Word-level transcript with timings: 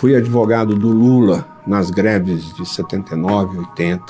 fui 0.00 0.16
advogado 0.16 0.74
do 0.74 0.88
Lula 0.88 1.46
nas 1.66 1.90
greves 1.90 2.54
de 2.54 2.64
79, 2.64 3.58
80. 3.58 4.02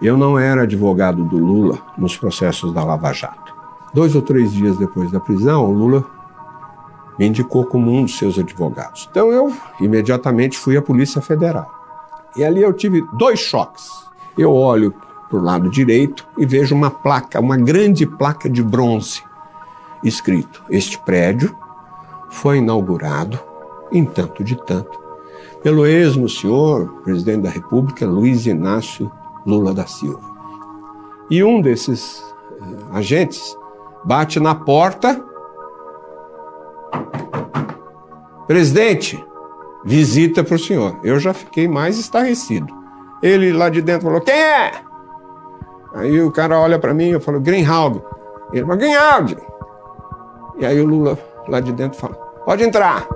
Eu 0.00 0.16
não 0.16 0.38
era 0.38 0.62
advogado 0.62 1.22
do 1.22 1.36
Lula 1.36 1.78
nos 1.98 2.16
processos 2.16 2.72
da 2.72 2.82
Lava 2.82 3.12
Jato. 3.12 3.54
Dois 3.92 4.16
ou 4.16 4.22
três 4.22 4.50
dias 4.50 4.78
depois 4.78 5.10
da 5.10 5.20
prisão, 5.20 5.66
o 5.66 5.70
Lula 5.70 6.06
me 7.18 7.26
indicou 7.26 7.66
como 7.66 7.92
um 7.92 8.04
dos 8.04 8.16
seus 8.16 8.38
advogados. 8.38 9.06
Então 9.10 9.30
eu 9.30 9.52
imediatamente 9.78 10.56
fui 10.56 10.74
à 10.74 10.80
Polícia 10.80 11.20
Federal. 11.20 11.70
E 12.34 12.42
ali 12.42 12.62
eu 12.62 12.72
tive 12.72 13.06
dois 13.12 13.38
choques. 13.38 13.86
Eu 14.38 14.54
olho 14.54 14.94
para 15.28 15.38
o 15.38 15.42
lado 15.42 15.68
direito 15.68 16.26
e 16.38 16.46
vejo 16.46 16.74
uma 16.74 16.90
placa, 16.90 17.38
uma 17.38 17.58
grande 17.58 18.06
placa 18.06 18.48
de 18.48 18.62
bronze, 18.62 19.22
escrito: 20.02 20.62
Este 20.70 20.98
prédio 20.98 21.54
foi 22.30 22.56
inaugurado 22.56 23.38
em 23.94 24.04
tanto 24.04 24.44
de 24.44 24.56
tanto 24.64 25.04
pelo 25.64 25.86
esmo 25.86 26.28
senhor 26.28 27.00
presidente 27.02 27.44
da 27.44 27.48
República 27.48 28.04
Luiz 28.04 28.44
Inácio 28.44 29.10
Lula 29.46 29.72
da 29.72 29.86
Silva. 29.86 30.20
E 31.30 31.42
um 31.42 31.62
desses 31.62 32.18
uh, 32.20 32.94
agentes 32.94 33.56
bate 34.04 34.38
na 34.38 34.54
porta. 34.54 35.24
Presidente, 38.46 39.24
visita 39.82 40.44
para 40.44 40.54
o 40.54 40.58
senhor. 40.58 40.98
Eu 41.02 41.18
já 41.18 41.32
fiquei 41.32 41.66
mais 41.66 41.98
estarrecido. 41.98 42.66
Ele 43.22 43.50
lá 43.50 43.70
de 43.70 43.80
dentro 43.80 44.06
falou: 44.06 44.20
Quem 44.20 44.34
é? 44.34 44.70
Aí 45.94 46.20
o 46.20 46.30
cara 46.30 46.58
olha 46.58 46.78
para 46.78 46.92
mim, 46.92 47.08
eu 47.08 47.20
falo: 47.20 47.40
Greenhalg. 47.40 48.02
Ele 48.52 48.66
fala: 48.66 48.76
Greenhalg. 48.76 49.36
E 50.58 50.66
aí 50.66 50.78
o 50.78 50.86
Lula 50.86 51.18
lá 51.48 51.58
de 51.58 51.72
dentro 51.72 51.98
fala: 51.98 52.14
Pode 52.44 52.62
entrar. 52.62 53.08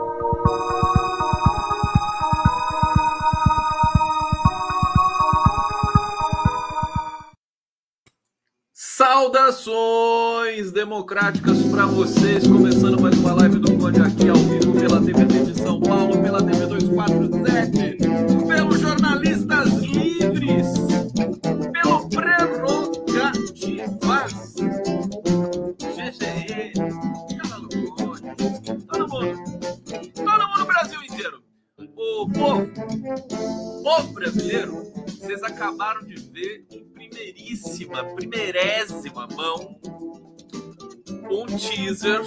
Saudações 8.99 10.73
democráticas 10.73 11.63
para 11.71 11.87
vocês, 11.87 12.47
começando 12.47 13.01
mais 13.01 13.17
uma 13.19 13.33
live 13.35 13.59
do 13.59 13.73
Conde 13.77 14.01
aqui 14.01 14.29
ao 14.29 14.37
vivo 14.37 14.73
pela 14.73 15.01
TVT 15.01 15.53
de 15.53 15.61
São 15.61 15.81
Paulo, 15.81 16.21
pela 16.23 16.43
TV 16.43 16.67
247, 16.67 18.38
Povo, 32.35 33.83
povo 33.83 34.13
brasileiro, 34.13 34.85
vocês 35.07 35.43
acabaram 35.43 36.03
de 36.03 36.17
ver 36.31 36.67
primeiríssima, 36.93 38.05
primeirésima 38.15 39.29
mão 39.29 39.79
um 41.31 41.47
teaser 41.47 42.23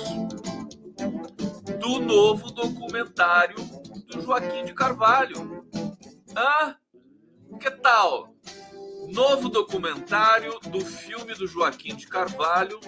do 1.80 2.00
novo 2.00 2.52
documentário 2.52 3.56
do 4.08 4.22
Joaquim 4.22 4.66
de 4.66 4.74
Carvalho. 4.74 5.66
Ah, 6.36 6.76
que 7.60 7.72
tal? 7.72 8.31
Novo 9.12 9.50
documentário 9.50 10.60
do 10.70 10.82
filme 10.82 11.34
do 11.34 11.48
Joaquim 11.48 11.96
de 11.96 12.08
Carvalho, 12.08 12.80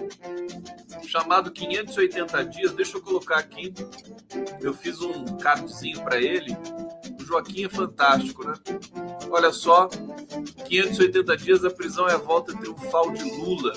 chamado 1.05 1.51
580 1.51 2.45
Dias. 2.45 2.71
Deixa 2.71 2.97
eu 2.97 3.01
colocar 3.01 3.37
aqui. 3.37 3.73
Eu 4.61 4.73
fiz 4.73 5.01
um 5.01 5.37
cardzinho 5.37 6.01
para 6.03 6.21
ele 6.21 6.55
o 7.23 7.25
Joaquim 7.25 7.63
é 7.63 7.69
fantástico, 7.69 8.45
né? 8.45 8.53
Olha 9.29 9.51
só, 9.51 9.87
580 10.67 11.37
dias 11.37 11.61
da 11.61 11.71
prisão 11.71 12.07
é 12.07 12.13
a 12.13 12.17
volta 12.17 12.55
triunfal 12.55 13.11
de 13.11 13.23
Lula. 13.23 13.73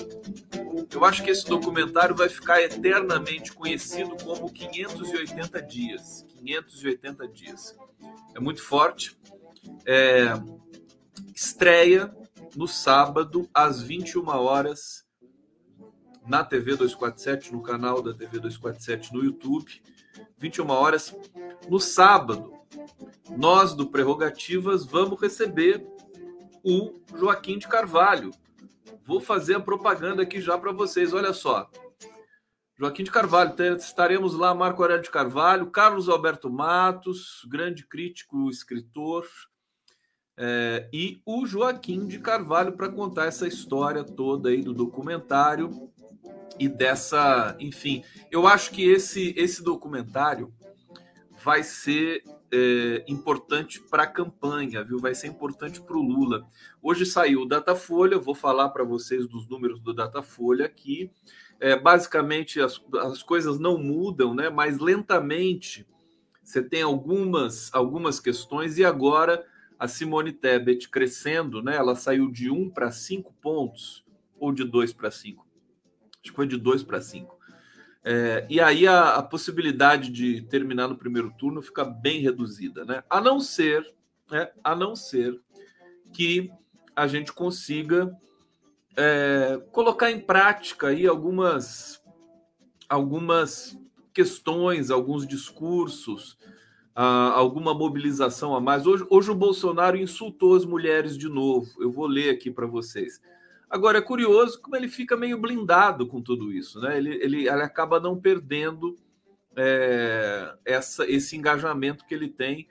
Eu 0.91 1.05
acho 1.05 1.23
que 1.23 1.31
esse 1.31 1.45
documentário 1.45 2.13
vai 2.13 2.27
ficar 2.29 2.61
eternamente 2.61 3.53
conhecido 3.53 4.15
como 4.23 4.51
580 4.51 5.61
dias. 5.61 6.25
580 6.35 7.27
dias. 7.29 7.75
É 8.35 8.39
muito 8.39 8.61
forte. 8.61 9.17
É... 9.85 10.33
Estreia 11.33 12.13
no 12.57 12.67
sábado, 12.67 13.47
às 13.53 13.83
21 13.83 14.27
horas, 14.29 15.05
na 16.25 16.43
TV 16.43 16.75
247, 16.75 17.53
no 17.53 17.61
canal 17.61 18.01
da 18.01 18.15
TV 18.15 18.39
247 18.39 19.13
no 19.13 19.23
YouTube. 19.23 19.79
21 20.39 20.67
horas. 20.71 21.15
No 21.69 21.79
sábado, 21.79 22.51
nós 23.37 23.75
do 23.75 23.85
Prerrogativas 23.91 24.83
vamos 24.83 25.21
receber 25.21 25.87
o 26.63 26.99
Joaquim 27.15 27.59
de 27.59 27.67
Carvalho. 27.67 28.31
Vou 29.03 29.21
fazer 29.21 29.53
a 29.53 29.59
propaganda 29.59 30.23
aqui 30.23 30.41
já 30.41 30.57
para 30.57 30.71
vocês. 30.71 31.13
Olha 31.13 31.33
só. 31.33 31.69
Joaquim 32.75 33.03
de 33.03 33.11
Carvalho, 33.11 33.53
estaremos 33.75 34.33
lá, 34.33 34.55
Marco 34.55 34.81
Aurélio 34.81 35.03
de 35.03 35.11
Carvalho, 35.11 35.69
Carlos 35.69 36.09
Alberto 36.09 36.49
Matos, 36.49 37.45
grande 37.47 37.85
crítico, 37.85 38.49
escritor, 38.49 39.27
é, 40.37 40.87
e 40.93 41.19
o 41.25 41.45
Joaquim 41.47 42.05
de 42.05 42.19
Carvalho 42.19 42.73
para 42.73 42.89
contar 42.89 43.25
essa 43.25 43.47
história 43.47 44.03
toda 44.03 44.49
aí 44.49 44.61
do 44.61 44.73
documentário 44.73 45.89
e 46.59 46.67
dessa, 46.69 47.55
enfim, 47.59 48.03
eu 48.31 48.47
acho 48.47 48.71
que 48.71 48.87
esse 48.87 49.33
esse 49.35 49.63
documentário 49.63 50.53
vai 51.43 51.63
ser 51.63 52.23
é, 52.51 53.03
importante 53.07 53.81
para 53.81 54.03
a 54.03 54.07
campanha, 54.07 54.83
viu? 54.83 54.99
Vai 54.99 55.15
ser 55.15 55.27
importante 55.27 55.81
para 55.81 55.97
o 55.97 56.01
Lula. 56.01 56.47
Hoje 56.81 57.05
saiu 57.05 57.41
o 57.41 57.47
Datafolha, 57.47 58.19
vou 58.19 58.35
falar 58.35 58.69
para 58.69 58.83
vocês 58.83 59.27
dos 59.27 59.47
números 59.47 59.79
do 59.79 59.93
Datafolha 59.93 60.65
aqui. 60.65 61.11
É, 61.59 61.77
basicamente, 61.77 62.61
as, 62.61 62.79
as 63.01 63.23
coisas 63.23 63.59
não 63.59 63.77
mudam, 63.77 64.33
né? 64.33 64.49
Mas 64.49 64.77
lentamente 64.77 65.85
você 66.43 66.61
tem 66.61 66.81
algumas, 66.81 67.73
algumas 67.73 68.19
questões, 68.19 68.77
e 68.77 68.85
agora 68.85 69.45
a 69.79 69.87
Simone 69.87 70.31
Tebet 70.31 70.89
crescendo, 70.89 71.61
né? 71.61 71.75
Ela 71.75 71.95
saiu 71.95 72.31
de 72.31 72.49
1 72.49 72.69
para 72.69 72.91
5 72.91 73.33
pontos, 73.41 74.05
ou 74.39 74.51
de 74.51 74.63
2 74.63 74.93
para 74.93 75.11
5. 75.11 75.45
Acho 76.21 76.31
que 76.31 76.35
foi 76.35 76.47
de 76.47 76.57
2 76.57 76.83
para 76.83 77.01
5 77.01 77.37
é, 78.09 78.47
e 78.49 78.61
aí 78.61 78.87
a, 78.87 79.15
a, 79.15 79.21
possibilidade 79.21 80.09
de 80.09 80.41
terminar 80.43 80.87
no 80.87 80.97
primeiro 80.97 81.29
turno 81.37 81.61
fica 81.61 81.83
bem 81.83 82.21
reduzida, 82.21 82.85
né? 82.85 83.03
A 83.09 83.19
não 83.19 83.37
ser, 83.41 83.85
né, 84.31 84.49
a 84.63 84.73
não 84.73 84.95
ser 84.95 85.37
que 86.13 86.49
a 86.95 87.05
gente 87.05 87.33
consiga 87.33 88.17
é, 88.95 89.61
colocar 89.73 90.09
em 90.09 90.21
prática 90.21 90.87
aí 90.87 91.05
algumas, 91.05 92.01
algumas 92.87 93.77
questões, 94.13 94.89
alguns 94.89 95.27
discursos, 95.27 96.37
ah, 96.99 97.31
alguma 97.35 97.75
mobilização 97.75 98.55
a 98.55 98.59
mais. 98.59 98.87
Hoje, 98.87 99.05
hoje 99.07 99.29
o 99.29 99.35
Bolsonaro 99.35 99.95
insultou 99.95 100.55
as 100.55 100.65
mulheres 100.65 101.15
de 101.15 101.29
novo. 101.29 101.69
Eu 101.79 101.91
vou 101.91 102.07
ler 102.07 102.31
aqui 102.31 102.49
para 102.49 102.65
vocês. 102.65 103.21
Agora, 103.69 103.99
é 103.99 104.01
curioso 104.01 104.59
como 104.59 104.75
ele 104.75 104.87
fica 104.87 105.15
meio 105.15 105.39
blindado 105.39 106.07
com 106.07 106.19
tudo 106.23 106.51
isso, 106.51 106.79
né? 106.79 106.97
Ele, 106.97 107.13
ele, 107.23 107.47
ele 107.47 107.61
acaba 107.61 107.99
não 107.99 108.19
perdendo 108.19 108.97
é, 109.55 110.55
essa, 110.65 111.07
esse 111.07 111.37
engajamento 111.37 112.03
que 112.03 112.15
ele 112.15 112.29
tem 112.29 112.67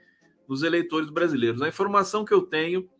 nos 0.49 0.65
eleitores 0.65 1.09
brasileiros. 1.09 1.63
A 1.63 1.69
informação 1.69 2.25
que 2.25 2.35
eu 2.35 2.43
tenho, 2.43 2.91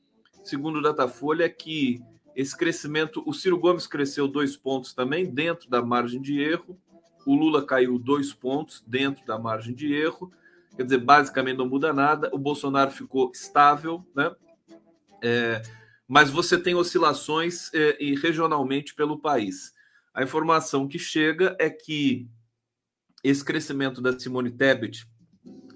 segundo 0.45 0.79
o 0.79 0.83
Datafolha, 0.83 1.47
é 1.47 1.49
que 1.49 2.01
esse 2.37 2.57
crescimento, 2.57 3.21
o 3.27 3.35
Ciro 3.35 3.59
Gomes 3.59 3.89
cresceu 3.89 4.29
dois 4.29 4.57
pontos 4.57 4.95
também, 4.95 5.29
dentro 5.29 5.69
da 5.69 5.83
margem 5.83 6.23
de 6.23 6.41
erro, 6.41 6.79
o 7.27 7.35
Lula 7.35 7.67
caiu 7.67 7.99
dois 7.99 8.33
pontos 8.33 8.85
dentro 8.87 9.27
da 9.27 9.37
margem 9.37 9.75
de 9.75 9.93
erro, 9.93 10.31
quer 10.77 10.85
dizer, 10.85 10.99
basicamente 10.99 11.57
não 11.57 11.69
muda 11.69 11.93
nada, 11.93 12.31
o 12.33 12.39
Bolsonaro 12.39 12.91
ficou 12.91 13.31
estável, 13.33 14.07
né? 14.15 14.35
É, 15.23 15.63
mas 16.07 16.31
você 16.31 16.57
tem 16.59 16.75
oscilações 16.75 17.73
eh, 17.75 17.97
e 17.99 18.15
regionalmente 18.15 18.95
pelo 18.95 19.19
país. 19.19 19.73
A 20.15 20.23
informação 20.23 20.87
que 20.87 20.99
chega 20.99 21.57
é 21.59 21.69
que 21.69 22.29
esse 23.25 23.45
crescimento 23.45 24.01
da 24.01 24.17
Simone 24.19 24.51
Tebet 24.51 25.05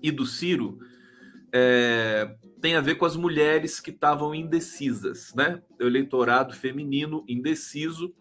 e 0.02 0.10
do 0.10 0.24
Ciro 0.24 0.78
é, 1.52 2.36
tem 2.60 2.76
a 2.76 2.80
ver 2.80 2.94
com 2.94 3.04
as 3.04 3.16
mulheres 3.16 3.80
que 3.80 3.90
estavam 3.90 4.34
indecisas, 4.34 5.34
né? 5.34 5.60
O 5.80 5.84
eleitorado 5.84 6.54
feminino 6.54 7.24
indeciso 7.26 8.14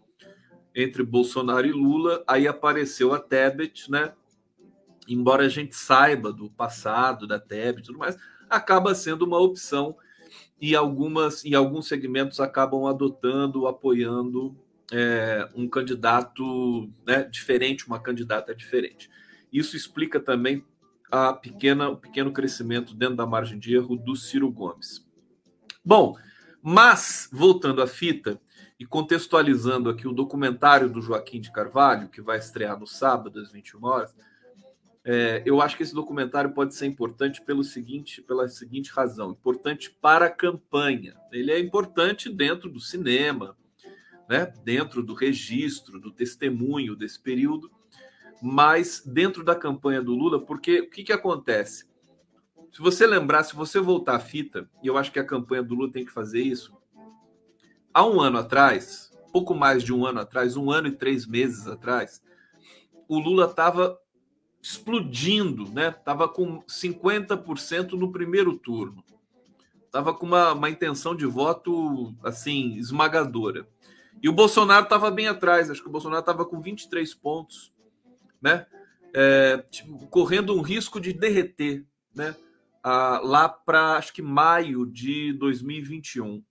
entre 0.74 1.02
Bolsonaro 1.04 1.66
e 1.66 1.72
Lula. 1.72 2.24
Aí 2.26 2.48
apareceu 2.48 3.14
a 3.14 3.20
Tebet, 3.20 3.90
né? 3.90 4.12
Embora 5.12 5.44
a 5.44 5.48
gente 5.48 5.74
saiba 5.74 6.32
do 6.32 6.48
passado 6.50 7.26
da 7.26 7.38
Tebet 7.38 7.80
e 7.80 7.86
tudo 7.86 7.98
mais, 7.98 8.16
acaba 8.48 8.94
sendo 8.94 9.24
uma 9.24 9.38
opção 9.38 9.96
e 10.60 10.76
algumas 10.76 11.44
e 11.44 11.54
alguns 11.54 11.88
segmentos 11.88 12.38
acabam 12.38 12.86
adotando, 12.86 13.66
apoiando 13.66 14.56
é, 14.92 15.48
um 15.54 15.68
candidato 15.68 16.88
né, 17.06 17.24
diferente, 17.24 17.86
uma 17.86 17.98
candidata 17.98 18.54
diferente. 18.54 19.10
Isso 19.52 19.76
explica 19.76 20.20
também 20.20 20.64
a 21.10 21.32
pequena, 21.32 21.88
o 21.88 21.96
pequeno 21.96 22.32
crescimento 22.32 22.94
dentro 22.94 23.16
da 23.16 23.26
margem 23.26 23.58
de 23.58 23.74
erro 23.74 23.96
do 23.96 24.14
Ciro 24.14 24.50
Gomes. 24.50 25.04
Bom, 25.84 26.16
mas 26.62 27.28
voltando 27.32 27.82
à 27.82 27.86
fita 27.86 28.40
e 28.78 28.86
contextualizando 28.86 29.90
aqui 29.90 30.06
o 30.06 30.12
documentário 30.12 30.88
do 30.88 31.02
Joaquim 31.02 31.40
de 31.40 31.52
Carvalho, 31.52 32.08
que 32.08 32.20
vai 32.20 32.38
estrear 32.38 32.78
no 32.78 32.86
sábado 32.86 33.40
às 33.40 33.50
21 33.50 33.84
horas, 33.84 34.14
é, 35.04 35.42
eu 35.46 35.62
acho 35.62 35.76
que 35.76 35.82
esse 35.82 35.94
documentário 35.94 36.52
pode 36.52 36.74
ser 36.74 36.86
importante 36.86 37.40
pelo 37.40 37.64
seguinte, 37.64 38.20
pela 38.20 38.48
seguinte 38.48 38.90
razão: 38.90 39.30
importante 39.30 39.90
para 39.90 40.26
a 40.26 40.30
campanha. 40.30 41.16
Ele 41.32 41.50
é 41.50 41.58
importante 41.58 42.28
dentro 42.28 42.68
do 42.70 42.80
cinema, 42.80 43.56
né, 44.28 44.52
dentro 44.62 45.02
do 45.02 45.14
registro, 45.14 45.98
do 45.98 46.10
testemunho 46.10 46.94
desse 46.94 47.18
período, 47.18 47.70
mas 48.42 49.02
dentro 49.04 49.42
da 49.42 49.54
campanha 49.54 50.02
do 50.02 50.14
Lula, 50.14 50.44
porque 50.44 50.80
o 50.80 50.90
que, 50.90 51.02
que 51.02 51.12
acontece? 51.12 51.88
Se 52.70 52.80
você 52.80 53.06
lembrar, 53.06 53.42
se 53.42 53.56
você 53.56 53.80
voltar 53.80 54.16
à 54.16 54.20
fita, 54.20 54.70
e 54.82 54.86
eu 54.86 54.96
acho 54.96 55.10
que 55.10 55.18
a 55.18 55.24
campanha 55.24 55.62
do 55.62 55.74
Lula 55.74 55.90
tem 55.90 56.04
que 56.04 56.12
fazer 56.12 56.40
isso, 56.40 56.76
há 57.92 58.06
um 58.06 58.20
ano 58.20 58.38
atrás, 58.38 59.10
pouco 59.32 59.54
mais 59.54 59.82
de 59.82 59.92
um 59.92 60.06
ano 60.06 60.20
atrás, 60.20 60.56
um 60.56 60.70
ano 60.70 60.88
e 60.88 60.92
três 60.92 61.26
meses 61.26 61.66
atrás, 61.66 62.22
o 63.08 63.18
Lula 63.18 63.46
estava 63.46 63.98
explodindo, 64.62 65.68
né? 65.70 65.90
Tava 65.90 66.28
com 66.28 66.62
50% 66.62 67.92
no 67.92 68.12
primeiro 68.12 68.56
turno. 68.56 69.04
Tava 69.90 70.14
com 70.14 70.26
uma, 70.26 70.52
uma 70.52 70.70
intenção 70.70 71.16
de 71.16 71.26
voto 71.26 72.14
assim 72.22 72.74
esmagadora. 72.76 73.66
E 74.22 74.28
o 74.28 74.32
Bolsonaro 74.32 74.84
estava 74.84 75.10
bem 75.10 75.26
atrás, 75.26 75.70
acho 75.70 75.82
que 75.82 75.88
o 75.88 75.92
Bolsonaro 75.92 76.20
estava 76.20 76.44
com 76.44 76.60
23 76.60 77.12
pontos, 77.14 77.72
né? 78.40 78.66
É, 79.14 79.58
tipo, 79.70 80.06
correndo 80.08 80.54
um 80.54 80.60
risco 80.60 81.00
de 81.00 81.12
derreter, 81.12 81.84
né? 82.14 82.36
Ah, 82.82 83.20
lá 83.22 83.48
para 83.48 83.96
acho 83.96 84.12
que 84.12 84.22
maio 84.22 84.86
de 84.86 85.32
2021. 85.34 86.44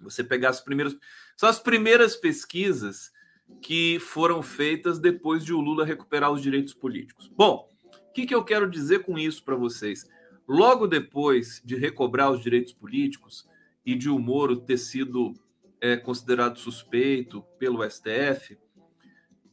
Você 0.00 0.24
pegar 0.24 0.50
as 0.50 0.60
primeiras. 0.60 0.96
São 1.36 1.48
as 1.48 1.58
primeiras 1.58 2.16
pesquisas 2.16 3.12
que 3.60 3.98
foram 3.98 4.42
feitas 4.42 4.98
depois 4.98 5.44
de 5.44 5.52
o 5.52 5.60
Lula 5.60 5.84
recuperar 5.84 6.30
os 6.30 6.42
direitos 6.42 6.74
políticos. 6.74 7.30
Bom, 7.34 7.70
o 8.08 8.12
que, 8.12 8.26
que 8.26 8.34
eu 8.34 8.44
quero 8.44 8.68
dizer 8.68 9.04
com 9.04 9.18
isso 9.18 9.42
para 9.42 9.56
vocês? 9.56 10.08
Logo 10.46 10.86
depois 10.86 11.62
de 11.64 11.76
recobrar 11.76 12.30
os 12.30 12.42
direitos 12.42 12.72
políticos 12.72 13.48
e 13.84 13.94
de 13.94 14.10
o 14.10 14.18
Moro 14.18 14.56
ter 14.56 14.76
sido 14.76 15.34
é, 15.80 15.96
considerado 15.96 16.58
suspeito 16.58 17.42
pelo 17.58 17.82
STF, 17.88 18.58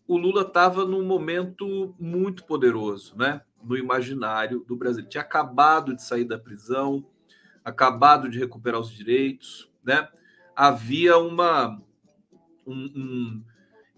o 0.08 0.18
Lula 0.18 0.42
estava 0.42 0.84
num 0.84 1.06
momento 1.06 1.96
muito 1.98 2.44
poderoso, 2.44 3.16
né? 3.18 3.42
No 3.64 3.78
imaginário 3.78 4.66
do 4.68 4.76
Brasil. 4.76 5.08
Tinha 5.08 5.22
acabado 5.22 5.96
de 5.96 6.04
sair 6.04 6.26
da 6.26 6.38
prisão, 6.38 7.06
acabado 7.64 8.28
de 8.28 8.38
recuperar 8.38 8.82
os 8.82 8.92
direitos, 8.92 9.72
né? 9.84 10.10
Havia 10.54 11.18
uma 11.18 11.82
um, 12.68 12.92
um, 12.96 13.44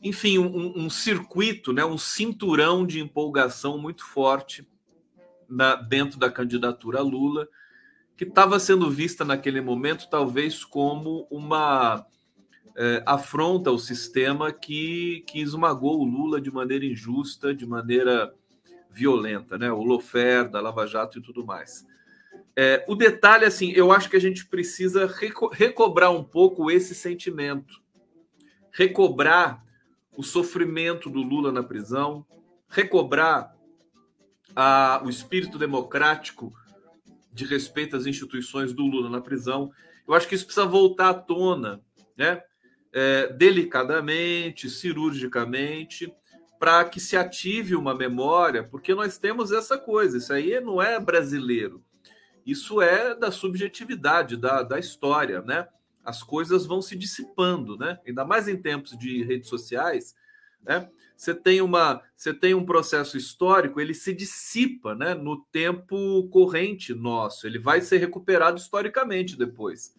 enfim, 0.03 0.37
um, 0.37 0.85
um, 0.85 0.89
circuito, 0.89 1.71
né, 1.71 1.85
um 1.85 1.97
cinturão 1.97 2.85
de 2.85 2.99
empolgação 2.99 3.77
muito 3.77 4.05
forte 4.05 4.67
na, 5.47 5.75
dentro 5.75 6.19
da 6.19 6.29
candidatura 6.29 7.01
Lula, 7.01 7.47
que 8.17 8.25
estava 8.25 8.59
sendo 8.59 8.91
vista 8.91 9.23
naquele 9.23 9.61
momento 9.61 10.09
talvez 10.09 10.63
como 10.65 11.25
uma 11.31 12.05
é, 12.75 13.01
afronta 13.05 13.69
ao 13.69 13.77
sistema 13.77 14.51
que, 14.51 15.23
que 15.27 15.39
esmagou 15.39 16.01
o 16.01 16.05
Lula 16.05 16.41
de 16.41 16.51
maneira 16.51 16.85
injusta, 16.85 17.55
de 17.55 17.65
maneira 17.65 18.33
violenta, 18.91 19.57
né? 19.57 19.71
O 19.71 19.83
Lofer, 19.83 20.49
da 20.49 20.61
Lava 20.61 20.85
Jato 20.85 21.17
e 21.17 21.21
tudo 21.21 21.45
mais. 21.45 21.85
É, 22.55 22.85
o 22.87 22.95
detalhe, 22.95 23.45
assim, 23.45 23.71
eu 23.71 23.91
acho 23.91 24.09
que 24.09 24.15
a 24.15 24.21
gente 24.21 24.45
precisa 24.45 25.07
reco 25.07 25.47
recobrar 25.47 26.11
um 26.11 26.23
pouco 26.23 26.69
esse 26.69 26.93
sentimento, 26.93 27.81
recobrar 28.71 29.63
o 30.15 30.23
sofrimento 30.23 31.09
do 31.09 31.21
Lula 31.21 31.51
na 31.51 31.63
prisão, 31.63 32.25
recobrar 32.67 33.55
a, 34.55 35.01
o 35.03 35.09
espírito 35.09 35.57
democrático 35.57 36.53
de 37.31 37.45
respeito 37.45 37.95
às 37.95 38.05
instituições 38.05 38.73
do 38.73 38.85
Lula 38.85 39.09
na 39.09 39.21
prisão. 39.21 39.71
Eu 40.07 40.13
acho 40.13 40.27
que 40.27 40.35
isso 40.35 40.45
precisa 40.45 40.65
voltar 40.65 41.09
à 41.09 41.13
tona, 41.13 41.81
né? 42.15 42.43
É, 42.95 43.33
delicadamente, 43.33 44.69
cirurgicamente, 44.69 46.13
para 46.59 46.85
que 46.85 46.99
se 46.99 47.17
ative 47.17 47.75
uma 47.75 47.95
memória, 47.95 48.63
porque 48.63 48.93
nós 48.93 49.17
temos 49.17 49.51
essa 49.51 49.77
coisa, 49.77 50.17
isso 50.17 50.31
aí 50.31 50.59
não 50.59 50.79
é 50.79 50.99
brasileiro, 50.99 51.83
isso 52.45 52.81
é 52.81 53.15
da 53.15 53.31
subjetividade, 53.31 54.37
da, 54.37 54.61
da 54.61 54.77
história, 54.77 55.41
né? 55.41 55.67
As 56.03 56.21
coisas 56.21 56.65
vão 56.65 56.81
se 56.81 56.95
dissipando, 56.95 57.77
né? 57.77 57.99
Ainda 58.05 58.25
mais 58.25 58.47
em 58.47 58.57
tempos 58.57 58.97
de 58.97 59.23
redes 59.23 59.49
sociais, 59.49 60.15
né? 60.61 60.89
Você 61.15 61.33
tem 61.33 61.61
uma, 61.61 62.01
você 62.15 62.33
tem 62.33 62.53
um 62.53 62.65
processo 62.65 63.15
histórico, 63.17 63.79
ele 63.79 63.93
se 63.93 64.13
dissipa, 64.13 64.95
né? 64.95 65.13
No 65.13 65.45
tempo 65.51 66.27
corrente 66.29 66.93
nosso, 66.93 67.47
ele 67.47 67.59
vai 67.59 67.81
ser 67.81 67.97
recuperado 67.97 68.57
historicamente 68.57 69.37
depois, 69.37 69.95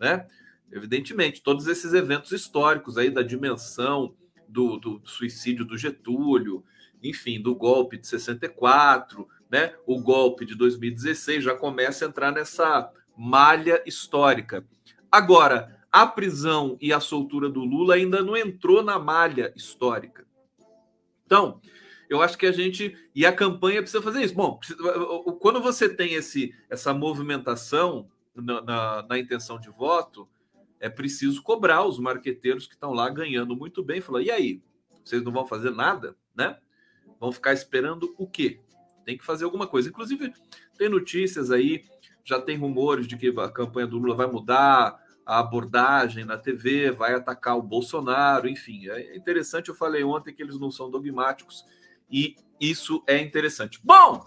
né? 0.00 0.26
Evidentemente, 0.70 1.42
todos 1.42 1.66
esses 1.66 1.92
eventos 1.92 2.32
históricos 2.32 2.96
aí 2.96 3.10
da 3.10 3.22
dimensão 3.22 4.16
do, 4.48 4.78
do 4.78 5.02
suicídio 5.04 5.64
do 5.66 5.76
Getúlio, 5.76 6.64
enfim, 7.02 7.40
do 7.40 7.54
golpe 7.54 7.98
de 7.98 8.06
64, 8.06 9.28
né? 9.50 9.74
O 9.86 10.00
golpe 10.00 10.46
de 10.46 10.54
2016 10.54 11.44
já 11.44 11.54
começa 11.54 12.06
a 12.06 12.08
entrar 12.08 12.32
nessa 12.32 12.90
malha 13.16 13.82
histórica. 13.84 14.64
Agora, 15.12 15.78
a 15.92 16.06
prisão 16.06 16.78
e 16.80 16.90
a 16.90 16.98
soltura 16.98 17.50
do 17.50 17.60
Lula 17.60 17.96
ainda 17.96 18.22
não 18.22 18.34
entrou 18.34 18.82
na 18.82 18.98
malha 18.98 19.52
histórica. 19.54 20.26
Então, 21.26 21.60
eu 22.08 22.22
acho 22.22 22.38
que 22.38 22.46
a 22.46 22.52
gente 22.52 22.96
e 23.14 23.26
a 23.26 23.32
campanha 23.32 23.82
precisa 23.82 24.02
fazer 24.02 24.22
isso. 24.22 24.34
Bom, 24.34 24.58
quando 25.38 25.60
você 25.60 25.88
tem 25.88 26.14
esse 26.14 26.54
essa 26.70 26.94
movimentação 26.94 28.08
na, 28.34 28.62
na, 28.62 29.06
na 29.06 29.18
intenção 29.18 29.60
de 29.60 29.68
voto, 29.68 30.26
é 30.80 30.88
preciso 30.88 31.42
cobrar 31.42 31.84
os 31.84 31.98
marqueteiros 31.98 32.66
que 32.66 32.74
estão 32.74 32.92
lá 32.92 33.08
ganhando 33.10 33.54
muito 33.54 33.84
bem. 33.84 34.00
Falar, 34.00 34.22
e 34.22 34.30
aí, 34.30 34.62
vocês 35.04 35.22
não 35.22 35.30
vão 35.30 35.46
fazer 35.46 35.70
nada, 35.70 36.16
né? 36.34 36.58
Vão 37.20 37.30
ficar 37.30 37.52
esperando 37.52 38.14
o 38.18 38.26
quê? 38.26 38.60
Tem 39.04 39.16
que 39.16 39.24
fazer 39.24 39.44
alguma 39.44 39.66
coisa. 39.66 39.88
Inclusive, 39.88 40.32
tem 40.76 40.88
notícias 40.88 41.50
aí, 41.50 41.84
já 42.24 42.40
tem 42.40 42.56
rumores 42.56 43.06
de 43.06 43.16
que 43.16 43.28
a 43.38 43.48
campanha 43.50 43.86
do 43.86 43.98
Lula 43.98 44.14
vai 44.14 44.26
mudar, 44.26 45.01
a 45.24 45.38
abordagem 45.38 46.24
na 46.24 46.36
TV, 46.36 46.90
vai 46.90 47.14
atacar 47.14 47.56
o 47.56 47.62
Bolsonaro, 47.62 48.48
enfim. 48.48 48.88
É 48.88 49.16
interessante, 49.16 49.68
eu 49.68 49.74
falei 49.74 50.02
ontem 50.02 50.34
que 50.34 50.42
eles 50.42 50.58
não 50.58 50.70
são 50.70 50.90
dogmáticos 50.90 51.64
e 52.10 52.36
isso 52.60 53.02
é 53.06 53.18
interessante. 53.18 53.80
Bom, 53.82 54.24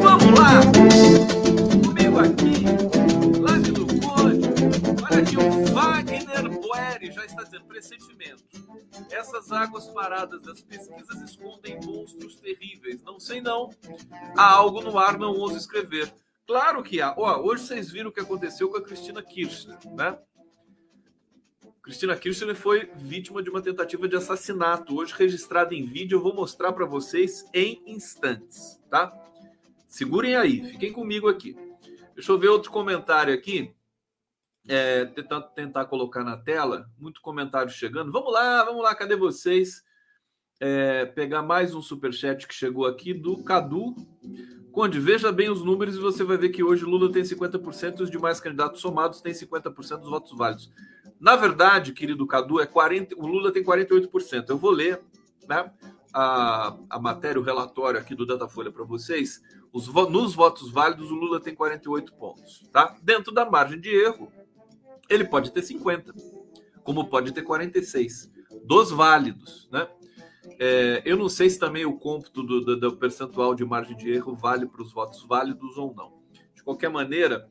vamos 0.00 0.38
lá! 0.38 0.60
Comigo 1.84 2.18
aqui, 2.18 2.64
live 3.40 3.72
do 3.72 3.86
Conde, 3.86 4.48
olha 5.04 5.22
aqui, 5.22 5.36
o 5.36 5.72
Wagner 5.72 6.60
Boeri 6.60 7.12
já 7.12 7.24
está 7.24 7.44
dizendo, 7.44 7.64
pressentimento. 7.64 8.44
Essas 9.10 9.52
águas 9.52 9.86
paradas 9.88 10.40
das 10.42 10.60
pesquisas 10.62 11.22
escondem 11.22 11.78
monstros 11.84 12.36
terríveis. 12.36 13.02
Não 13.04 13.20
sei 13.20 13.40
não. 13.40 13.70
Há 14.36 14.54
algo 14.54 14.80
no 14.82 14.98
ar, 14.98 15.18
não 15.18 15.32
ouso 15.32 15.56
escrever. 15.56 16.12
Claro 16.46 16.82
que 16.82 17.00
há. 17.00 17.14
Ó, 17.16 17.40
hoje 17.42 17.64
vocês 17.64 17.90
viram 17.90 18.10
o 18.10 18.12
que 18.12 18.20
aconteceu 18.20 18.70
com 18.70 18.78
a 18.78 18.82
Cristina 18.82 19.22
Kirchner, 19.22 19.78
né? 19.94 20.18
Cristina 21.88 22.14
Kirchner 22.14 22.54
foi 22.54 22.90
vítima 22.96 23.42
de 23.42 23.48
uma 23.48 23.62
tentativa 23.62 24.06
de 24.06 24.14
assassinato, 24.14 24.94
hoje 24.94 25.14
registrada 25.16 25.74
em 25.74 25.86
vídeo. 25.86 26.18
Eu 26.18 26.22
vou 26.22 26.34
mostrar 26.34 26.70
para 26.74 26.84
vocês 26.84 27.48
em 27.54 27.82
instantes, 27.86 28.78
tá? 28.90 29.10
Segurem 29.86 30.36
aí, 30.36 30.62
fiquem 30.72 30.92
comigo 30.92 31.30
aqui. 31.30 31.56
Deixa 32.14 32.30
eu 32.30 32.38
ver 32.38 32.48
outro 32.48 32.70
comentário 32.70 33.32
aqui. 33.32 33.74
É, 34.68 35.06
tentar, 35.06 35.40
tentar 35.40 35.86
colocar 35.86 36.22
na 36.22 36.36
tela. 36.36 36.90
Muito 36.98 37.22
comentário 37.22 37.72
chegando. 37.72 38.12
Vamos 38.12 38.34
lá, 38.34 38.62
vamos 38.64 38.82
lá, 38.82 38.94
cadê 38.94 39.16
vocês? 39.16 39.82
É, 40.60 41.06
pegar 41.06 41.40
mais 41.40 41.74
um 41.74 41.80
super 41.80 42.12
chat 42.12 42.46
que 42.46 42.54
chegou 42.54 42.84
aqui 42.84 43.14
do 43.14 43.42
Cadu. 43.42 43.96
Conde, 44.78 45.00
veja 45.00 45.32
bem 45.32 45.50
os 45.50 45.60
números 45.60 45.96
e 45.96 45.98
você 45.98 46.22
vai 46.22 46.36
ver 46.36 46.50
que 46.50 46.62
hoje 46.62 46.84
Lula 46.84 47.10
tem 47.10 47.24
50% 47.24 47.98
e 47.98 48.02
os 48.04 48.10
demais 48.12 48.38
candidatos 48.38 48.80
somados 48.80 49.20
têm 49.20 49.32
50% 49.32 49.98
dos 49.98 50.08
votos 50.08 50.38
válidos. 50.38 50.70
Na 51.18 51.34
verdade, 51.34 51.92
querido 51.92 52.24
Cadu, 52.28 52.60
é 52.60 52.66
40, 52.66 53.16
o 53.16 53.26
Lula 53.26 53.50
tem 53.50 53.64
48%. 53.64 54.44
Eu 54.48 54.56
vou 54.56 54.70
ler 54.70 55.02
né, 55.48 55.68
a, 56.14 56.76
a 56.88 57.00
matéria, 57.00 57.40
o 57.40 57.44
relatório 57.44 57.98
aqui 57.98 58.14
do 58.14 58.24
Datafolha 58.24 58.70
para 58.70 58.84
vocês. 58.84 59.42
Os, 59.72 59.88
nos 59.88 60.36
votos 60.36 60.70
válidos, 60.70 61.10
o 61.10 61.14
Lula 61.16 61.40
tem 61.40 61.56
48 61.56 62.14
pontos. 62.14 62.62
Tá? 62.72 62.96
Dentro 63.02 63.34
da 63.34 63.44
margem 63.44 63.80
de 63.80 63.88
erro, 63.88 64.30
ele 65.08 65.24
pode 65.24 65.50
ter 65.50 65.62
50, 65.62 66.14
como 66.84 67.08
pode 67.08 67.32
ter 67.32 67.42
46. 67.42 68.30
Dos 68.62 68.92
válidos. 68.92 69.68
Né? 69.72 69.88
É, 70.58 71.02
eu 71.04 71.16
não 71.16 71.28
sei 71.28 71.50
se 71.50 71.58
também 71.58 71.84
o 71.84 71.98
cômputo 71.98 72.42
do, 72.42 72.60
do, 72.60 72.76
do 72.78 72.96
percentual 72.96 73.54
de 73.54 73.64
margem 73.64 73.96
de 73.96 74.10
erro 74.10 74.34
vale 74.34 74.66
para 74.66 74.82
os 74.82 74.92
votos 74.92 75.24
válidos 75.24 75.76
ou 75.76 75.94
não. 75.94 76.18
De 76.54 76.62
qualquer 76.62 76.90
maneira, 76.90 77.48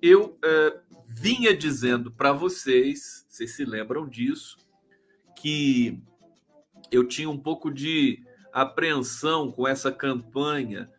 eu 0.00 0.38
é, 0.44 0.80
vinha 1.06 1.56
dizendo 1.56 2.10
para 2.10 2.32
vocês, 2.32 3.26
vocês 3.28 3.54
se 3.54 3.64
lembram 3.64 4.08
disso, 4.08 4.56
que 5.36 6.02
eu 6.90 7.06
tinha 7.06 7.28
um 7.28 7.38
pouco 7.38 7.70
de 7.70 8.22
apreensão 8.52 9.50
com 9.50 9.66
essa 9.66 9.92
campanha 9.92 10.90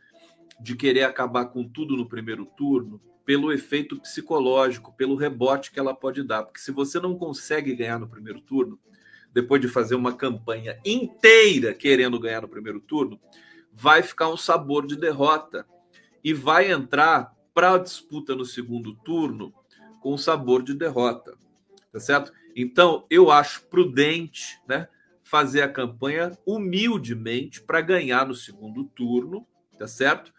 de 0.60 0.76
querer 0.76 1.04
acabar 1.04 1.46
com 1.46 1.68
tudo 1.68 1.98
no 1.98 2.08
primeiro 2.08 2.46
turno, 2.46 3.02
pelo 3.26 3.52
efeito 3.52 4.00
psicológico, 4.00 4.94
pelo 4.94 5.16
rebote 5.16 5.72
que 5.72 5.80
ela 5.80 5.94
pode 5.94 6.24
dar. 6.24 6.44
Porque 6.44 6.60
se 6.60 6.72
você 6.72 7.00
não 7.00 7.18
consegue 7.18 7.76
ganhar 7.76 8.00
no 8.00 8.10
primeiro 8.10 8.42
turno, 8.42 8.80
depois 9.34 9.62
de 9.62 9.68
fazer 9.68 9.96
uma 9.96 10.14
campanha 10.14 10.80
inteira 10.86 11.74
querendo 11.74 12.20
ganhar 12.20 12.42
no 12.42 12.50
primeiro 12.50 12.80
turno, 12.80 13.20
vai 13.74 14.04
ficar 14.04 14.30
um 14.30 14.38
sabor 14.38 14.86
de 14.86 14.96
derrota 14.96 15.66
e 16.24 16.34
vai 16.34 16.72
entrar 16.72 17.34
para 17.54 17.74
a 17.74 17.78
disputa 17.78 18.36
no 18.36 18.46
segundo 18.46 18.94
turno 18.96 19.54
com 20.02 20.18
sabor 20.18 20.64
de 20.64 20.74
derrota, 20.74 21.38
tá 21.92 22.00
certo? 22.00 22.32
Então, 22.56 23.06
eu 23.10 23.32
acho 23.32 23.64
prudente, 23.68 24.60
né, 24.68 24.88
fazer 25.24 25.62
a 25.62 25.70
campanha 25.70 26.38
humildemente 26.46 27.62
para 27.62 27.80
ganhar 27.80 28.28
no 28.28 28.36
segundo 28.36 28.84
turno, 28.84 29.48
tá 29.78 29.88
certo? 29.88 30.34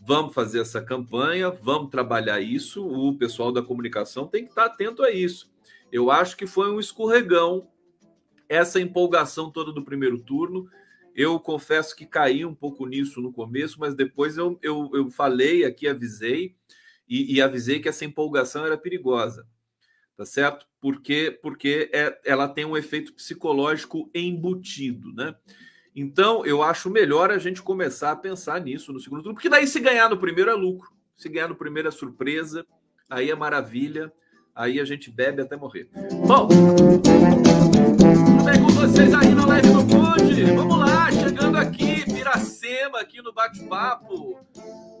Vamos 0.00 0.32
fazer 0.32 0.60
essa 0.60 0.80
campanha, 0.80 1.50
vamos 1.50 1.90
trabalhar 1.90 2.40
isso. 2.40 2.86
O 2.86 3.16
pessoal 3.18 3.52
da 3.52 3.62
comunicação 3.62 4.26
tem 4.26 4.44
que 4.44 4.50
estar 4.50 4.66
atento 4.66 5.02
a 5.02 5.10
isso. 5.10 5.50
Eu 5.90 6.10
acho 6.10 6.36
que 6.36 6.46
foi 6.46 6.70
um 6.70 6.78
escorregão 6.78 7.68
essa 8.48 8.80
empolgação 8.80 9.50
toda 9.50 9.72
do 9.72 9.84
primeiro 9.84 10.18
turno. 10.18 10.68
Eu 11.14 11.38
confesso 11.38 11.94
que 11.94 12.06
caí 12.06 12.44
um 12.44 12.54
pouco 12.54 12.86
nisso 12.86 13.20
no 13.20 13.32
começo, 13.32 13.78
mas 13.80 13.94
depois 13.94 14.38
eu, 14.38 14.58
eu, 14.62 14.90
eu 14.94 15.10
falei 15.10 15.64
aqui, 15.64 15.88
avisei, 15.88 16.54
e, 17.08 17.36
e, 17.36 17.42
avisei 17.42 17.80
que 17.80 17.88
essa 17.88 18.04
empolgação 18.04 18.66
era 18.66 18.76
perigosa, 18.76 19.46
tá 20.16 20.26
certo? 20.26 20.66
Porque, 20.78 21.38
porque 21.42 21.90
é, 21.92 22.20
ela 22.24 22.46
tem 22.46 22.66
um 22.66 22.76
efeito 22.76 23.14
psicológico 23.14 24.10
embutido, 24.14 25.12
né? 25.14 25.34
Então, 25.96 26.44
eu 26.44 26.62
acho 26.62 26.90
melhor 26.90 27.30
a 27.30 27.38
gente 27.38 27.62
começar 27.62 28.12
a 28.12 28.16
pensar 28.16 28.60
nisso 28.60 28.92
no 28.92 29.00
segundo 29.00 29.22
turno, 29.22 29.34
porque 29.34 29.48
daí 29.48 29.66
se 29.66 29.80
ganhar 29.80 30.08
no 30.08 30.18
primeiro 30.18 30.50
é 30.50 30.54
lucro, 30.54 30.92
se 31.16 31.28
ganhar 31.28 31.48
no 31.48 31.56
primeiro 31.56 31.88
é 31.88 31.90
surpresa, 31.90 32.64
aí 33.08 33.30
é 33.30 33.34
maravilha, 33.34 34.12
aí 34.54 34.78
a 34.78 34.84
gente 34.84 35.10
bebe 35.10 35.42
até 35.42 35.56
morrer. 35.56 35.88
Bom, 36.26 36.46
vocês 38.78 39.12
aí 39.12 39.34
na 39.34 39.44
live 39.44 39.72
do 39.72 39.80
Conde? 39.88 40.44
Vamos 40.54 40.78
lá, 40.78 41.10
chegando 41.10 41.58
aqui, 41.58 42.04
Piracema, 42.04 43.00
aqui 43.00 43.20
no 43.20 43.32
bate-papo. 43.32 44.38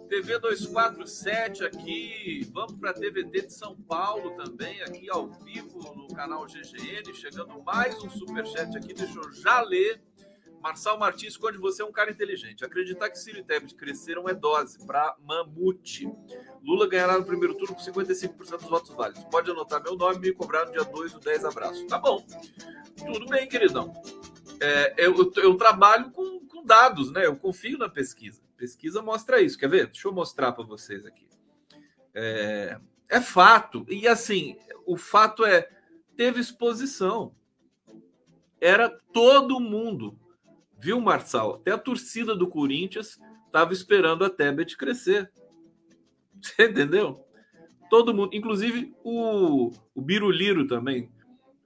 TV 0.08 0.36
247 0.40 1.64
aqui, 1.64 2.50
vamos 2.52 2.72
para 2.72 2.90
a 2.90 2.92
TVT 2.92 3.42
de 3.42 3.52
São 3.52 3.76
Paulo 3.76 4.30
também, 4.32 4.82
aqui 4.82 5.08
ao 5.08 5.28
vivo 5.28 5.94
no 5.94 6.08
canal 6.08 6.44
GGN, 6.46 7.14
chegando 7.14 7.62
mais 7.62 7.94
um 8.02 8.10
superchat 8.10 8.76
aqui, 8.76 8.92
deixa 8.92 9.16
eu 9.16 9.32
já 9.32 9.60
ler. 9.60 10.02
Marçal 10.60 10.98
Martins, 10.98 11.36
quando 11.36 11.60
você 11.60 11.82
é 11.82 11.84
um 11.84 11.92
cara 11.92 12.10
inteligente. 12.10 12.64
Acreditar 12.64 13.10
que 13.10 13.18
Ciro 13.18 13.38
e 13.38 13.42
Tebet 13.42 13.74
cresceram 13.74 14.28
é 14.28 14.34
dose 14.34 14.78
para 14.84 15.16
mamute. 15.24 16.10
Lula 16.62 16.88
ganhará 16.88 17.18
no 17.18 17.24
primeiro 17.24 17.54
turno 17.54 17.74
com 17.74 17.80
55% 17.80 18.58
dos 18.58 18.68
votos 18.68 18.94
válidos. 18.94 19.24
Pode 19.24 19.50
anotar 19.50 19.82
meu 19.82 19.96
nome 19.96 20.16
e 20.16 20.20
me 20.20 20.32
cobrar 20.32 20.66
no 20.66 20.72
dia 20.72 20.84
2 20.84 21.12
do 21.12 21.20
10 21.20 21.44
abraço. 21.44 21.86
Tá 21.86 21.98
bom. 21.98 22.24
Tudo 22.96 23.26
bem, 23.26 23.48
queridão. 23.48 23.92
É, 24.60 24.94
eu, 24.98 25.14
eu, 25.36 25.56
trabalho 25.56 26.10
com, 26.10 26.40
com 26.46 26.64
dados, 26.64 27.12
né? 27.12 27.26
Eu 27.26 27.36
confio 27.36 27.78
na 27.78 27.88
pesquisa. 27.88 28.42
Pesquisa 28.56 29.00
mostra 29.00 29.40
isso. 29.40 29.56
Quer 29.56 29.68
ver? 29.68 29.86
Deixa 29.86 30.08
eu 30.08 30.12
mostrar 30.12 30.52
para 30.52 30.64
vocês 30.64 31.06
aqui. 31.06 31.28
É, 32.12 32.80
é 33.08 33.20
fato. 33.20 33.86
E 33.88 34.08
assim, 34.08 34.56
o 34.84 34.96
fato 34.96 35.44
é, 35.44 35.68
teve 36.16 36.40
exposição. 36.40 37.32
Era 38.60 38.88
todo 39.12 39.60
mundo 39.60 40.18
Viu, 40.78 41.00
Marçal? 41.00 41.56
Até 41.56 41.72
a 41.72 41.78
torcida 41.78 42.36
do 42.36 42.46
Corinthians 42.46 43.18
estava 43.46 43.72
esperando 43.72 44.24
a 44.24 44.30
Tebet 44.30 44.76
crescer. 44.76 45.30
Você 46.40 46.68
entendeu? 46.68 47.24
Todo 47.90 48.14
mundo, 48.14 48.30
inclusive 48.32 48.94
o, 49.02 49.72
o 49.94 50.00
Biruliro 50.00 50.66
também. 50.66 51.10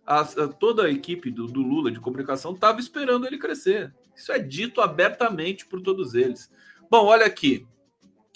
A, 0.07 0.21
a, 0.21 0.49
toda 0.49 0.85
a 0.85 0.91
equipe 0.91 1.31
do, 1.31 1.47
do 1.47 1.61
Lula 1.61 1.91
de 1.91 2.01
comunicação 2.01 2.55
estava 2.55 2.81
esperando 2.81 3.27
ele 3.27 3.39
crescer. 3.39 3.95
Isso 4.17 4.33
é 4.33 4.39
dito 4.39 4.81
abertamente 4.81 5.67
por 5.67 5.81
todos 5.83 6.15
eles. 6.15 6.51
Bom, 6.91 7.05
olha 7.07 7.27
aqui. 7.27 7.67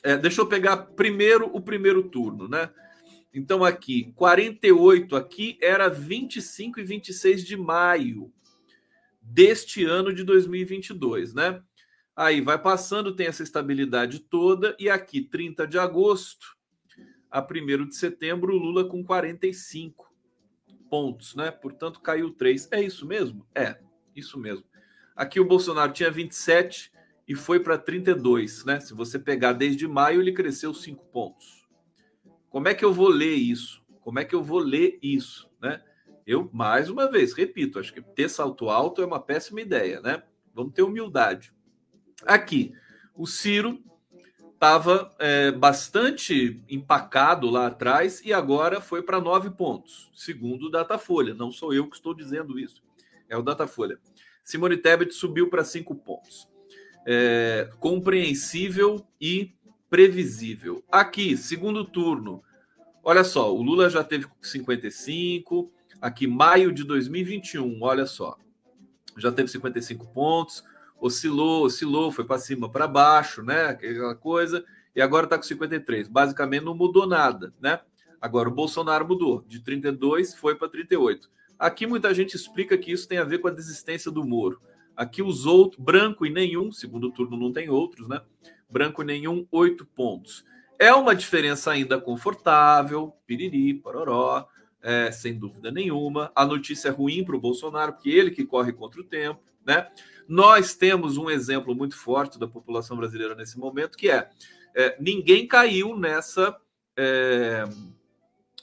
É, 0.02 0.16
deixa 0.16 0.40
eu 0.40 0.46
pegar 0.46 0.76
primeiro 0.76 1.50
o 1.52 1.60
primeiro 1.60 2.08
turno, 2.08 2.48
né? 2.48 2.70
Então, 3.32 3.64
aqui, 3.64 4.12
48 4.14 5.14
aqui 5.16 5.58
era 5.60 5.88
25 5.88 6.80
e 6.80 6.84
26 6.84 7.44
de 7.44 7.56
maio 7.56 8.32
deste 9.26 9.84
ano 9.84 10.12
de 10.12 10.24
2022, 10.24 11.34
né? 11.34 11.62
Aí 12.14 12.40
vai 12.40 12.60
passando, 12.60 13.14
tem 13.14 13.26
essa 13.26 13.42
estabilidade 13.42 14.20
toda, 14.20 14.74
e 14.78 14.88
aqui, 14.88 15.20
30 15.20 15.66
de 15.66 15.78
agosto 15.78 16.56
a 17.30 17.40
1 17.40 17.88
de 17.88 17.96
setembro, 17.96 18.54
o 18.54 18.58
Lula 18.58 18.88
com 18.88 19.04
45 19.04 20.10
pontos, 20.88 21.34
né? 21.34 21.50
Portanto, 21.50 22.00
caiu 22.00 22.30
3. 22.30 22.68
É 22.72 22.80
isso 22.80 23.06
mesmo? 23.06 23.46
É, 23.54 23.78
isso 24.14 24.38
mesmo. 24.38 24.64
Aqui 25.14 25.40
o 25.40 25.44
Bolsonaro 25.44 25.92
tinha 25.92 26.10
27 26.10 26.92
e 27.28 27.34
foi 27.34 27.60
para 27.60 27.76
32, 27.76 28.64
né? 28.64 28.80
Se 28.80 28.94
você 28.94 29.18
pegar 29.18 29.52
desde 29.52 29.86
maio, 29.86 30.20
ele 30.22 30.32
cresceu 30.32 30.72
5 30.72 31.04
pontos. 31.06 31.66
Como 32.48 32.68
é 32.68 32.74
que 32.74 32.84
eu 32.84 32.92
vou 32.92 33.08
ler 33.08 33.34
isso? 33.34 33.82
Como 34.00 34.18
é 34.18 34.24
que 34.24 34.34
eu 34.34 34.42
vou 34.42 34.60
ler 34.60 34.98
isso, 35.02 35.50
né? 35.60 35.82
Eu, 36.26 36.50
mais 36.52 36.90
uma 36.90 37.08
vez, 37.08 37.32
repito, 37.32 37.78
acho 37.78 37.94
que 37.94 38.02
ter 38.02 38.28
salto 38.28 38.68
alto 38.68 39.00
é 39.00 39.06
uma 39.06 39.20
péssima 39.20 39.60
ideia, 39.60 40.00
né? 40.00 40.22
Vamos 40.52 40.72
ter 40.72 40.82
humildade. 40.82 41.52
Aqui, 42.24 42.72
o 43.14 43.26
Ciro 43.26 43.80
estava 44.52 45.14
é, 45.18 45.52
bastante 45.52 46.60
empacado 46.68 47.48
lá 47.48 47.66
atrás 47.66 48.22
e 48.24 48.32
agora 48.32 48.80
foi 48.80 49.02
para 49.02 49.20
nove 49.20 49.50
pontos, 49.50 50.10
segundo 50.14 50.66
o 50.66 50.70
Datafolha. 50.70 51.34
Não 51.34 51.52
sou 51.52 51.72
eu 51.72 51.88
que 51.88 51.96
estou 51.96 52.12
dizendo 52.12 52.58
isso, 52.58 52.82
é 53.28 53.36
o 53.36 53.42
Datafolha. 53.42 53.98
Simone 54.42 54.76
Tebet 54.76 55.12
subiu 55.12 55.48
para 55.48 55.64
cinco 55.64 55.94
pontos. 55.94 56.48
É, 57.06 57.70
compreensível 57.78 59.06
e 59.20 59.54
previsível. 59.88 60.82
Aqui, 60.90 61.36
segundo 61.36 61.84
turno. 61.84 62.42
Olha 63.04 63.22
só, 63.22 63.54
o 63.54 63.62
Lula 63.62 63.88
já 63.88 64.02
teve 64.02 64.26
55, 64.42 65.70
Aqui, 66.00 66.26
maio 66.26 66.72
de 66.72 66.84
2021, 66.84 67.82
olha 67.82 68.06
só. 68.06 68.36
Já 69.16 69.32
teve 69.32 69.48
55 69.48 70.06
pontos, 70.08 70.62
oscilou, 71.00 71.64
oscilou, 71.64 72.12
foi 72.12 72.24
para 72.24 72.38
cima, 72.38 72.70
para 72.70 72.86
baixo, 72.86 73.42
né? 73.42 73.66
Aquela 73.66 74.14
coisa, 74.14 74.64
e 74.94 75.00
agora 75.00 75.24
está 75.24 75.36
com 75.36 75.44
53. 75.44 76.08
Basicamente 76.08 76.64
não 76.64 76.74
mudou 76.74 77.06
nada, 77.06 77.52
né? 77.60 77.80
Agora 78.20 78.48
o 78.48 78.54
Bolsonaro 78.54 79.06
mudou, 79.06 79.44
de 79.46 79.60
32 79.60 80.34
foi 80.34 80.54
para 80.54 80.68
38. 80.68 81.30
Aqui 81.58 81.86
muita 81.86 82.12
gente 82.12 82.34
explica 82.34 82.76
que 82.76 82.92
isso 82.92 83.08
tem 83.08 83.18
a 83.18 83.24
ver 83.24 83.38
com 83.38 83.48
a 83.48 83.52
desistência 83.52 84.10
do 84.10 84.24
Moro. 84.24 84.60
Aqui 84.94 85.22
os 85.22 85.46
outros, 85.46 85.82
branco 85.82 86.26
e 86.26 86.30
nenhum, 86.30 86.72
segundo 86.72 87.10
turno 87.10 87.36
não 87.36 87.52
tem 87.52 87.68
outros, 87.68 88.08
né? 88.08 88.20
Branco 88.68 89.02
e 89.02 89.04
nenhum, 89.04 89.46
oito 89.50 89.86
pontos. 89.86 90.44
É 90.78 90.92
uma 90.92 91.14
diferença 91.14 91.70
ainda 91.70 92.00
confortável, 92.00 93.14
piriri, 93.26 93.74
pororó, 93.74 94.46
é, 94.86 95.10
sem 95.10 95.36
dúvida 95.36 95.72
nenhuma. 95.72 96.30
A 96.32 96.46
notícia 96.46 96.90
é 96.90 96.92
ruim 96.92 97.24
para 97.24 97.34
o 97.34 97.40
Bolsonaro, 97.40 97.94
porque 97.94 98.08
ele 98.08 98.30
que 98.30 98.44
corre 98.44 98.72
contra 98.72 99.00
o 99.00 99.04
tempo, 99.04 99.42
né? 99.66 99.90
Nós 100.28 100.76
temos 100.76 101.16
um 101.16 101.28
exemplo 101.28 101.74
muito 101.74 101.96
forte 101.96 102.38
da 102.38 102.46
população 102.46 102.96
brasileira 102.96 103.34
nesse 103.34 103.58
momento, 103.58 103.98
que 103.98 104.08
é, 104.08 104.30
é 104.76 104.96
ninguém 105.00 105.44
caiu 105.44 105.98
nessa, 105.98 106.56
é, 106.96 107.64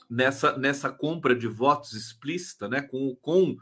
nessa, 0.08 0.56
nessa 0.56 0.90
compra 0.90 1.36
de 1.36 1.46
votos 1.46 1.92
explícita, 1.92 2.70
né? 2.70 2.80
Com, 2.80 3.14
com 3.16 3.58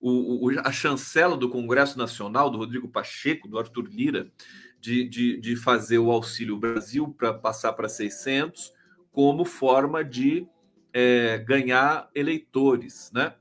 o, 0.00 0.46
o, 0.46 0.60
a 0.60 0.72
chancela 0.72 1.36
do 1.36 1.50
Congresso 1.50 1.98
Nacional, 1.98 2.48
do 2.48 2.56
Rodrigo 2.56 2.88
Pacheco, 2.88 3.46
do 3.46 3.58
Arthur 3.58 3.90
Lira, 3.90 4.32
de, 4.80 5.06
de, 5.06 5.38
de 5.38 5.54
fazer 5.54 5.98
o 5.98 6.10
Auxílio 6.10 6.56
Brasil 6.56 7.14
para 7.18 7.34
passar 7.34 7.74
para 7.74 7.90
600, 7.90 8.72
como 9.12 9.44
forma 9.44 10.02
de 10.02 10.48
é, 10.98 11.36
ganhar 11.36 12.08
eleitores, 12.14 13.10
né? 13.12 13.34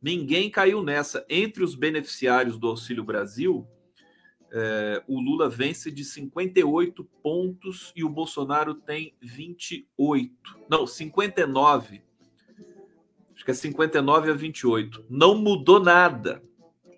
Ninguém 0.00 0.48
caiu 0.48 0.80
nessa. 0.80 1.26
Entre 1.28 1.64
os 1.64 1.74
beneficiários 1.74 2.56
do 2.56 2.68
Auxílio 2.68 3.02
Brasil, 3.02 3.66
é, 4.52 5.02
o 5.08 5.18
Lula 5.18 5.48
vence 5.48 5.90
de 5.90 6.04
58 6.04 7.02
pontos 7.20 7.92
e 7.96 8.04
o 8.04 8.08
Bolsonaro 8.08 8.74
tem 8.74 9.12
28. 9.20 10.32
Não, 10.68 10.86
59. 10.86 12.00
Acho 13.34 13.44
que 13.44 13.50
é 13.50 13.54
59 13.54 14.30
a 14.30 14.34
28. 14.34 15.06
Não 15.10 15.34
mudou 15.34 15.80
nada, 15.80 16.40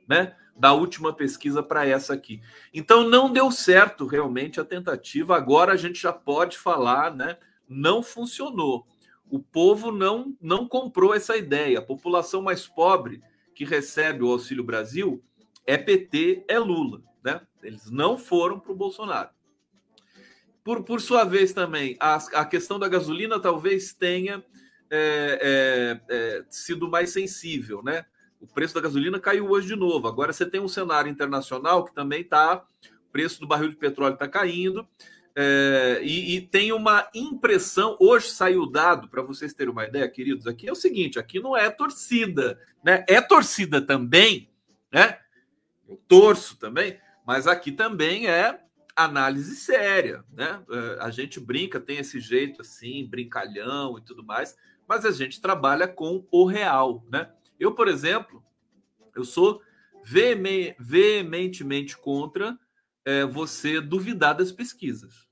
né? 0.07 0.37
da 0.55 0.75
última 0.75 1.15
pesquisa 1.15 1.63
para 1.63 1.87
essa 1.87 2.13
aqui. 2.13 2.43
Então 2.75 3.09
não 3.09 3.33
deu 3.33 3.51
certo 3.51 4.07
realmente 4.07 4.61
a 4.61 4.65
tentativa. 4.65 5.35
Agora 5.35 5.73
a 5.73 5.77
gente 5.77 6.03
já 6.03 6.13
pode 6.13 6.59
falar, 6.59 7.17
né? 7.17 7.39
Não 7.67 8.03
funcionou. 8.03 8.87
O 9.33 9.39
povo 9.39 9.91
não 9.91 10.37
não 10.39 10.69
comprou 10.69 11.15
essa 11.15 11.35
ideia. 11.39 11.79
A 11.79 11.83
população 11.83 12.43
mais 12.43 12.69
pobre 12.69 13.23
que 13.55 13.65
recebe 13.65 14.23
o 14.23 14.31
Auxílio 14.31 14.63
Brasil 14.63 15.25
é 15.67 15.79
PT, 15.79 16.45
é 16.47 16.59
Lula, 16.59 17.03
né? 17.25 17.41
Eles 17.63 17.91
não 17.91 18.19
foram 18.19 18.61
para 18.61 18.73
o 18.73 18.77
Bolsonaro. 18.77 19.31
Por, 20.63 20.85
por 20.85 21.01
sua 21.01 21.25
vez 21.25 21.55
também, 21.55 21.97
a, 21.99 22.17
a 22.35 22.45
questão 22.45 22.79
da 22.79 22.89
gasolina 22.89 23.41
talvez 23.41 23.95
tenha 23.95 24.45
é, 24.91 25.39
é, 25.41 26.15
é, 26.15 26.45
sido 26.51 26.87
mais 26.87 27.09
sensível, 27.09 27.83
né? 27.83 28.05
O 28.39 28.47
preço 28.47 28.75
da 28.75 28.83
gasolina 28.83 29.19
caiu 29.19 29.49
hoje 29.49 29.69
de 29.69 29.77
novo. 29.77 30.09
Agora 30.09 30.31
você 30.31 30.45
tem 30.45 30.61
um 30.61 30.69
cenário 30.69 31.11
internacional 31.11 31.87
que 31.87 31.95
também 31.95 32.21
está. 32.21 32.63
O 33.09 33.11
preço 33.11 33.41
do 33.41 33.47
barril 33.47 33.71
de 33.71 33.77
petróleo 33.77 34.13
está 34.13 34.29
caindo. 34.29 34.87
É, 35.35 36.01
e, 36.03 36.37
e, 36.37 36.41
tem 36.43 36.73
uma 36.73 37.09
impressão. 37.15 37.97
Hoje 37.99 38.29
saiu 38.29 38.67
dado, 38.67 39.09
para 39.09 39.23
vocês 39.23 39.55
terem 39.55 39.73
uma 39.73 39.85
ideia, 39.85 40.09
queridos, 40.09 40.47
aqui 40.47 40.69
é 40.69 40.73
o 40.73 40.77
seguinte: 40.77 41.19
aqui 41.19 41.41
não 41.41 41.57
é 41.57 41.71
torcida, 41.71 42.61
né? 42.85 43.05
É 43.09 43.21
torcida 43.21 43.81
também, 43.81 44.51
né? 44.93 45.19
Eu 45.89 45.99
torço 46.07 46.59
também, 46.59 46.99
mas 47.27 47.47
aqui 47.47 47.73
também 47.73 48.27
é 48.29 48.61
análise 48.95 49.57
séria, 49.57 50.23
né? 50.31 50.63
É, 50.71 50.99
a 51.01 51.11
gente 51.11 51.41
brinca, 51.41 51.81
tem 51.81 51.97
esse 51.97 52.21
jeito 52.21 52.61
assim, 52.61 53.07
brincalhão 53.07 53.97
e 53.99 54.03
tudo 54.03 54.23
mais, 54.23 54.55
mas 54.87 55.07
a 55.07 55.11
gente 55.11 55.41
trabalha 55.41 55.89
com 55.89 56.27
o 56.31 56.45
real, 56.45 57.03
né? 57.11 57.31
Eu, 57.59 57.75
por 57.75 57.89
exemplo, 57.89 58.45
eu 59.17 59.25
sou 59.25 59.63
veementemente 60.05 61.97
contra 61.97 62.59
é, 63.05 63.25
você 63.25 63.81
duvidar 63.81 64.35
das 64.35 64.53
pesquisas. 64.53 65.27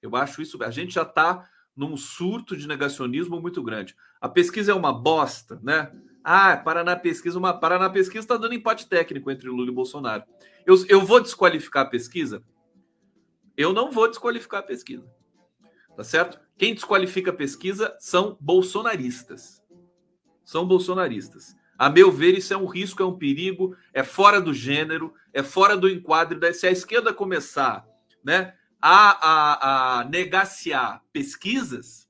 Eu 0.00 0.14
acho 0.16 0.42
isso. 0.42 0.62
A 0.62 0.70
gente 0.70 0.94
já 0.94 1.02
está 1.02 1.48
num 1.74 1.96
surto 1.96 2.56
de 2.56 2.66
negacionismo 2.66 3.40
muito 3.40 3.62
grande. 3.62 3.96
A 4.20 4.28
pesquisa 4.28 4.72
é 4.72 4.74
uma 4.74 4.92
bosta, 4.92 5.60
né? 5.62 5.92
Ah, 6.24 6.56
Paraná 6.56 6.96
Pesquisa, 6.96 7.38
uma 7.38 7.52
Paraná 7.52 7.88
Pesquisa 7.88 8.20
está 8.24 8.36
dando 8.36 8.54
empate 8.54 8.88
técnico 8.88 9.30
entre 9.30 9.48
Lula 9.48 9.70
e 9.70 9.74
Bolsonaro. 9.74 10.24
Eu, 10.64 10.74
eu 10.88 11.00
vou 11.02 11.20
desqualificar 11.20 11.84
a 11.84 11.88
pesquisa? 11.88 12.42
Eu 13.56 13.72
não 13.72 13.90
vou 13.90 14.08
desqualificar 14.08 14.60
a 14.60 14.64
pesquisa. 14.64 15.06
Tá 15.96 16.02
certo? 16.02 16.40
Quem 16.58 16.74
desqualifica 16.74 17.30
a 17.30 17.34
pesquisa 17.34 17.96
são 18.00 18.36
bolsonaristas 18.40 19.64
são 20.46 20.64
bolsonaristas. 20.64 21.56
A 21.78 21.90
meu 21.90 22.10
ver, 22.10 22.36
isso 22.36 22.54
é 22.54 22.56
um 22.56 22.66
risco, 22.66 23.02
é 23.02 23.06
um 23.06 23.18
perigo, 23.18 23.76
é 23.92 24.02
fora 24.02 24.40
do 24.40 24.54
gênero, 24.54 25.14
é 25.32 25.42
fora 25.42 25.76
do 25.76 25.88
enquadro. 25.88 26.38
Se 26.54 26.66
a 26.66 26.70
esquerda 26.70 27.12
começar 27.12 27.86
né, 28.24 28.54
a, 28.80 29.28
a, 29.28 30.00
a 30.00 30.04
negaciar 30.04 31.02
pesquisas, 31.12 32.08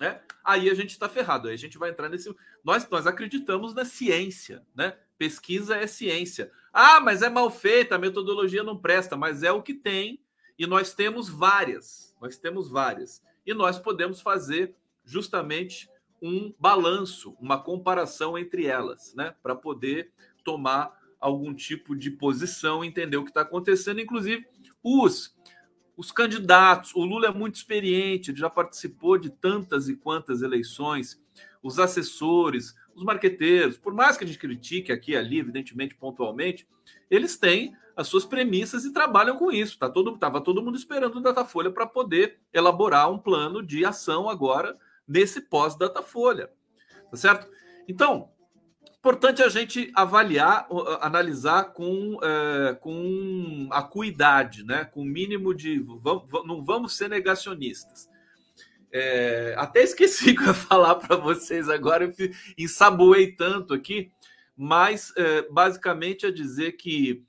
né, 0.00 0.20
aí 0.44 0.70
a 0.70 0.74
gente 0.74 0.90
está 0.90 1.08
ferrado. 1.08 1.48
Aí 1.48 1.54
a 1.54 1.58
gente 1.58 1.78
vai 1.78 1.90
entrar 1.90 2.08
nesse. 2.08 2.34
Nós, 2.64 2.88
nós 2.88 3.06
acreditamos 3.06 3.74
na 3.74 3.84
ciência, 3.84 4.62
né? 4.74 4.96
Pesquisa 5.16 5.76
é 5.76 5.86
ciência. 5.86 6.50
Ah, 6.72 7.00
mas 7.00 7.22
é 7.22 7.28
mal 7.28 7.50
feita, 7.50 7.94
a 7.94 7.98
metodologia 7.98 8.62
não 8.62 8.78
presta, 8.78 9.16
mas 9.16 9.42
é 9.42 9.50
o 9.50 9.62
que 9.62 9.74
tem, 9.74 10.20
e 10.58 10.66
nós 10.66 10.94
temos 10.94 11.28
várias. 11.28 12.14
Nós 12.20 12.36
temos 12.36 12.68
várias. 12.70 13.22
E 13.46 13.54
nós 13.54 13.78
podemos 13.78 14.20
fazer 14.20 14.74
justamente 15.04 15.88
um 16.22 16.52
balanço, 16.58 17.36
uma 17.40 17.62
comparação 17.62 18.36
entre 18.36 18.66
elas, 18.66 19.14
né? 19.14 19.34
Para 19.42 19.54
poder 19.54 20.12
tomar 20.44 20.96
algum 21.20 21.52
tipo 21.54 21.96
de 21.96 22.10
posição, 22.10 22.84
entender 22.84 23.16
o 23.16 23.24
que 23.24 23.30
está 23.30 23.42
acontecendo, 23.42 24.00
inclusive 24.00 24.46
os 24.82 25.36
os 25.98 26.12
candidatos. 26.12 26.94
O 26.94 27.04
Lula 27.04 27.26
é 27.26 27.32
muito 27.32 27.56
experiente, 27.56 28.30
ele 28.30 28.38
já 28.38 28.48
participou 28.48 29.18
de 29.18 29.30
tantas 29.30 29.88
e 29.88 29.96
quantas 29.96 30.42
eleições. 30.42 31.20
Os 31.60 31.80
assessores, 31.80 32.72
os 32.94 33.02
marqueteiros, 33.02 33.76
por 33.76 33.92
mais 33.92 34.16
que 34.16 34.22
a 34.22 34.26
gente 34.26 34.38
critique 34.38 34.92
aqui 34.92 35.10
e 35.10 35.16
ali, 35.16 35.40
evidentemente, 35.40 35.96
pontualmente, 35.96 36.68
eles 37.10 37.36
têm 37.36 37.76
as 37.96 38.06
suas 38.06 38.24
premissas 38.24 38.84
e 38.84 38.92
trabalham 38.92 39.36
com 39.36 39.50
isso. 39.50 39.76
Tá 39.76 39.90
todo, 39.90 40.16
tava 40.16 40.40
todo 40.40 40.62
mundo 40.62 40.78
esperando 40.78 41.16
o 41.16 41.20
Datafolha 41.20 41.72
para 41.72 41.84
poder 41.84 42.38
elaborar 42.52 43.10
um 43.10 43.18
plano 43.18 43.60
de 43.60 43.84
ação 43.84 44.28
agora 44.28 44.78
nesse 45.08 45.40
pós-Datafolha. 45.40 46.50
Tá 47.10 47.16
certo? 47.16 47.48
Então, 47.88 48.30
importante 48.98 49.42
a 49.42 49.48
gente 49.48 49.90
avaliar, 49.94 50.68
analisar 51.00 51.72
com, 51.72 52.18
é, 52.22 52.74
com 52.74 53.68
acuidade, 53.70 54.64
né? 54.64 54.84
com 54.84 55.00
o 55.00 55.06
mínimo 55.06 55.54
de. 55.54 55.84
Não 56.44 56.62
vamos 56.62 56.96
ser 56.96 57.08
negacionistas. 57.08 58.08
É, 58.92 59.54
até 59.56 59.82
esqueci 59.82 60.34
que 60.36 60.42
eu 60.42 60.48
ia 60.48 60.54
falar 60.54 60.96
para 60.96 61.16
vocês 61.16 61.68
agora, 61.68 62.04
eu 62.04 62.30
ensaboei 62.56 63.32
tanto 63.32 63.74
aqui, 63.74 64.10
mas 64.56 65.12
é, 65.16 65.42
basicamente 65.50 66.26
é 66.26 66.30
dizer 66.30 66.72
que 66.72 67.22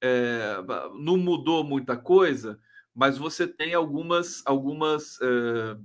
é, 0.00 0.56
não 0.94 1.16
mudou 1.16 1.64
muita 1.64 1.96
coisa, 1.96 2.58
mas 2.94 3.16
você 3.16 3.46
tem 3.46 3.74
algumas, 3.74 4.42
algumas 4.44 5.18
é, 5.20 5.76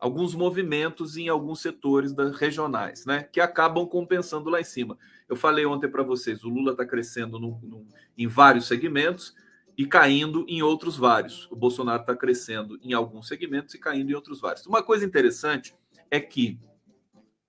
alguns 0.00 0.34
movimentos 0.34 1.16
em 1.18 1.28
alguns 1.28 1.60
setores 1.60 2.12
regionais, 2.38 3.04
né, 3.04 3.22
que 3.22 3.40
acabam 3.40 3.86
compensando 3.86 4.48
lá 4.48 4.60
em 4.60 4.64
cima. 4.64 4.98
Eu 5.28 5.36
falei 5.36 5.66
ontem 5.66 5.88
para 5.88 6.02
vocês, 6.02 6.42
o 6.42 6.48
Lula 6.48 6.72
está 6.72 6.86
crescendo 6.86 7.38
no, 7.38 7.60
no, 7.62 7.86
em 8.16 8.26
vários 8.26 8.66
segmentos 8.66 9.34
e 9.76 9.86
caindo 9.86 10.44
em 10.48 10.62
outros 10.62 10.96
vários. 10.96 11.46
O 11.50 11.56
Bolsonaro 11.56 12.00
está 12.00 12.16
crescendo 12.16 12.80
em 12.82 12.94
alguns 12.94 13.28
segmentos 13.28 13.74
e 13.74 13.78
caindo 13.78 14.10
em 14.10 14.14
outros 14.14 14.40
vários. 14.40 14.66
Uma 14.66 14.82
coisa 14.82 15.04
interessante 15.04 15.74
é 16.10 16.18
que 16.18 16.58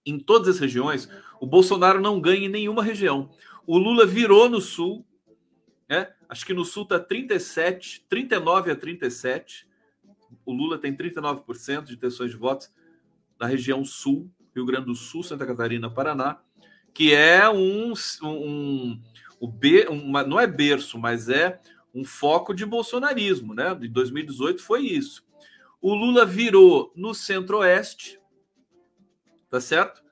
em 0.06 0.20
todas 0.20 0.50
as 0.50 0.60
regiões 0.60 1.10
o 1.40 1.48
Bolsonaro 1.48 2.02
não 2.02 2.20
ganha 2.20 2.46
em 2.46 2.50
nenhuma 2.50 2.84
região. 2.84 3.30
O 3.66 3.78
Lula 3.78 4.06
virou 4.06 4.50
no 4.50 4.60
Sul, 4.60 5.06
né? 5.90 6.12
Acho 6.28 6.46
que 6.46 6.54
no 6.54 6.64
Sul 6.66 6.84
está 6.84 7.00
37, 7.00 8.06
39 8.08 8.72
a 8.72 8.76
37 8.76 9.68
o 10.46 10.54
Lula 10.54 10.78
tem 10.78 10.96
39% 10.96 11.84
de 11.84 11.94
intenções 11.94 12.32
de 12.32 12.38
votos 12.38 12.72
na 13.40 13.48
região 13.48 13.84
sul, 13.84 14.30
Rio 14.56 14.66
Grande 14.66 14.86
do 14.86 14.96
Sul, 14.96 15.24
Santa 15.24 15.46
Catarina, 15.46 15.90
Paraná, 15.90 16.40
que 16.94 17.14
é 17.14 17.50
um, 17.50 17.94
um, 18.22 19.02
um 19.42 19.48
B, 19.48 19.88
uma, 19.90 20.24
não 20.24 20.40
é 20.40 20.46
berço, 20.46 21.00
mas 21.00 21.30
é 21.30 21.60
um 21.94 22.04
foco 22.04 22.54
de 22.54 22.66
bolsonarismo, 22.66 23.54
né? 23.54 23.74
De 23.76 23.88
2018 23.88 24.62
foi 24.62 24.82
isso. 24.82 25.26
O 25.82 25.94
Lula 25.94 26.26
virou 26.26 26.92
no 26.96 27.14
centro-oeste, 27.14 28.20
tá 29.50 29.60
certo? 29.60 30.04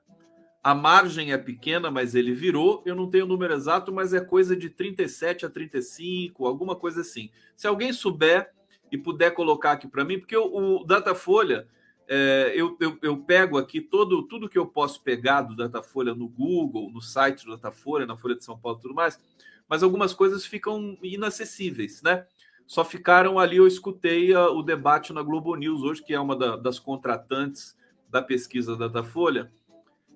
A 0.64 0.74
margem 0.76 1.32
é 1.32 1.38
pequena, 1.38 1.90
mas 1.90 2.16
ele 2.16 2.34
virou. 2.34 2.82
Eu 2.86 2.96
não 2.96 3.10
tenho 3.10 3.26
o 3.26 3.28
número 3.28 3.54
exato, 3.54 3.94
mas 3.94 4.14
é 4.14 4.20
coisa 4.20 4.56
de 4.56 4.70
37 4.70 5.46
a 5.46 5.50
35, 5.50 6.46
alguma 6.46 6.76
coisa 6.76 7.02
assim. 7.02 7.30
Se 7.56 7.68
alguém 7.68 7.94
souber, 7.94 8.52
e 8.92 8.98
puder 8.98 9.32
colocar 9.32 9.74
aqui 9.74 9.88
para 9.88 10.04
mim, 10.04 10.20
porque 10.20 10.36
o, 10.36 10.82
o 10.82 10.84
Datafolha, 10.84 11.68
é, 12.08 12.54
eu, 12.56 12.76
eu, 12.80 12.98
eu, 13.02 13.18
pego 13.18 13.58
aqui 13.58 13.80
todo, 13.80 14.24
tudo 14.24 14.50
que 14.50 14.58
eu 14.58 14.66
posso 14.66 15.04
pegar 15.04 15.42
do 15.44 15.56
Datafolha 15.56 16.14
no 16.14 16.28
Google, 16.28 16.90
no 16.92 17.02
site 17.02 17.46
do 17.46 17.52
Datafolha, 17.52 18.06
na 18.06 18.18
Folha 18.18 18.36
de 18.36 18.44
São 18.44 18.58
Paulo 18.58 18.80
e 18.80 18.82
tudo 18.82 18.96
mais, 18.96 19.20
mas 19.68 19.84
algumas 19.84 20.14
coisas 20.14 20.46
ficam 20.46 20.98
inacessíveis, 21.04 22.02
né? 22.02 22.26
Só 22.66 22.84
ficaram 22.86 23.40
ali, 23.40 23.58
eu 23.58 23.68
escutei 23.68 24.34
a, 24.34 24.50
o 24.50 24.62
debate 24.62 25.14
na 25.14 25.22
Globo 25.22 25.56
News 25.56 25.82
hoje, 25.82 26.04
que 26.04 26.14
é 26.14 26.20
uma 26.20 26.36
da, 26.36 26.56
das 26.56 26.80
contratantes 26.80 27.76
da 28.10 28.22
pesquisa 28.22 28.76
da 28.76 28.88
Datafolha, 28.88 29.52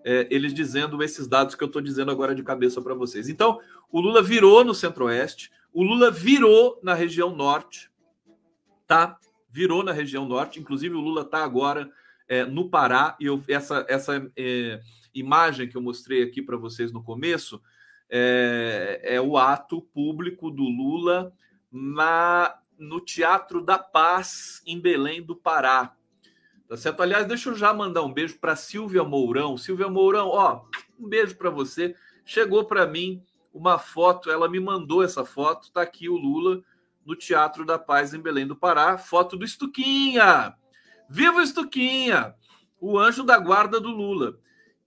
é, 0.04 0.28
eles 0.30 0.54
dizendo 0.54 1.02
esses 1.02 1.28
dados 1.28 1.56
que 1.56 1.64
eu 1.64 1.68
estou 1.68 1.82
dizendo 1.82 2.12
agora 2.12 2.36
de 2.36 2.44
cabeça 2.44 2.82
para 2.82 2.94
vocês. 2.94 3.30
Então, 3.30 3.60
o 3.92 4.02
Lula 4.02 4.22
virou 4.22 4.66
no 4.66 4.74
Centro-Oeste, 4.74 5.52
o 5.72 5.82
Lula 5.82 6.12
virou 6.12 6.80
na 6.84 6.94
região 6.94 7.36
Norte, 7.36 7.90
tá? 8.94 9.18
Virou 9.50 9.84
na 9.84 9.92
região 9.92 10.28
norte, 10.28 10.60
inclusive 10.60 10.94
o 10.94 11.02
Lula 11.02 11.24
está 11.24 11.44
agora 11.44 11.90
é, 12.28 12.46
no 12.46 12.70
Pará, 12.70 13.18
e 13.20 13.26
eu, 13.26 13.44
essa, 13.48 13.84
essa 13.90 14.32
é, 14.38 14.80
imagem 15.16 15.68
que 15.68 15.76
eu 15.76 15.82
mostrei 15.82 16.22
aqui 16.22 16.44
para 16.44 16.58
vocês 16.58 16.92
no 16.92 17.04
começo 17.04 17.60
é, 18.08 19.02
é, 19.04 19.20
o 19.20 19.36
ato 19.36 19.82
público 19.82 20.52
do 20.52 20.62
Lula 20.62 21.34
na, 21.72 22.56
no 22.78 23.00
Teatro 23.00 23.64
da 23.64 23.80
Paz, 23.80 24.62
em 24.64 24.80
Belém 24.80 25.24
do 25.24 25.36
Pará. 25.36 25.96
Tá 26.70 26.78
certo? 26.78 27.02
Aliás, 27.02 27.26
deixa 27.26 27.50
eu 27.50 27.56
já 27.56 27.74
mandar 27.74 28.04
um 28.04 28.14
beijo 28.14 28.38
para 28.40 28.56
Silvia 28.56 29.04
Mourão. 29.04 29.58
Silvia 29.58 29.90
Mourão, 29.90 30.28
ó, 30.28 30.66
um 31.00 31.10
beijo 31.10 31.36
para 31.36 31.50
você. 31.50 31.96
Chegou 32.24 32.64
para 32.66 32.86
mim 32.86 33.24
uma 33.52 33.80
foto, 33.80 34.30
ela 34.30 34.48
me 34.48 34.60
mandou 34.60 35.04
essa 35.04 35.26
foto, 35.26 35.72
tá 35.72 35.82
aqui 35.82 36.08
o 36.08 36.16
Lula 36.16 36.64
no 37.06 37.16
Teatro 37.16 37.66
da 37.66 37.78
Paz 37.78 38.14
em 38.14 38.20
Belém 38.20 38.48
do 38.48 38.56
Pará. 38.56 38.98
Foto 38.98 39.38
do 39.38 39.46
Estuquinha! 39.46 40.56
Viva 41.10 41.38
o 41.38 41.42
Estuquinha! 41.42 42.36
O 42.80 42.98
anjo 43.00 43.24
da 43.24 43.38
guarda 43.38 43.80
do 43.80 43.90
Lula. 43.90 44.38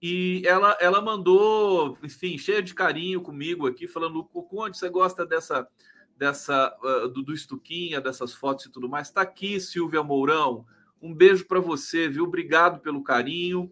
E 0.01 0.43
ela, 0.45 0.77
ela 0.79 1.01
mandou, 1.01 1.97
enfim, 2.03 2.37
cheia 2.37 2.61
de 2.61 2.73
carinho 2.73 3.21
comigo 3.21 3.65
aqui, 3.65 3.87
falando: 3.87 4.23
Conde, 4.23 4.77
você 4.77 4.89
gosta 4.89 5.25
dessa, 5.25 5.67
dessa 6.15 6.75
uh, 6.83 7.07
do, 7.07 7.23
do 7.23 7.33
Estuquinha, 7.33 7.99
dessas 7.99 8.33
fotos 8.33 8.65
e 8.65 8.71
tudo 8.71 8.87
mais? 8.87 9.07
Está 9.07 9.21
aqui, 9.21 9.59
Silvia 9.59 10.03
Mourão. 10.03 10.65
Um 11.01 11.13
beijo 11.13 11.45
para 11.45 11.59
você, 11.59 12.07
viu? 12.07 12.25
Obrigado 12.25 12.79
pelo 12.79 13.03
carinho. 13.03 13.71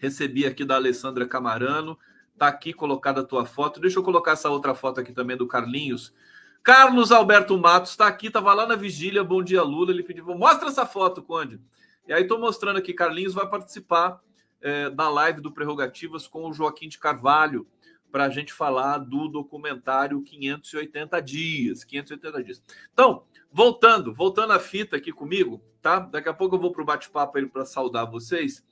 Recebi 0.00 0.46
aqui 0.46 0.64
da 0.64 0.76
Alessandra 0.76 1.26
Camarano. 1.26 1.98
Tá 2.38 2.46
aqui 2.46 2.72
colocada 2.72 3.20
a 3.20 3.24
tua 3.24 3.44
foto. 3.44 3.80
Deixa 3.80 3.98
eu 3.98 4.02
colocar 4.02 4.32
essa 4.32 4.48
outra 4.48 4.74
foto 4.74 5.00
aqui 5.00 5.12
também 5.12 5.36
do 5.36 5.46
Carlinhos. 5.46 6.14
Carlos 6.62 7.10
Alberto 7.10 7.56
Matos 7.56 7.92
está 7.92 8.06
aqui, 8.06 8.26
estava 8.26 8.52
lá 8.52 8.66
na 8.66 8.76
vigília. 8.76 9.24
Bom 9.24 9.42
dia, 9.42 9.62
Lula. 9.62 9.90
Ele 9.90 10.02
pediu: 10.02 10.24
mostra 10.36 10.68
essa 10.68 10.84
foto, 10.84 11.22
Conde. 11.22 11.60
E 12.06 12.12
aí 12.12 12.22
estou 12.22 12.38
mostrando 12.38 12.76
aqui, 12.78 12.92
Carlinhos 12.92 13.34
vai 13.34 13.48
participar 13.48 14.20
é, 14.60 14.90
da 14.90 15.08
live 15.08 15.40
do 15.40 15.52
Prerrogativas 15.52 16.26
com 16.26 16.48
o 16.48 16.52
Joaquim 16.52 16.88
de 16.88 16.98
Carvalho 16.98 17.66
para 18.10 18.24
a 18.24 18.28
gente 18.28 18.52
falar 18.52 18.98
do 18.98 19.28
documentário 19.28 20.20
580 20.22 21.20
dias. 21.22 21.84
580 21.84 22.44
dias. 22.44 22.62
Então, 22.92 23.24
voltando, 23.50 24.12
voltando 24.12 24.52
à 24.52 24.58
fita 24.58 24.96
aqui 24.96 25.12
comigo, 25.12 25.62
tá? 25.80 26.00
Daqui 26.00 26.28
a 26.28 26.34
pouco 26.34 26.56
eu 26.56 26.60
vou 26.60 26.72
para 26.72 26.82
o 26.82 26.86
bate-papo 26.86 27.48
para 27.48 27.64
saudar 27.64 28.10
vocês. 28.10 28.64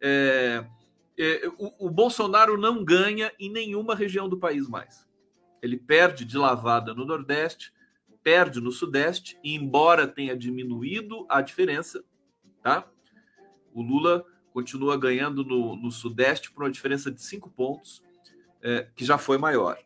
É, 0.00 0.64
é, 1.18 1.48
o, 1.58 1.86
o 1.86 1.90
Bolsonaro 1.90 2.58
não 2.58 2.84
ganha 2.84 3.32
em 3.38 3.50
nenhuma 3.50 3.94
região 3.94 4.28
do 4.28 4.38
país 4.38 4.68
mais. 4.68 5.08
Ele 5.62 5.76
perde 5.76 6.24
de 6.24 6.36
lavada 6.38 6.94
no 6.94 7.04
Nordeste, 7.04 7.72
perde 8.22 8.60
no 8.60 8.70
Sudeste, 8.70 9.38
e 9.42 9.54
embora 9.54 10.06
tenha 10.06 10.36
diminuído 10.36 11.26
a 11.28 11.40
diferença, 11.40 12.04
tá? 12.62 12.86
O 13.72 13.82
Lula 13.82 14.24
continua 14.52 14.98
ganhando 14.98 15.44
no, 15.44 15.76
no 15.76 15.90
Sudeste 15.90 16.50
por 16.50 16.64
uma 16.64 16.70
diferença 16.70 17.10
de 17.10 17.22
cinco 17.22 17.50
pontos, 17.50 18.02
é, 18.62 18.88
que 18.94 19.04
já 19.04 19.16
foi 19.16 19.38
maior. 19.38 19.78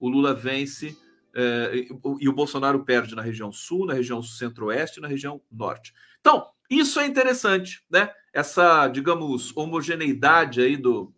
O 0.00 0.08
Lula 0.08 0.34
vence 0.34 0.96
é, 1.34 1.86
e 2.18 2.28
o 2.28 2.32
Bolsonaro 2.32 2.82
perde 2.82 3.14
na 3.14 3.22
região 3.22 3.52
Sul, 3.52 3.86
na 3.86 3.92
região 3.92 4.22
Centro-Oeste 4.22 4.98
e 4.98 5.02
na 5.02 5.08
região 5.08 5.40
Norte. 5.52 5.92
Então, 6.18 6.48
isso 6.68 6.98
é 6.98 7.06
interessante, 7.06 7.84
né? 7.90 8.10
Essa, 8.32 8.88
digamos, 8.88 9.56
homogeneidade 9.56 10.60
aí 10.60 10.76
do, 10.76 11.12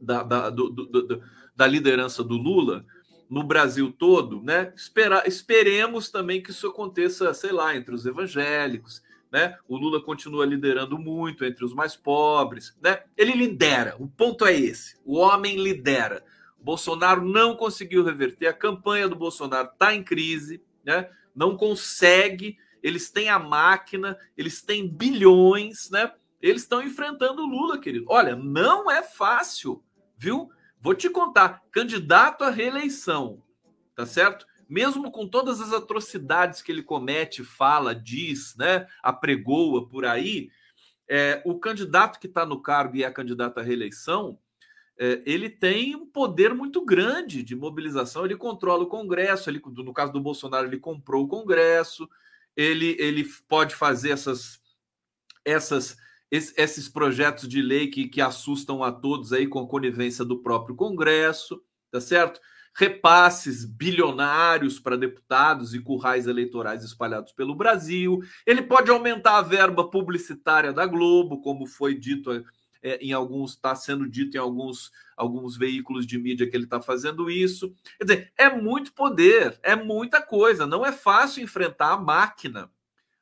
da, 0.00 0.22
da, 0.22 0.50
do, 0.50 0.68
do, 0.68 0.86
do, 0.86 1.22
da 1.56 1.66
liderança 1.66 2.22
do 2.22 2.36
Lula 2.36 2.84
no 3.28 3.42
Brasil 3.42 3.92
todo, 3.92 4.42
né? 4.42 4.72
Espera, 4.74 5.24
esperemos 5.26 6.10
também 6.10 6.42
que 6.42 6.50
isso 6.50 6.66
aconteça, 6.66 7.32
sei 7.34 7.52
lá, 7.52 7.76
entre 7.76 7.94
os 7.94 8.06
evangélicos, 8.06 9.02
né? 9.30 9.56
O 9.68 9.76
Lula 9.76 10.02
continua 10.02 10.46
liderando 10.46 10.98
muito 10.98 11.44
entre 11.44 11.64
os 11.64 11.74
mais 11.74 11.94
pobres, 11.94 12.76
né? 12.80 13.02
Ele 13.16 13.32
lidera. 13.32 13.96
O 13.98 14.08
ponto 14.08 14.46
é 14.46 14.54
esse. 14.58 14.96
O 15.04 15.18
homem 15.18 15.56
lidera. 15.56 16.24
Bolsonaro 16.58 17.24
não 17.24 17.54
conseguiu 17.54 18.04
reverter. 18.04 18.46
A 18.46 18.52
campanha 18.52 19.08
do 19.08 19.14
Bolsonaro 19.14 19.68
está 19.68 19.94
em 19.94 20.02
crise, 20.02 20.62
né? 20.84 21.08
Não 21.34 21.56
consegue. 21.56 22.58
Eles 22.82 23.10
têm 23.10 23.28
a 23.28 23.38
máquina, 23.38 24.18
eles 24.36 24.62
têm 24.62 24.88
bilhões, 24.88 25.90
né? 25.90 26.12
Eles 26.40 26.62
estão 26.62 26.82
enfrentando 26.82 27.42
o 27.42 27.46
Lula, 27.46 27.78
querido. 27.78 28.06
Olha, 28.08 28.36
não 28.36 28.90
é 28.90 29.02
fácil, 29.02 29.82
viu? 30.16 30.50
Vou 30.80 30.94
te 30.94 31.10
contar. 31.10 31.62
Candidato 31.70 32.44
à 32.44 32.50
reeleição, 32.50 33.42
tá 33.94 34.06
certo? 34.06 34.46
mesmo 34.68 35.10
com 35.10 35.26
todas 35.26 35.60
as 35.60 35.72
atrocidades 35.72 36.60
que 36.60 36.70
ele 36.70 36.82
comete, 36.82 37.42
fala, 37.42 37.94
diz, 37.94 38.54
né, 38.56 38.86
apregoa 39.02 39.88
por 39.88 40.04
aí, 40.04 40.50
é, 41.08 41.40
o 41.44 41.58
candidato 41.58 42.20
que 42.20 42.26
está 42.26 42.44
no 42.44 42.60
cargo 42.60 42.96
e 42.96 43.02
é 43.02 43.10
candidato 43.10 43.58
à 43.58 43.62
reeleição, 43.62 44.38
é, 44.98 45.22
ele 45.24 45.48
tem 45.48 45.96
um 45.96 46.04
poder 46.04 46.52
muito 46.52 46.84
grande 46.84 47.42
de 47.42 47.56
mobilização, 47.56 48.26
ele 48.26 48.36
controla 48.36 48.82
o 48.82 48.88
Congresso, 48.88 49.48
ele, 49.48 49.62
no 49.64 49.94
caso 49.94 50.12
do 50.12 50.20
Bolsonaro, 50.20 50.66
ele 50.66 50.78
comprou 50.78 51.24
o 51.24 51.28
Congresso, 51.28 52.08
ele, 52.54 52.94
ele 52.98 53.24
pode 53.48 53.74
fazer 53.74 54.10
essas, 54.10 54.60
essas, 55.44 55.96
esses 56.30 56.88
projetos 56.88 57.48
de 57.48 57.62
lei 57.62 57.88
que, 57.88 58.08
que 58.08 58.20
assustam 58.20 58.82
a 58.82 58.92
todos 58.92 59.32
aí 59.32 59.46
com 59.46 59.60
a 59.60 59.68
conivência 59.68 60.24
do 60.24 60.42
próprio 60.42 60.76
Congresso, 60.76 61.62
tá 61.90 62.00
certo? 62.00 62.40
repasses 62.78 63.64
bilionários 63.64 64.78
para 64.78 64.96
deputados 64.96 65.74
e 65.74 65.80
currais 65.80 66.28
eleitorais 66.28 66.84
espalhados 66.84 67.32
pelo 67.32 67.56
Brasil. 67.56 68.20
Ele 68.46 68.62
pode 68.62 68.88
aumentar 68.88 69.38
a 69.38 69.42
verba 69.42 69.90
publicitária 69.90 70.72
da 70.72 70.86
Globo, 70.86 71.40
como 71.40 71.66
foi 71.66 71.98
dito 71.98 72.30
é, 72.80 72.96
em 72.98 73.12
alguns, 73.12 73.54
está 73.54 73.74
sendo 73.74 74.08
dito 74.08 74.36
em 74.36 74.40
alguns, 74.40 74.92
alguns 75.16 75.56
veículos 75.56 76.06
de 76.06 76.16
mídia 76.18 76.48
que 76.48 76.56
ele 76.56 76.64
está 76.64 76.80
fazendo 76.80 77.28
isso. 77.28 77.74
Quer 77.98 78.04
dizer, 78.04 78.32
é 78.38 78.48
muito 78.48 78.92
poder, 78.92 79.58
é 79.64 79.74
muita 79.74 80.22
coisa. 80.22 80.64
Não 80.64 80.86
é 80.86 80.92
fácil 80.92 81.42
enfrentar 81.42 81.94
a 81.94 82.00
máquina. 82.00 82.70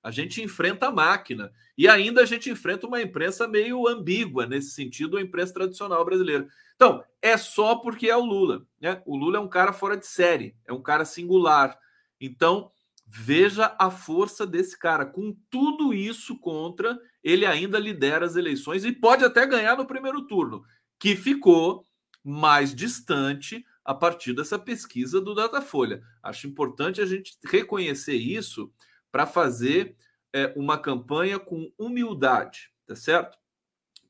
A 0.06 0.12
gente 0.12 0.40
enfrenta 0.40 0.86
a 0.86 0.92
máquina. 0.92 1.52
E 1.76 1.88
ainda 1.88 2.22
a 2.22 2.24
gente 2.24 2.48
enfrenta 2.48 2.86
uma 2.86 3.02
imprensa 3.02 3.48
meio 3.48 3.88
ambígua, 3.88 4.46
nesse 4.46 4.70
sentido, 4.70 5.16
a 5.16 5.20
imprensa 5.20 5.52
tradicional 5.52 6.04
brasileira. 6.04 6.46
Então, 6.76 7.02
é 7.20 7.36
só 7.36 7.74
porque 7.74 8.08
é 8.08 8.16
o 8.16 8.24
Lula. 8.24 8.64
Né? 8.80 9.02
O 9.04 9.16
Lula 9.16 9.38
é 9.38 9.40
um 9.40 9.48
cara 9.48 9.72
fora 9.72 9.96
de 9.96 10.06
série, 10.06 10.54
é 10.64 10.72
um 10.72 10.80
cara 10.80 11.04
singular. 11.04 11.76
Então, 12.20 12.70
veja 13.04 13.74
a 13.80 13.90
força 13.90 14.46
desse 14.46 14.78
cara. 14.78 15.04
Com 15.04 15.36
tudo 15.50 15.92
isso 15.92 16.38
contra, 16.38 16.96
ele 17.20 17.44
ainda 17.44 17.76
lidera 17.76 18.24
as 18.24 18.36
eleições 18.36 18.84
e 18.84 18.92
pode 18.92 19.24
até 19.24 19.44
ganhar 19.44 19.76
no 19.76 19.88
primeiro 19.88 20.24
turno, 20.28 20.62
que 21.00 21.16
ficou 21.16 21.84
mais 22.22 22.72
distante 22.72 23.66
a 23.84 23.92
partir 23.92 24.34
dessa 24.34 24.56
pesquisa 24.56 25.20
do 25.20 25.34
Datafolha. 25.34 26.00
Acho 26.22 26.46
importante 26.46 27.00
a 27.00 27.06
gente 27.06 27.36
reconhecer 27.44 28.14
isso 28.14 28.70
para 29.10 29.26
fazer 29.26 29.96
é, 30.32 30.52
uma 30.56 30.78
campanha 30.78 31.38
com 31.38 31.70
humildade, 31.78 32.70
tá 32.86 32.94
certo? 32.94 33.38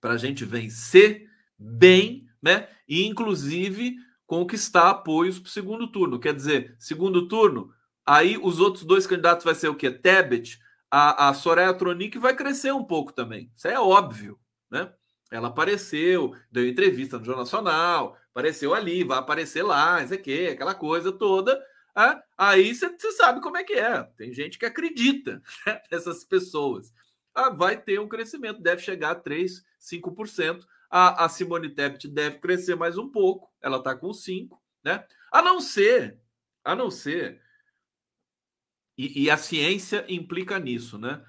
Para 0.00 0.12
a 0.12 0.16
gente 0.16 0.44
vencer 0.44 1.28
bem 1.59 2.26
né? 2.46 2.68
E 2.88 3.04
inclusive 3.04 3.96
conquistar 4.24 4.90
apoios 4.90 5.38
para 5.38 5.48
o 5.48 5.50
segundo 5.50 5.88
turno. 5.88 6.20
Quer 6.20 6.35
dizer, 6.35 6.76
segundo 6.78 7.26
turno, 7.28 7.72
aí 8.04 8.38
os 8.40 8.61
outros 8.61 8.85
dois 8.85 9.06
candidatos 9.06 9.44
vai 9.44 9.54
ser 9.54 9.68
o 9.68 9.74
quê? 9.74 9.90
Tebet, 9.90 10.59
a, 10.90 11.28
a 11.28 11.35
Soraya 11.35 11.74
Tronic 11.74 12.18
vai 12.18 12.35
crescer 12.35 12.72
um 12.72 12.85
pouco 12.85 13.12
também. 13.12 13.50
Isso 13.56 13.66
é 13.66 13.78
óbvio, 13.78 14.38
né? 14.70 14.92
Ela 15.30 15.48
apareceu, 15.48 16.35
deu 16.52 16.68
entrevista 16.68 17.18
no 17.18 17.24
Jornal 17.24 17.44
Nacional, 17.44 18.16
apareceu 18.30 18.72
ali, 18.72 19.02
vai 19.02 19.18
aparecer 19.18 19.64
lá, 19.64 20.00
isso 20.02 20.14
aqui, 20.14 20.46
aquela 20.46 20.74
coisa 20.74 21.11
toda. 21.11 21.61
Aí 22.37 22.74
você 22.74 23.12
sabe 23.12 23.40
como 23.40 23.56
é 23.56 23.64
que 23.64 23.72
é. 23.72 24.02
Tem 24.16 24.32
gente 24.32 24.59
que 24.59 24.66
acredita 24.66 25.42
né? 25.66 25.80
nessas 25.90 26.24
pessoas. 26.24 26.92
Ah, 27.35 27.50
vai 27.50 27.80
ter 27.80 27.98
um 28.00 28.09
crescimento, 28.09 28.62
deve 28.62 28.82
chegar 28.82 29.11
a 29.11 29.14
3, 29.14 29.62
5%. 29.80 30.64
A, 30.90 31.24
a 31.24 31.28
Simone 31.28 31.70
Tebet 31.70 32.09
deve 32.09 32.38
crescer 32.38 32.76
mais 32.76 32.96
um 32.96 33.11
pouco, 33.11 33.50
ela 33.61 33.78
está 33.78 33.94
com 33.94 34.12
5, 34.12 34.62
né? 34.85 35.04
A 35.32 35.42
não 35.42 35.61
ser, 35.61 36.20
a 36.64 36.76
não 36.76 36.90
ser, 36.90 37.42
e, 38.96 39.24
e 39.24 39.30
a 39.30 39.37
ciência 39.37 40.04
implica 40.09 40.59
nisso, 40.59 40.98
né? 40.98 41.22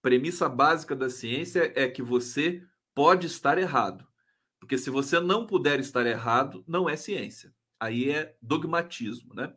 Premissa 0.00 0.48
básica 0.48 0.96
da 0.96 1.10
ciência 1.10 1.72
é 1.76 1.88
que 1.88 2.02
você 2.02 2.62
pode 2.94 3.26
estar 3.26 3.58
errado. 3.58 4.06
Porque 4.58 4.78
se 4.78 4.88
você 4.88 5.20
não 5.20 5.46
puder 5.46 5.80
estar 5.80 6.06
errado, 6.06 6.64
não 6.66 6.88
é 6.88 6.96
ciência. 6.96 7.52
Aí 7.78 8.10
é 8.10 8.34
dogmatismo, 8.40 9.34
né? 9.34 9.52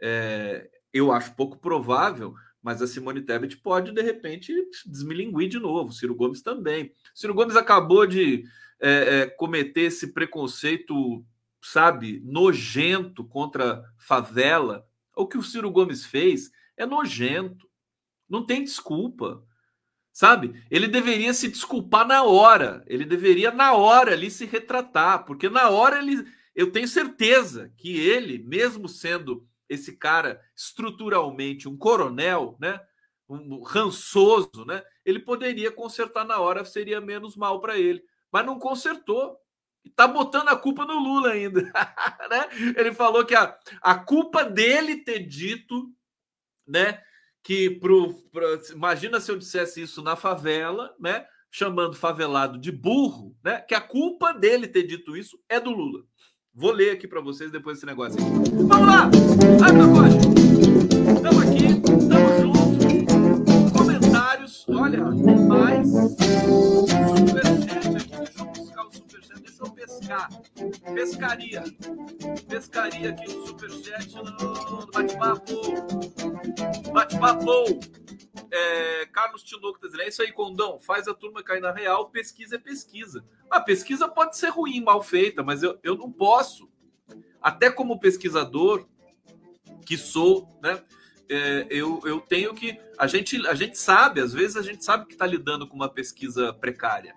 É, 0.00 0.68
eu 0.92 1.12
acho 1.12 1.34
pouco 1.34 1.58
provável, 1.58 2.34
mas 2.62 2.82
a 2.82 2.86
Simone 2.86 3.22
Tebet 3.22 3.56
pode, 3.58 3.92
de 3.92 4.02
repente, 4.02 4.52
desmilinguir 4.84 5.48
de 5.48 5.58
novo. 5.58 5.92
Ciro 5.92 6.14
Gomes 6.14 6.42
também. 6.42 6.92
Ciro 7.14 7.34
Gomes 7.34 7.56
acabou 7.56 8.06
de 8.06 8.44
é, 8.80 8.90
é, 8.90 9.26
cometer 9.26 9.82
esse 9.82 10.12
preconceito, 10.12 11.24
sabe, 11.62 12.20
nojento 12.24 13.24
contra 13.24 13.84
favela. 13.96 14.86
O 15.14 15.26
que 15.26 15.38
o 15.38 15.42
Ciro 15.42 15.70
Gomes 15.70 16.04
fez 16.04 16.50
é 16.76 16.84
nojento. 16.84 17.68
Não 18.28 18.44
tem 18.44 18.64
desculpa. 18.64 19.44
Sabe? 20.12 20.62
Ele 20.70 20.88
deveria 20.88 21.34
se 21.34 21.48
desculpar 21.48 22.06
na 22.06 22.24
hora. 22.24 22.82
Ele 22.86 23.04
deveria, 23.04 23.50
na 23.50 23.74
hora, 23.74 24.12
ali 24.12 24.30
se 24.30 24.46
retratar. 24.46 25.24
Porque 25.24 25.48
na 25.48 25.68
hora 25.68 25.98
ele. 25.98 26.26
Eu 26.54 26.72
tenho 26.72 26.88
certeza 26.88 27.70
que 27.76 27.96
ele, 27.98 28.38
mesmo 28.38 28.88
sendo 28.88 29.46
esse 29.68 29.96
cara 29.96 30.40
estruturalmente 30.54 31.68
um 31.68 31.76
coronel, 31.76 32.56
né? 32.60 32.80
Um 33.28 33.62
rançoso, 33.62 34.64
né? 34.66 34.82
Ele 35.04 35.18
poderia 35.18 35.70
consertar 35.70 36.24
na 36.24 36.38
hora, 36.38 36.64
seria 36.64 37.00
menos 37.00 37.36
mal 37.36 37.60
para 37.60 37.78
ele 37.78 38.02
mas 38.36 38.44
não 38.44 38.58
consertou. 38.58 39.38
Tá 39.94 40.06
botando 40.06 40.48
a 40.48 40.56
culpa 40.56 40.84
no 40.84 40.98
Lula 40.98 41.30
ainda. 41.30 41.62
né? 42.28 42.48
Ele 42.76 42.92
falou 42.92 43.24
que 43.24 43.34
a, 43.34 43.56
a 43.80 43.94
culpa 43.94 44.44
dele 44.44 44.96
ter 44.96 45.20
dito, 45.20 45.90
né? 46.66 47.00
Que 47.42 47.70
pro, 47.70 48.12
pro, 48.30 48.60
imagina 48.72 49.20
se 49.20 49.30
eu 49.30 49.38
dissesse 49.38 49.80
isso 49.80 50.02
na 50.02 50.16
favela, 50.16 50.94
né? 51.00 51.26
chamando 51.48 51.96
favelado 51.96 52.58
de 52.58 52.70
burro, 52.70 53.34
né? 53.42 53.60
Que 53.60 53.74
a 53.74 53.80
culpa 53.80 54.34
dele 54.34 54.68
ter 54.68 54.82
dito 54.82 55.16
isso 55.16 55.40
é 55.48 55.58
do 55.58 55.70
Lula. 55.70 56.04
Vou 56.52 56.72
ler 56.72 56.90
aqui 56.90 57.08
para 57.08 57.20
vocês 57.20 57.50
depois 57.50 57.76
desse 57.76 57.86
negócio 57.86 58.20
aqui. 58.20 58.50
Vamos 58.68 58.86
lá! 58.86 59.35
Ai, 59.66 59.72
Pacote! 59.72 60.20
Estamos 61.12 61.42
aqui, 61.42 61.66
estamos 61.98 62.32
juntos. 62.40 62.86
Comentários, 63.76 64.64
olha, 64.68 65.02
mais 65.48 65.88
superchat 65.90 67.96
aqui. 67.96 68.16
Deixa 68.16 68.38
eu 68.38 68.46
buscar 68.46 68.86
o 68.86 68.92
superchat, 68.92 69.40
deixa 69.40 69.64
eu 69.64 69.70
pescar. 69.72 70.28
Pescaria. 70.94 71.64
Pescaria 72.48 73.10
aqui 73.10 73.34
no 73.34 73.44
superchat 73.48 74.14
no 74.14 74.86
bate-papo. 74.92 75.60
Bate-papo. 76.92 77.80
É, 78.52 79.06
Carlos 79.06 79.42
Tinoco 79.42 79.80
tá 79.80 79.88
dizendo, 79.88 80.04
é 80.04 80.08
isso 80.08 80.22
aí, 80.22 80.30
Condão, 80.30 80.78
faz 80.78 81.08
a 81.08 81.14
turma 81.14 81.42
cair 81.42 81.60
na 81.60 81.72
real, 81.72 82.08
pesquisa 82.10 82.54
é 82.54 82.58
pesquisa. 82.58 83.24
A 83.50 83.58
pesquisa 83.58 84.06
pode 84.06 84.36
ser 84.36 84.50
ruim, 84.50 84.80
mal 84.80 85.02
feita, 85.02 85.42
mas 85.42 85.64
eu, 85.64 85.76
eu 85.82 85.96
não 85.96 86.12
posso. 86.12 86.68
Até 87.42 87.68
como 87.68 87.98
pesquisador 87.98 88.86
que 89.86 89.96
sou, 89.96 90.48
né? 90.62 90.82
É, 91.28 91.66
eu, 91.70 92.00
eu 92.04 92.20
tenho 92.20 92.54
que. 92.54 92.78
A 92.98 93.06
gente, 93.06 93.46
a 93.46 93.54
gente 93.54 93.78
sabe, 93.78 94.20
às 94.20 94.32
vezes 94.32 94.56
a 94.56 94.62
gente 94.62 94.84
sabe 94.84 95.06
que 95.06 95.12
está 95.12 95.26
lidando 95.26 95.66
com 95.66 95.74
uma 95.74 95.88
pesquisa 95.88 96.52
precária. 96.52 97.14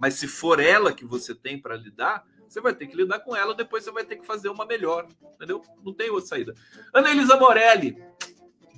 Mas 0.00 0.14
se 0.14 0.26
for 0.26 0.60
ela 0.60 0.92
que 0.92 1.04
você 1.04 1.34
tem 1.34 1.60
para 1.60 1.76
lidar, 1.76 2.24
você 2.48 2.60
vai 2.60 2.74
ter 2.74 2.86
que 2.86 2.96
lidar 2.96 3.20
com 3.20 3.34
ela, 3.34 3.54
depois 3.54 3.84
você 3.84 3.90
vai 3.90 4.04
ter 4.04 4.16
que 4.16 4.26
fazer 4.26 4.48
uma 4.48 4.64
melhor. 4.64 5.06
Entendeu? 5.34 5.62
Não 5.84 5.92
tem 5.92 6.10
outra 6.10 6.28
saída. 6.28 6.54
Ana 6.94 7.10
Elisa 7.10 7.36
Morelli, 7.36 7.96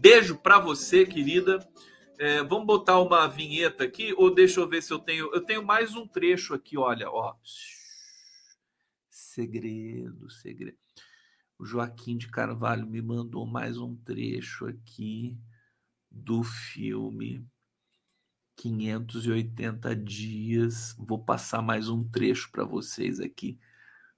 Beijo 0.00 0.38
para 0.38 0.60
você, 0.60 1.04
querida. 1.04 1.58
É, 2.20 2.42
vamos 2.44 2.66
botar 2.66 3.00
uma 3.00 3.26
vinheta 3.26 3.82
aqui, 3.82 4.14
ou 4.16 4.32
deixa 4.32 4.60
eu 4.60 4.68
ver 4.68 4.80
se 4.80 4.92
eu 4.92 4.98
tenho. 4.98 5.32
Eu 5.34 5.40
tenho 5.40 5.62
mais 5.64 5.96
um 5.96 6.06
trecho 6.06 6.54
aqui, 6.54 6.78
olha, 6.78 7.10
ó. 7.10 7.34
Segredo, 9.10 10.30
segredo. 10.30 10.78
O 11.58 11.64
Joaquim 11.64 12.16
de 12.16 12.28
Carvalho 12.28 12.86
me 12.86 13.02
mandou 13.02 13.44
mais 13.44 13.78
um 13.78 13.96
trecho 13.96 14.66
aqui 14.66 15.36
do 16.08 16.44
filme 16.44 17.44
580 18.56 19.96
dias. 19.96 20.94
Vou 20.96 21.18
passar 21.18 21.60
mais 21.60 21.88
um 21.88 22.04
trecho 22.04 22.48
para 22.52 22.64
vocês 22.64 23.18
aqui. 23.18 23.58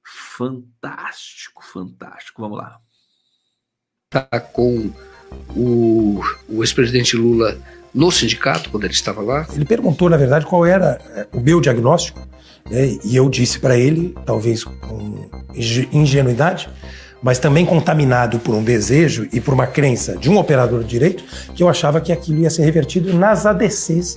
Fantástico, 0.05 1.65
fantástico. 1.65 2.43
Vamos 2.43 2.59
lá. 2.59 2.79
Tá 4.11 4.29
com 4.41 4.93
o, 5.57 6.21
o 6.47 6.63
ex-presidente 6.63 7.17
Lula 7.17 7.57
no 7.95 8.11
sindicato, 8.11 8.69
quando 8.69 8.85
ele 8.85 8.93
estava 8.93 9.23
lá. 9.23 9.47
Ele 9.55 9.65
perguntou, 9.65 10.11
na 10.11 10.19
verdade, 10.19 10.45
qual 10.45 10.67
era 10.67 11.01
é, 11.15 11.29
o 11.33 11.41
meu 11.41 11.59
diagnóstico, 11.59 12.21
né? 12.71 12.99
e 13.03 13.17
eu 13.17 13.31
disse 13.31 13.59
para 13.59 13.79
ele, 13.79 14.15
talvez 14.27 14.63
com 14.63 15.31
ingenuidade, 15.91 16.69
mas 17.23 17.39
também 17.39 17.67
contaminado 17.67 18.39
por 18.39 18.55
um 18.55 18.63
desejo 18.63 19.29
e 19.33 19.41
por 19.41 19.55
uma 19.55 19.67
crença 19.67 20.17
de 20.17 20.31
um 20.31 20.39
operador 20.39 20.83
de 20.83 20.89
direito, 20.89 21.25
que 21.55 21.63
eu 21.63 21.69
achava 21.69 22.01
que 22.01 22.13
aquilo 22.13 22.41
ia 22.41 22.51
ser 22.51 22.63
revertido 22.63 23.13
nas 23.15 23.47
ADCs 23.47 24.17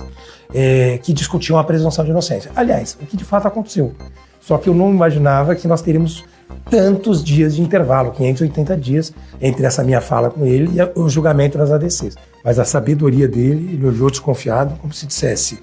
é, 0.52 0.98
que 1.02 1.12
discutiam 1.12 1.58
a 1.58 1.64
presunção 1.64 2.04
de 2.04 2.10
inocência. 2.10 2.50
Aliás, 2.54 2.96
o 3.00 3.06
que 3.06 3.16
de 3.16 3.24
fato 3.24 3.46
aconteceu. 3.46 3.94
Só 4.40 4.58
que 4.58 4.68
eu 4.68 4.74
não 4.74 4.90
imaginava 4.90 5.54
que 5.54 5.66
nós 5.66 5.80
teríamos 5.80 6.24
tantos 6.70 7.24
dias 7.24 7.56
de 7.56 7.62
intervalo, 7.62 8.12
580 8.12 8.76
dias, 8.76 9.14
entre 9.40 9.64
essa 9.64 9.82
minha 9.82 10.00
fala 10.00 10.30
com 10.30 10.44
ele 10.44 10.78
e 10.78 11.00
o 11.00 11.08
julgamento 11.08 11.56
nas 11.58 11.70
ADCs. 11.70 12.14
Mas 12.44 12.58
a 12.58 12.64
sabedoria 12.64 13.26
dele, 13.26 13.74
ele 13.74 13.86
olhou 13.86 14.10
desconfiado, 14.10 14.76
como 14.80 14.92
se 14.92 15.06
dissesse: 15.06 15.62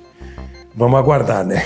vamos 0.76 1.00
aguardar, 1.00 1.46
né? 1.46 1.64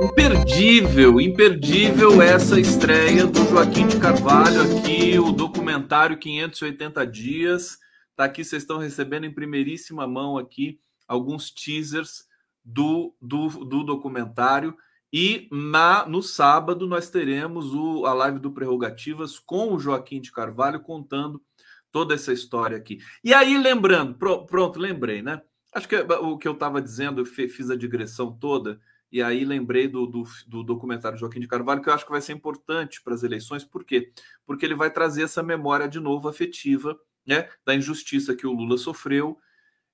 Imperdível, 0.00 1.20
imperdível 1.20 2.22
essa 2.22 2.60
estreia 2.60 3.26
do 3.26 3.44
Joaquim 3.48 3.88
de 3.88 3.98
Carvalho 3.98 4.62
aqui, 4.62 5.18
o 5.18 5.32
documentário 5.32 6.16
580 6.16 7.04
dias. 7.04 7.78
Tá 8.14 8.24
aqui, 8.24 8.44
vocês 8.44 8.62
estão 8.62 8.78
recebendo 8.78 9.24
em 9.24 9.34
primeiríssima 9.34 10.06
mão 10.06 10.38
aqui 10.38 10.78
alguns 11.08 11.50
teasers 11.50 12.26
do, 12.64 13.12
do, 13.20 13.48
do 13.64 13.82
documentário. 13.82 14.76
E 15.12 15.48
na, 15.50 16.06
no 16.06 16.22
sábado 16.22 16.86
nós 16.86 17.10
teremos 17.10 17.74
o, 17.74 18.06
a 18.06 18.14
live 18.14 18.38
do 18.38 18.52
Prerrogativas 18.52 19.40
com 19.40 19.74
o 19.74 19.80
Joaquim 19.80 20.20
de 20.20 20.30
Carvalho 20.30 20.78
contando 20.78 21.42
toda 21.90 22.14
essa 22.14 22.32
história 22.32 22.76
aqui. 22.76 22.98
E 23.24 23.34
aí, 23.34 23.58
lembrando, 23.58 24.14
pro, 24.14 24.46
pronto, 24.46 24.78
lembrei, 24.78 25.22
né? 25.22 25.42
Acho 25.74 25.88
que 25.88 25.96
o 25.96 26.38
que 26.38 26.46
eu 26.46 26.52
estava 26.52 26.80
dizendo, 26.80 27.20
eu 27.20 27.26
fiz 27.26 27.68
a 27.68 27.76
digressão 27.76 28.32
toda, 28.32 28.80
e 29.10 29.22
aí 29.22 29.44
lembrei 29.44 29.88
do, 29.88 30.06
do, 30.06 30.24
do, 30.46 30.62
documentário 30.62 31.18
Joaquim 31.18 31.40
de 31.40 31.48
Carvalho, 31.48 31.82
que 31.82 31.88
eu 31.88 31.94
acho 31.94 32.04
que 32.04 32.10
vai 32.10 32.20
ser 32.20 32.32
importante 32.32 33.02
para 33.02 33.14
as 33.14 33.22
eleições, 33.22 33.64
por 33.64 33.84
quê? 33.84 34.12
Porque 34.44 34.66
ele 34.66 34.74
vai 34.74 34.90
trazer 34.90 35.22
essa 35.22 35.42
memória 35.42 35.88
de 35.88 35.98
novo 35.98 36.28
afetiva, 36.28 36.98
né? 37.26 37.48
Da 37.64 37.74
injustiça 37.74 38.34
que 38.34 38.46
o 38.46 38.52
Lula 38.52 38.76
sofreu 38.76 39.38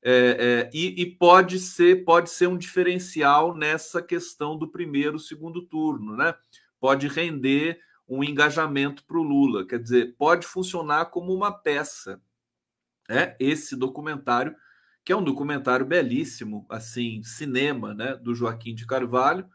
é, 0.07 0.11
é, 0.12 0.70
e, 0.74 1.00
e, 1.00 1.07
pode 1.07 1.59
ser 1.59 2.05
pode 2.05 2.29
ser 2.29 2.46
um 2.46 2.59
diferencial 2.59 3.57
nessa 3.57 4.03
questão 4.03 4.59
do 4.59 4.68
primeiro 4.68 5.18
segundo 5.18 5.62
turno, 5.62 6.14
né? 6.14 6.35
Pode 6.79 7.09
render 7.09 7.81
um 8.07 8.22
engajamento 8.22 9.03
para 9.07 9.16
o 9.16 9.22
Lula, 9.22 9.66
quer 9.66 9.79
dizer, 9.79 10.14
pode 10.18 10.46
funcionar 10.46 11.07
como 11.07 11.33
uma 11.33 11.50
peça, 11.50 12.20
né? 13.09 13.35
Esse 13.40 13.74
documentário 13.74 14.55
que 15.05 15.12
é 15.12 15.17
um 15.17 15.25
documentário 15.25 15.87
belíssimo, 15.87 16.67
assim, 16.69 17.23
cinema, 17.23 17.95
né? 17.95 18.17
Do 18.17 18.35
Joaquim 18.35 18.75
de 18.75 18.87
Carvalho 18.87 19.47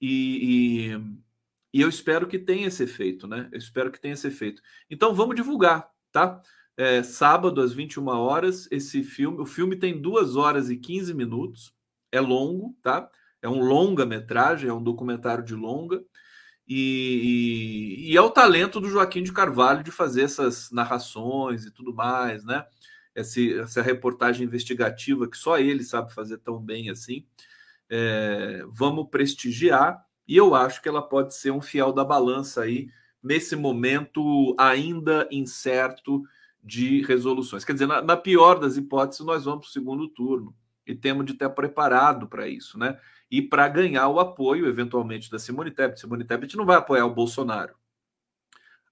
e, 0.00 0.92
e, 0.92 1.78
e 1.78 1.80
eu 1.80 1.88
espero 1.88 2.26
que 2.26 2.38
tenha 2.38 2.68
esse 2.68 2.82
efeito, 2.82 3.26
né? 3.26 3.48
Eu 3.52 3.58
espero 3.58 3.90
que 3.90 4.00
tenha 4.00 4.14
esse 4.14 4.26
efeito. 4.26 4.62
Então 4.90 5.14
vamos 5.14 5.36
divulgar, 5.36 5.88
tá? 6.10 6.40
é, 6.76 7.02
sábado 7.02 7.60
às 7.60 7.72
21 7.72 8.06
horas. 8.08 8.68
Esse 8.70 9.02
filme, 9.02 9.40
o 9.40 9.46
filme 9.46 9.76
tem 9.76 10.00
2 10.00 10.36
horas 10.36 10.68
e 10.70 10.76
15 10.76 11.14
minutos, 11.14 11.72
é 12.12 12.20
longo, 12.20 12.76
tá? 12.82 13.08
É 13.40 13.48
um 13.48 13.60
longa-metragem, 13.60 14.68
é 14.68 14.72
um 14.72 14.82
documentário 14.82 15.44
de 15.44 15.54
longa. 15.54 16.02
E, 16.68 18.06
e, 18.06 18.12
e, 18.12 18.16
é 18.16 18.20
o 18.20 18.30
talento 18.30 18.80
do 18.80 18.90
Joaquim 18.90 19.22
de 19.22 19.32
Carvalho 19.32 19.84
de 19.84 19.92
fazer 19.92 20.22
essas 20.22 20.70
narrações 20.72 21.64
e 21.64 21.70
tudo 21.70 21.94
mais, 21.94 22.44
né? 22.44 22.64
Essa, 23.16 23.40
essa 23.40 23.82
reportagem 23.82 24.46
investigativa 24.46 25.28
que 25.28 25.36
só 25.36 25.58
ele 25.58 25.82
sabe 25.82 26.12
fazer 26.12 26.38
tão 26.38 26.60
bem 26.60 26.90
assim. 26.90 27.26
É, 27.88 28.62
vamos 28.68 29.08
prestigiar 29.10 30.04
e 30.28 30.36
eu 30.36 30.54
acho 30.54 30.82
que 30.82 30.88
ela 30.88 31.02
pode 31.02 31.34
ser 31.34 31.50
um 31.50 31.60
fiel 31.60 31.92
da 31.92 32.04
balança 32.04 32.62
aí 32.62 32.88
nesse 33.22 33.56
momento 33.56 34.54
ainda 34.58 35.26
incerto 35.30 36.22
de 36.62 37.02
resoluções. 37.02 37.64
Quer 37.64 37.74
dizer, 37.74 37.86
na, 37.86 38.02
na 38.02 38.16
pior 38.16 38.58
das 38.58 38.76
hipóteses, 38.76 39.24
nós 39.24 39.44
vamos 39.44 39.60
para 39.66 39.68
o 39.68 39.72
segundo 39.72 40.08
turno 40.08 40.54
e 40.86 40.94
temos 40.94 41.24
de 41.24 41.32
estar 41.32 41.50
preparado 41.50 42.28
para 42.28 42.48
isso, 42.48 42.78
né? 42.78 42.98
E 43.30 43.42
para 43.42 43.68
ganhar 43.68 44.08
o 44.08 44.20
apoio, 44.20 44.66
eventualmente, 44.66 45.30
da 45.30 45.38
Simone 45.38 45.70
Tebet. 45.70 45.98
Simone 45.98 46.24
Tebet 46.24 46.56
não 46.56 46.64
vai 46.64 46.76
apoiar 46.76 47.06
o 47.06 47.14
Bolsonaro. 47.14 47.74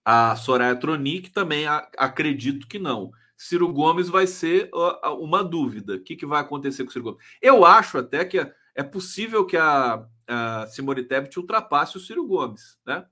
A 0.04 0.34
Soraya 0.36 0.74
Tronic 0.76 1.30
também 1.30 1.66
a, 1.66 1.88
acredito 1.96 2.66
que 2.66 2.78
não. 2.78 3.12
Ciro 3.36 3.72
Gomes 3.72 4.08
vai 4.08 4.26
ser 4.26 4.70
uma 5.18 5.42
dúvida. 5.42 5.94
O 5.94 6.00
que, 6.00 6.16
que 6.16 6.26
vai 6.26 6.40
acontecer 6.40 6.84
com 6.84 6.90
o 6.90 6.92
Ciro 6.92 7.04
Gomes? 7.04 7.24
Eu 7.40 7.64
acho 7.64 7.98
até 7.98 8.24
que 8.24 8.38
é 8.74 8.82
possível 8.82 9.44
que 9.44 9.56
a, 9.56 10.06
a 10.26 10.66
Simone 10.68 11.04
Tebet 11.04 11.38
ultrapasse 11.38 11.96
o 11.96 12.00
Ciro 12.00 12.26
Gomes, 12.26 12.78
né? 12.86 13.06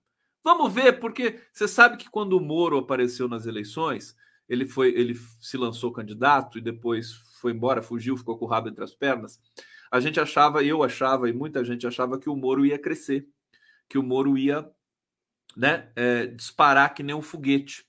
Vamos 0.45 0.73
ver, 0.73 0.99
porque 0.99 1.39
você 1.53 1.69
sabe 1.69 1.97
que 1.97 2.11
quando 2.11 2.37
o 2.37 2.41
Moro 2.41 2.77
apareceu 2.77 3.29
nas 3.29 3.47
eleições, 3.47 4.17
ele 4.49 4.67
foi, 4.67 4.89
ele 4.89 5.15
se 5.41 5.57
lançou 5.57 5.93
candidato 5.93 6.59
e 6.59 6.61
depois 6.61 7.13
foi 7.41 7.53
embora, 7.53 7.81
fugiu, 7.81 8.17
ficou 8.17 8.37
com 8.37 8.45
o 8.45 8.49
rabo 8.49 8.69
entre 8.69 8.83
as 8.83 8.95
pernas. 8.95 9.41
A 9.91 10.01
gente 10.01 10.19
achava, 10.19 10.65
eu 10.65 10.83
achava 10.83 11.29
e 11.29 11.33
muita 11.33 11.65
gente 11.65 11.87
achava 11.87 12.19
que 12.19 12.29
o 12.29 12.35
Moro 12.35 12.67
ia 12.67 12.79
crescer, 12.79 13.29
que 13.89 13.99
o 13.99 14.03
Moro 14.03 14.37
ia, 14.37 14.69
né, 15.57 15.93
é, 15.95 16.27
disparar 16.27 16.93
que 16.93 17.03
nem 17.03 17.15
um 17.15 17.23
foguete. 17.23 17.87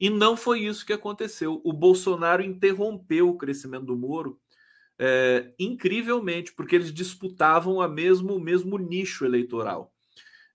E 0.00 0.08
não 0.08 0.36
foi 0.36 0.60
isso 0.60 0.86
que 0.86 0.92
aconteceu. 0.92 1.60
O 1.64 1.72
Bolsonaro 1.72 2.42
interrompeu 2.42 3.28
o 3.28 3.36
crescimento 3.36 3.86
do 3.86 3.96
Moro 3.96 4.38
é, 4.98 5.52
incrivelmente, 5.58 6.52
porque 6.52 6.76
eles 6.76 6.92
disputavam 6.92 7.80
a 7.80 7.88
mesmo, 7.88 8.36
o 8.36 8.40
mesmo 8.40 8.78
nicho 8.78 9.24
eleitoral. 9.24 9.92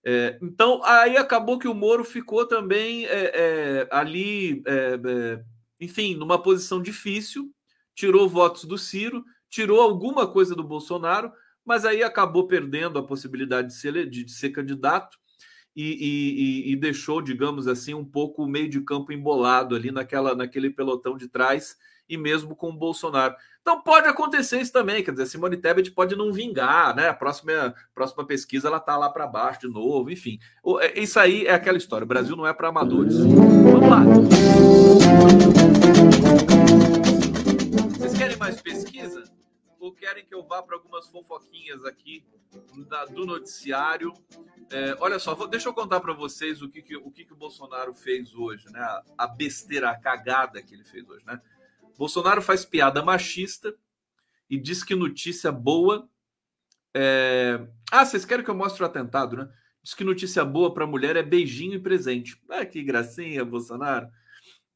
É, 0.05 0.37
então, 0.41 0.83
aí 0.83 1.15
acabou 1.15 1.57
que 1.57 1.67
o 1.67 1.73
Moro 1.73 2.03
ficou 2.03 2.45
também 2.45 3.05
é, 3.05 3.87
ali, 3.89 4.61
enfim, 5.79 6.15
numa 6.15 6.41
posição 6.41 6.81
difícil, 6.81 7.53
tirou 7.95 8.27
votos 8.27 8.65
do 8.65 8.77
Ciro, 8.77 9.23
tirou 9.49 9.79
alguma 9.79 10.27
coisa 10.27 10.55
do 10.55 10.63
Bolsonaro, 10.63 11.31
mas 11.65 11.85
aí 11.85 12.03
acabou 12.03 12.47
perdendo 12.47 12.99
a 12.99 13.05
possibilidade 13.05 13.69
de 13.69 13.75
ser, 13.75 14.09
de, 14.09 14.23
de 14.23 14.31
ser 14.31 14.49
candidato. 14.49 15.17
E, 15.75 16.65
e, 16.65 16.71
e, 16.71 16.75
deixou, 16.75 17.21
digamos 17.21 17.67
assim, 17.67 17.93
um 17.93 18.05
pouco 18.05 18.43
o 18.43 18.47
meio 18.47 18.69
de 18.69 18.81
campo 18.81 19.11
embolado 19.11 19.75
ali 19.75 19.91
naquela, 19.91 20.35
naquele 20.35 20.69
pelotão 20.69 21.17
de 21.17 21.27
trás 21.27 21.77
e 22.07 22.17
mesmo 22.17 22.55
com 22.55 22.69
o 22.69 22.77
Bolsonaro. 22.77 23.35
Então 23.61 23.81
pode 23.81 24.07
acontecer 24.07 24.59
isso 24.59 24.73
também, 24.73 25.03
quer 25.03 25.11
dizer, 25.11 25.25
Simone 25.25 25.57
Tebet 25.57 25.89
pode 25.91 26.15
não 26.15 26.33
vingar, 26.33 26.95
né? 26.95 27.07
A 27.07 27.13
próxima, 27.13 27.73
próxima 27.95 28.25
pesquisa 28.25 28.67
ela 28.67 28.79
tá 28.79 28.97
lá 28.97 29.09
para 29.09 29.25
baixo 29.25 29.61
de 29.61 29.67
novo, 29.67 30.11
enfim. 30.11 30.37
É, 30.81 30.99
isso 30.99 31.19
aí 31.19 31.47
é 31.47 31.53
aquela 31.53 31.77
história. 31.77 32.03
O 32.03 32.07
Brasil 32.07 32.35
não 32.35 32.45
é 32.45 32.53
para 32.53 32.67
amadores. 32.67 33.15
Vamos 33.17 33.89
lá. 33.89 34.03
Vocês 37.97 38.13
querem 38.13 38.37
mais 38.37 38.61
pesquisa? 38.61 39.22
Ou 39.83 39.91
querem 39.91 40.25
que 40.25 40.33
eu 40.33 40.41
vá 40.41 40.63
para 40.63 40.77
algumas 40.77 41.09
fofoquinhas 41.09 41.83
aqui 41.83 42.23
da, 42.87 43.03
do 43.03 43.25
noticiário? 43.25 44.13
É, 44.71 44.95
olha 44.97 45.19
só, 45.19 45.35
vou, 45.35 45.45
deixa 45.45 45.67
eu 45.67 45.73
contar 45.73 45.99
para 45.99 46.13
vocês 46.13 46.61
o 46.61 46.69
que, 46.69 46.81
que, 46.81 46.95
o 46.95 47.11
que, 47.11 47.25
que 47.25 47.33
o 47.33 47.35
Bolsonaro 47.35 47.93
fez 47.93 48.33
hoje, 48.33 48.63
né? 48.71 48.79
A, 49.17 49.27
besteira, 49.27 49.89
a 49.89 49.99
cagada 49.99 50.63
que 50.63 50.73
ele 50.73 50.85
fez 50.85 51.05
hoje, 51.09 51.25
né? 51.25 51.41
Bolsonaro 51.97 52.41
faz 52.41 52.63
piada 52.63 53.03
machista 53.03 53.75
e 54.49 54.57
diz 54.57 54.85
que 54.85 54.95
notícia 54.95 55.51
boa. 55.51 56.09
É... 56.93 57.59
Ah, 57.91 58.05
vocês 58.05 58.23
querem 58.23 58.45
que 58.45 58.49
eu 58.49 58.55
mostre 58.55 58.83
o 58.83 58.85
atentado, 58.85 59.35
né? 59.35 59.51
Diz 59.83 59.93
que 59.93 60.05
notícia 60.05 60.45
boa 60.45 60.73
para 60.73 60.87
mulher 60.87 61.17
é 61.17 61.23
beijinho 61.23 61.73
e 61.73 61.79
presente. 61.79 62.41
Ah, 62.49 62.65
que 62.65 62.81
gracinha, 62.81 63.43
Bolsonaro. 63.43 64.07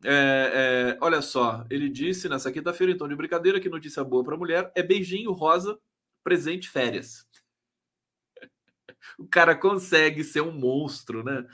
É, 0.04 0.94
é, 0.94 0.98
olha 1.02 1.22
só, 1.22 1.66
ele 1.70 1.90
disse 1.90 2.30
nessa 2.30 2.52
quinta-feira, 2.52 2.94
então, 2.94 3.08
de 3.08 3.16
brincadeira, 3.16 3.60
que 3.60 3.70
notícia 3.70 4.04
boa 4.04 4.24
para 4.24 4.38
mulher 4.38 4.72
é 4.76 4.84
beijinho 4.84 5.32
rosa, 5.32 5.80
presente, 6.24 6.70
férias. 6.70 7.28
o 9.18 9.28
cara 9.28 9.56
consegue 9.56 10.24
ser 10.24 10.42
um 10.42 10.52
monstro, 10.52 11.24
né? 11.24 11.46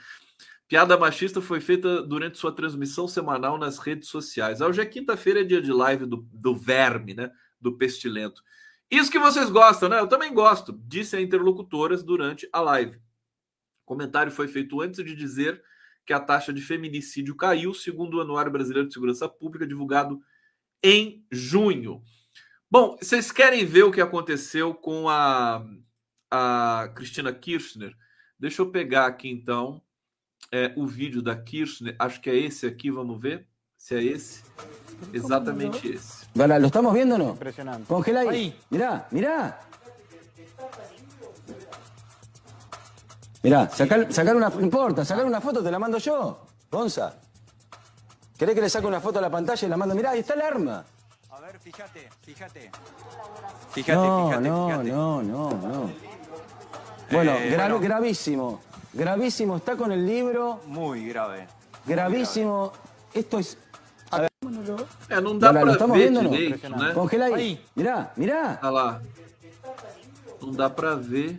Piada 0.66 0.98
machista 0.98 1.40
foi 1.40 1.60
feita 1.60 2.02
durante 2.02 2.38
sua 2.38 2.50
transmissão 2.52 3.06
semanal 3.06 3.58
nas 3.58 3.78
redes 3.78 4.08
sociais. 4.08 4.60
Hoje 4.60 4.80
é 4.80 4.86
quinta-feira, 4.86 5.40
é 5.40 5.44
dia 5.44 5.60
de 5.60 5.72
live 5.72 6.06
do, 6.06 6.26
do 6.32 6.54
verme, 6.54 7.14
né? 7.14 7.30
Do 7.60 7.76
pestilento. 7.76 8.42
Isso 8.90 9.10
que 9.10 9.18
vocês 9.18 9.50
gostam, 9.50 9.88
né? 9.88 10.00
Eu 10.00 10.06
também 10.06 10.32
gosto, 10.32 10.72
disse 10.86 11.16
a 11.16 11.20
interlocutoras 11.20 12.02
durante 12.02 12.48
a 12.52 12.60
live. 12.60 12.96
O 12.96 13.86
comentário 13.86 14.32
foi 14.32 14.48
feito 14.48 14.80
antes 14.80 15.04
de 15.04 15.14
dizer 15.14 15.62
que 16.06 16.12
a 16.12 16.20
taxa 16.20 16.52
de 16.52 16.60
feminicídio 16.60 17.36
caiu, 17.36 17.72
segundo 17.74 18.18
o 18.18 18.20
Anuário 18.20 18.52
Brasileiro 18.52 18.88
de 18.88 18.94
Segurança 18.94 19.28
Pública, 19.28 19.66
divulgado 19.66 20.20
em 20.82 21.24
junho. 21.30 22.02
Bom, 22.70 22.96
vocês 23.00 23.30
querem 23.32 23.64
ver 23.64 23.84
o 23.84 23.92
que 23.92 24.00
aconteceu 24.00 24.74
com 24.74 25.08
a, 25.08 25.64
a 26.30 26.92
Cristina 26.94 27.32
Kirchner? 27.32 27.94
Deixa 28.38 28.62
eu 28.62 28.70
pegar 28.70 29.06
aqui 29.06 29.28
então 29.28 29.80
é, 30.52 30.72
o 30.76 30.86
vídeo 30.86 31.22
da 31.22 31.34
Kirchner, 31.36 31.96
acho 31.98 32.20
que 32.20 32.28
é 32.28 32.36
esse 32.36 32.66
aqui, 32.66 32.90
vamos 32.90 33.20
ver 33.20 33.46
se 33.76 33.94
é 33.94 34.02
esse. 34.02 34.42
Exatamente 35.12 35.88
esse. 35.88 36.26
Vale, 36.34 36.58
¿lo 36.58 36.66
estamos 36.66 36.92
viendo 36.94 37.14
o 37.14 37.18
no? 37.18 37.30
Impresionante. 37.32 37.86
Congela 37.86 38.20
ahí. 38.20 38.54
Mirá, 38.70 39.06
mirá. 39.10 39.60
Mirá, 43.44 43.68
sacar, 43.68 44.10
sacar 44.10 44.34
una. 44.34 44.48
No 44.48 44.60
importa, 44.62 45.04
sacar 45.04 45.26
una 45.26 45.38
foto 45.38 45.62
te 45.62 45.70
la 45.70 45.78
mando 45.78 45.98
yo. 45.98 46.46
Gonza. 46.70 47.14
¿Querés 48.38 48.54
que 48.54 48.62
le 48.62 48.70
saque 48.70 48.86
una 48.86 49.00
foto 49.00 49.18
a 49.18 49.22
la 49.22 49.28
pantalla 49.28 49.66
y 49.66 49.70
la 49.70 49.76
mando? 49.76 49.94
Mirá, 49.94 50.10
ahí 50.12 50.20
está 50.20 50.32
el 50.32 50.40
arma. 50.40 50.82
A 51.30 51.40
ver, 51.40 51.58
fíjate, 51.58 52.08
fíjate. 52.22 52.70
Fíjate, 53.70 53.94
no, 53.94 54.28
fíjate, 54.28 54.48
no, 54.48 54.66
fíjate. 54.68 54.88
No, 54.90 55.22
no, 55.22 55.50
no. 55.50 55.90
Bueno, 57.10 57.32
eh, 57.32 57.50
gra 57.50 57.68
bueno, 57.68 57.80
gravísimo. 57.80 58.60
Gravísimo, 58.94 59.56
está 59.58 59.76
con 59.76 59.92
el 59.92 60.06
libro. 60.06 60.60
Muy 60.66 61.06
grave. 61.06 61.46
Gravísimo. 61.84 62.72
Esto 63.12 63.38
es. 63.38 63.58
A 64.10 64.20
ver. 64.20 64.30
É, 65.10 65.20
não 65.20 65.38
dá 65.38 65.52
Galera, 65.52 65.76
pra 65.76 65.86
ver 65.88 66.10
direito, 66.10 66.68
né? 66.70 66.94
Congela 66.94 67.26
aí. 67.26 67.34
aí. 67.34 67.64
Mirá, 67.76 68.10
mirá. 68.16 68.58
Olha 68.62 68.70
lá. 68.70 69.02
Não 70.40 70.50
dá 70.50 70.70
pra 70.70 70.94
ver. 70.94 71.38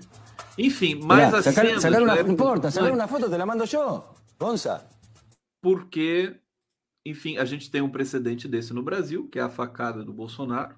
Enfim, 0.57 0.99
mas 1.03 1.33
assim. 1.33 1.51
Sacar, 1.51 1.81
sacar 1.81 2.01
uma, 2.01 2.23
não 2.23 2.31
importa, 2.31 2.71
sacar 2.71 2.91
uma 2.91 3.07
foto, 3.07 3.29
te 3.29 3.37
la 3.37 3.45
mando 3.45 3.63
eu. 3.71 4.03
Gonça. 4.39 4.87
Porque, 5.61 6.35
enfim, 7.05 7.37
a 7.37 7.45
gente 7.45 7.69
tem 7.69 7.81
um 7.81 7.89
precedente 7.89 8.47
desse 8.47 8.73
no 8.73 8.83
Brasil, 8.83 9.27
que 9.27 9.39
é 9.39 9.41
a 9.41 9.49
facada 9.49 10.03
do 10.03 10.13
Bolsonaro. 10.13 10.75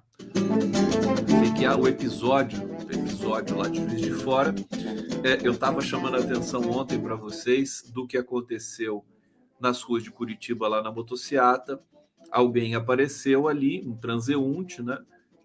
Sei 1.40 1.52
que 1.56 1.64
há 1.64 1.76
o 1.76 1.86
episódio, 1.86 2.58
o 2.66 2.92
episódio 2.92 3.56
lá 3.56 3.68
de 3.68 3.78
Juiz 3.78 4.00
de 4.00 4.10
Fora. 4.12 4.54
É, 5.22 5.46
eu 5.46 5.52
estava 5.52 5.80
chamando 5.80 6.16
a 6.16 6.20
atenção 6.20 6.62
ontem 6.70 6.98
para 7.00 7.14
vocês 7.14 7.84
do 7.92 8.06
que 8.06 8.16
aconteceu 8.16 9.04
nas 9.60 9.82
ruas 9.82 10.02
de 10.02 10.10
Curitiba, 10.10 10.68
lá 10.68 10.82
na 10.82 10.90
motociata. 10.90 11.80
Alguém 12.30 12.74
apareceu 12.74 13.48
ali, 13.48 13.86
um 13.86 13.96
transeunte, 13.96 14.82
né? 14.82 14.98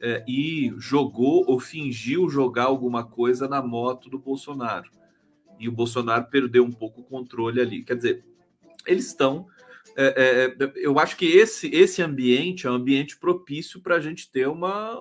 É, 0.06 0.22
e 0.28 0.74
jogou 0.78 1.46
ou 1.48 1.62
fingiu 1.62 2.30
jogar 2.30 2.66
alguma 2.66 3.06
coisa 3.06 3.48
na 3.48 3.62
moto 3.62 4.10
do 4.10 4.20
Bolsonaro. 4.20 4.92
E 5.58 5.70
o 5.70 5.72
Bolsonaro 5.72 6.26
perdeu 6.26 6.66
um 6.66 6.72
pouco 6.72 7.00
o 7.00 7.06
controle 7.06 7.62
ali. 7.62 7.86
Quer 7.86 7.96
dizer, 7.96 8.26
eles 8.86 9.06
estão 9.06 9.48
é, 9.96 10.56
é, 10.60 10.72
eu 10.76 10.98
acho 10.98 11.16
que 11.16 11.26
esse, 11.26 11.68
esse 11.68 12.02
ambiente 12.02 12.66
é 12.66 12.72
um 12.72 12.76
ambiente 12.76 13.18
propício 13.18 13.80
para 13.80 13.96
a 13.96 14.00
gente 14.00 14.30
ter 14.32 14.48
uma, 14.48 15.00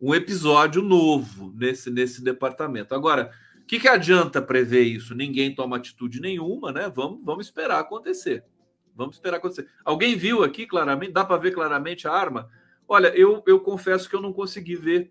um 0.00 0.14
episódio 0.14 0.82
novo 0.82 1.52
nesse, 1.56 1.90
nesse 1.90 2.22
departamento. 2.22 2.94
Agora, 2.94 3.32
o 3.60 3.66
que, 3.66 3.80
que 3.80 3.88
adianta 3.88 4.40
prever 4.40 4.82
isso? 4.82 5.14
Ninguém 5.14 5.54
toma 5.54 5.76
atitude 5.76 6.20
nenhuma, 6.20 6.70
né? 6.70 6.90
Vamos, 6.94 7.20
vamos 7.24 7.46
esperar 7.46 7.80
acontecer. 7.80 8.44
Vamos 8.94 9.16
esperar 9.16 9.38
acontecer. 9.38 9.68
Alguém 9.84 10.16
viu 10.16 10.44
aqui 10.44 10.66
claramente? 10.66 11.12
Dá 11.12 11.24
para 11.24 11.40
ver 11.40 11.52
claramente 11.52 12.06
a 12.06 12.12
arma? 12.12 12.50
Olha, 12.92 13.08
eu, 13.08 13.42
eu 13.46 13.58
confesso 13.58 14.08
que 14.08 14.14
eu 14.14 14.20
não 14.20 14.32
consegui 14.32 14.76
ver 14.76 15.10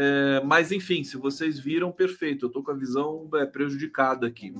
é, 0.00 0.40
mas 0.44 0.70
enfim, 0.70 1.02
se 1.02 1.16
vocês 1.16 1.58
viram, 1.58 1.90
perfeito. 1.90 2.44
Eu 2.44 2.46
estou 2.46 2.62
com 2.62 2.70
a 2.70 2.74
visão 2.74 3.28
é, 3.34 3.44
prejudicada 3.44 4.28
aqui. 4.28 4.54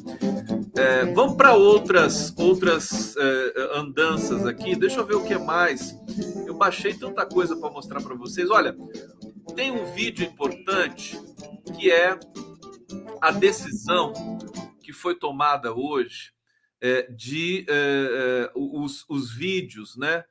É, 0.77 1.05
vamos 1.15 1.37
para 1.37 1.55
outras 1.55 2.37
outras 2.37 3.17
é, 3.17 3.79
andanças 3.79 4.45
aqui. 4.45 4.75
Deixa 4.75 4.99
eu 4.99 5.07
ver 5.07 5.15
o 5.15 5.25
que 5.25 5.39
mais. 5.39 5.97
Eu 6.45 6.55
baixei 6.55 6.93
tanta 6.93 7.25
coisa 7.25 7.57
para 7.57 7.71
mostrar 7.71 8.03
para 8.03 8.17
vocês. 8.17 8.51
Olha, 8.51 8.77
tem 9.55 9.71
um 9.71 9.95
vídeo 9.95 10.27
importante 10.27 11.17
que 11.79 11.89
é 11.89 12.19
a 13.21 13.31
decisão 13.31 14.13
que 14.83 14.93
foi 14.93 15.15
tomada 15.15 15.73
hoje 15.73 16.33
é, 16.81 17.03
de 17.13 17.65
é, 17.69 18.51
os, 18.57 19.05
os 19.09 19.33
vídeos, 19.33 19.97
né? 19.97 20.25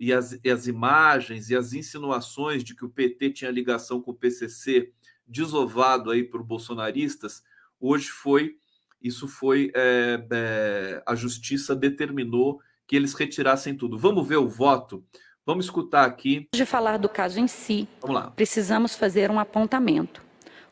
E 0.00 0.12
as, 0.12 0.38
e 0.44 0.50
as 0.50 0.66
imagens 0.66 1.50
e 1.50 1.56
as 1.56 1.72
insinuações 1.72 2.62
de 2.62 2.74
que 2.74 2.84
o 2.84 2.88
PT 2.88 3.30
tinha 3.30 3.50
ligação 3.50 4.00
com 4.00 4.12
o 4.12 4.14
PCC 4.14 4.92
desovado 5.26 6.10
aí 6.10 6.24
por 6.24 6.42
bolsonaristas, 6.42 7.42
hoje 7.80 8.08
foi, 8.08 8.56
isso 9.02 9.28
foi, 9.28 9.70
é, 9.74 10.26
é, 10.30 11.02
a 11.06 11.14
justiça 11.14 11.76
determinou 11.76 12.60
que 12.86 12.96
eles 12.96 13.12
retirassem 13.12 13.76
tudo. 13.76 13.98
Vamos 13.98 14.26
ver 14.26 14.38
o 14.38 14.48
voto? 14.48 15.04
Vamos 15.44 15.66
escutar 15.66 16.04
aqui. 16.04 16.48
De 16.54 16.64
falar 16.64 16.98
do 16.98 17.08
caso 17.08 17.38
em 17.38 17.46
si, 17.46 17.86
precisamos 18.34 18.94
fazer 18.94 19.30
um 19.30 19.38
apontamento. 19.38 20.22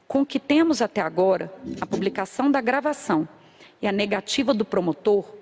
Com 0.09 0.23
o 0.23 0.27
que 0.27 0.39
temos 0.39 0.81
até 0.81 1.01
agora, 1.01 1.53
a 1.81 1.87
publicação 1.87 2.51
da 2.51 2.61
gravação 2.61 3.29
e 3.83 3.87
a 3.87 3.93
negativa 3.93 4.55
do 4.55 4.65
promotor, 4.65 5.35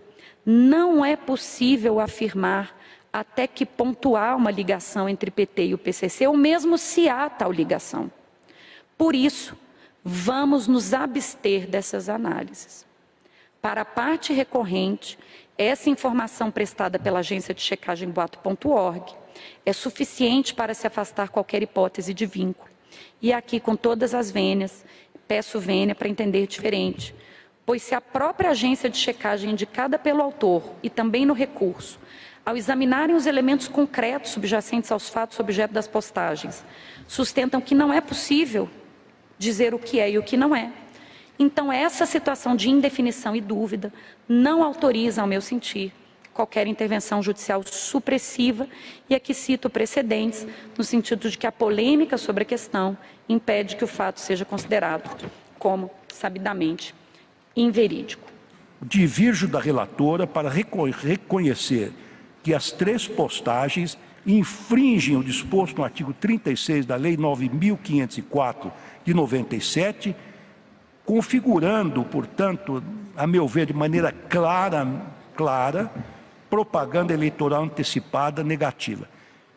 não 0.45 1.05
é 1.05 1.17
possível 1.17 2.01
afirmar 2.01 2.77
até 3.15 3.47
que 3.47 3.65
ponto 3.65 4.17
há 4.17 4.35
uma 4.35 4.51
ligação 4.51 5.09
entre 5.09 5.31
PT 5.31 5.67
e 5.67 5.75
o 5.75 5.79
PCC, 5.79 6.27
ou 6.27 6.37
mesmo 6.37 6.77
se 6.77 7.09
há 7.09 7.31
tal 7.31 7.53
ligação. 7.53 8.11
Por 8.99 9.15
isso, 9.15 9.57
vamos 10.03 10.67
nos 10.67 10.93
abster 10.93 11.69
dessas 11.69 12.09
análises. 12.09 12.85
Para 13.63 13.83
a 13.83 13.85
parte 13.85 14.33
recorrente, 14.33 15.17
essa 15.57 15.89
informação 15.89 16.51
prestada 16.51 16.99
pela 16.99 17.21
agência 17.21 17.55
de 17.55 17.61
checagem 17.61 18.11
boato.org 18.11 19.15
é 19.65 19.73
suficiente 19.73 20.53
para 20.53 20.75
se 20.75 20.85
afastar 20.85 21.29
qualquer 21.29 21.63
hipótese 21.63 22.13
de 22.13 22.27
vínculo. 22.27 22.69
E 23.23 23.33
aqui, 23.33 23.61
com 23.61 23.77
todas 23.77 24.13
as 24.13 24.29
vênias, 24.29 24.85
peço 25.29 25.61
vênia 25.61 25.95
para 25.95 26.09
entender 26.09 26.49
diferente, 26.49 27.15
pois 27.65 27.81
se 27.81 27.95
a 27.95 28.01
própria 28.01 28.51
agência 28.51 28.91
de 28.91 28.97
checagem 28.99 29.53
indicada 29.53 30.01
pelo 30.01 30.21
autor 30.21 30.75
e 30.83 30.91
também 30.91 31.25
no 31.25 31.33
recurso 31.33 32.03
ao 32.45 32.57
examinarem 32.57 33.17
os 33.17 33.27
elementos 33.27 33.69
concretos 33.69 34.33
subjacentes 34.33 34.93
aos 34.93 35.09
fatos 35.09 35.41
objeto 35.41 35.73
das 35.73 35.89
postagens, 35.89 36.65
sustentam 37.07 37.61
que 37.61 37.75
não 37.75 37.93
é 37.93 38.01
possível 38.01 38.69
dizer 39.39 39.75
o 39.75 39.79
que 39.79 39.99
é 39.99 40.11
e 40.11 40.19
o 40.19 40.23
que 40.23 40.37
não 40.37 40.55
é. 40.55 40.71
Então, 41.39 41.73
essa 41.73 42.07
situação 42.07 42.55
de 42.55 42.71
indefinição 42.71 43.35
e 43.35 43.41
dúvida 43.41 43.93
não 44.29 44.63
autoriza, 44.63 45.21
ao 45.21 45.27
meu 45.27 45.41
sentir, 45.41 45.93
qualquer 46.33 46.67
intervenção 46.67 47.23
judicial 47.23 47.63
supressiva, 47.65 48.69
e 49.09 49.15
aqui 49.15 49.33
cito 49.33 49.71
precedentes, 49.71 50.47
no 50.77 50.85
sentido 50.85 51.29
de 51.31 51.39
que 51.39 51.47
a 51.47 51.53
polêmica 51.53 52.19
sobre 52.19 52.43
a 52.43 52.47
questão 52.47 52.97
impede 53.29 53.77
que 53.77 53.85
o 53.85 53.89
fato 53.89 54.21
seja 54.21 54.45
considerado 54.45 55.11
como 55.59 55.91
sabidamente 56.09 56.95
inverídico. 57.57 58.29
Divirjo 58.83 59.49
da 59.49 59.61
relatora 59.61 60.27
para 60.27 60.51
reconhecer 60.51 61.93
que 62.45 62.53
as 62.53 62.71
três 62.71 63.09
postagens 63.09 63.99
infringem 64.27 65.17
o 65.17 65.25
disposto 65.25 65.79
no 65.79 65.85
artigo 65.85 66.13
36 66.13 66.85
da 66.85 66.95
Lei 66.95 67.17
9.504 67.17 68.71
de 69.03 69.15
97, 69.15 70.15
configurando, 71.05 72.05
portanto, 72.05 72.85
a 73.17 73.27
meu 73.27 73.49
ver, 73.49 73.67
de 73.67 73.73
maneira 73.73 74.13
clara, 74.13 74.87
clara, 75.35 75.91
propaganda 76.51 77.15
eleitoral 77.15 77.65
antecipada 77.65 78.45
negativa. 78.45 79.09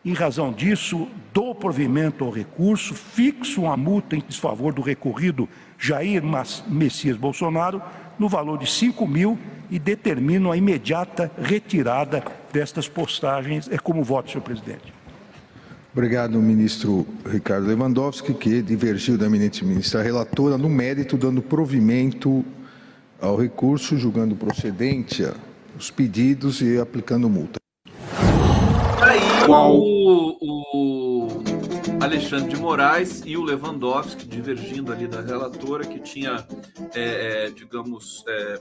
Em 0.02 0.14
razão 0.14 0.50
disso, 0.50 1.08
dou 1.34 1.54
provimento 1.54 2.24
ao 2.24 2.30
recurso, 2.30 2.94
fixo 2.94 3.62
uma 3.62 3.76
multa 3.76 4.16
em 4.16 4.24
desfavor 4.26 4.72
do 4.72 4.80
recorrido 4.80 5.46
Jair 5.78 6.22
Messias 6.66 7.18
Bolsonaro 7.18 7.82
no 8.18 8.30
valor 8.30 8.58
de 8.58 8.66
5 8.66 9.06
mil 9.06 9.38
e 9.70 9.78
determino 9.78 10.50
a 10.50 10.56
imediata 10.56 11.30
retirada 11.40 12.22
destas 12.52 12.88
postagens. 12.88 13.68
É 13.70 13.78
como 13.78 14.02
voto, 14.02 14.30
senhor 14.30 14.42
presidente. 14.42 14.92
Obrigado, 15.92 16.38
ministro 16.40 17.06
Ricardo 17.26 17.66
Lewandowski, 17.66 18.32
que 18.34 18.62
divergiu 18.62 19.18
da 19.18 19.26
eminente 19.26 19.64
ministra 19.64 20.02
relatora 20.02 20.56
no 20.56 20.68
mérito, 20.68 21.16
dando 21.16 21.42
provimento 21.42 22.44
ao 23.20 23.36
recurso, 23.36 23.96
julgando 23.96 24.36
procedente 24.36 25.26
os 25.76 25.90
pedidos 25.90 26.60
e 26.60 26.78
aplicando 26.78 27.28
multa. 27.28 27.58
Aí, 29.00 29.20
o, 29.48 30.36
o 30.40 31.47
Alexandre 32.00 32.54
de 32.54 32.56
Moraes 32.56 33.22
e 33.26 33.36
o 33.36 33.42
Lewandowski 33.42 34.24
divergindo 34.24 34.92
ali 34.92 35.08
da 35.08 35.20
relatora, 35.20 35.84
que 35.84 35.98
tinha, 35.98 36.46
é, 36.94 37.46
é, 37.46 37.50
digamos, 37.50 38.24
é, 38.28 38.60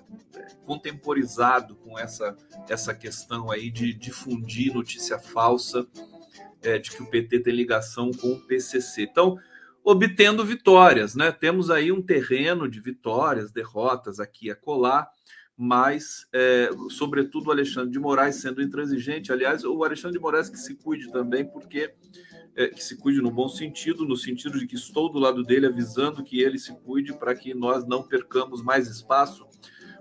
contemporizado 0.66 1.76
com 1.76 2.00
essa, 2.00 2.36
essa 2.68 2.96
questão 2.96 3.52
aí 3.52 3.70
de 3.70 3.94
difundir 3.94 4.74
notícia 4.74 5.20
falsa 5.20 5.86
é, 6.64 6.80
de 6.80 6.90
que 6.90 7.04
o 7.04 7.06
PT 7.06 7.42
tem 7.42 7.54
ligação 7.54 8.12
com 8.12 8.34
o 8.34 8.42
PCC. 8.42 9.04
Então, 9.04 9.38
obtendo 9.84 10.44
vitórias, 10.44 11.16
né? 11.16 11.32
Temos 11.32 11.70
aí 11.70 11.92
um 11.92 12.02
terreno 12.02 12.68
de 12.68 12.82
vitórias, 12.82 13.52
derrotas 13.52 14.20
aqui 14.20 14.50
a 14.50 14.56
colar, 14.56 15.10
mas, 15.56 16.28
é, 16.34 16.70
sobretudo, 16.90 17.48
o 17.48 17.52
Alexandre 17.52 17.92
de 17.92 18.00
Moraes 18.00 18.36
sendo 18.36 18.62
intransigente. 18.62 19.32
Aliás, 19.32 19.64
o 19.64 19.84
Alexandre 19.84 20.18
de 20.18 20.22
Moraes 20.22 20.50
que 20.50 20.58
se 20.58 20.76
cuide 20.76 21.12
também, 21.12 21.46
porque 21.46 21.94
é, 22.58 22.68
que 22.70 22.84
se 22.84 22.98
cuide 22.98 23.22
no 23.22 23.30
bom 23.30 23.48
sentido, 23.48 24.04
no 24.04 24.18
sentido 24.18 24.58
de 24.58 24.66
que 24.66 24.76
estou 24.76 25.10
do 25.10 25.20
lado 25.20 25.44
dele 25.44 25.68
avisando 25.68 26.24
que 26.24 26.42
ele 26.42 26.58
se 26.58 26.74
cuide 26.82 27.14
para 27.14 27.36
que 27.36 27.54
nós 27.54 27.86
não 27.86 28.02
percamos 28.02 28.64
mais 28.64 28.88
espaço, 28.88 29.48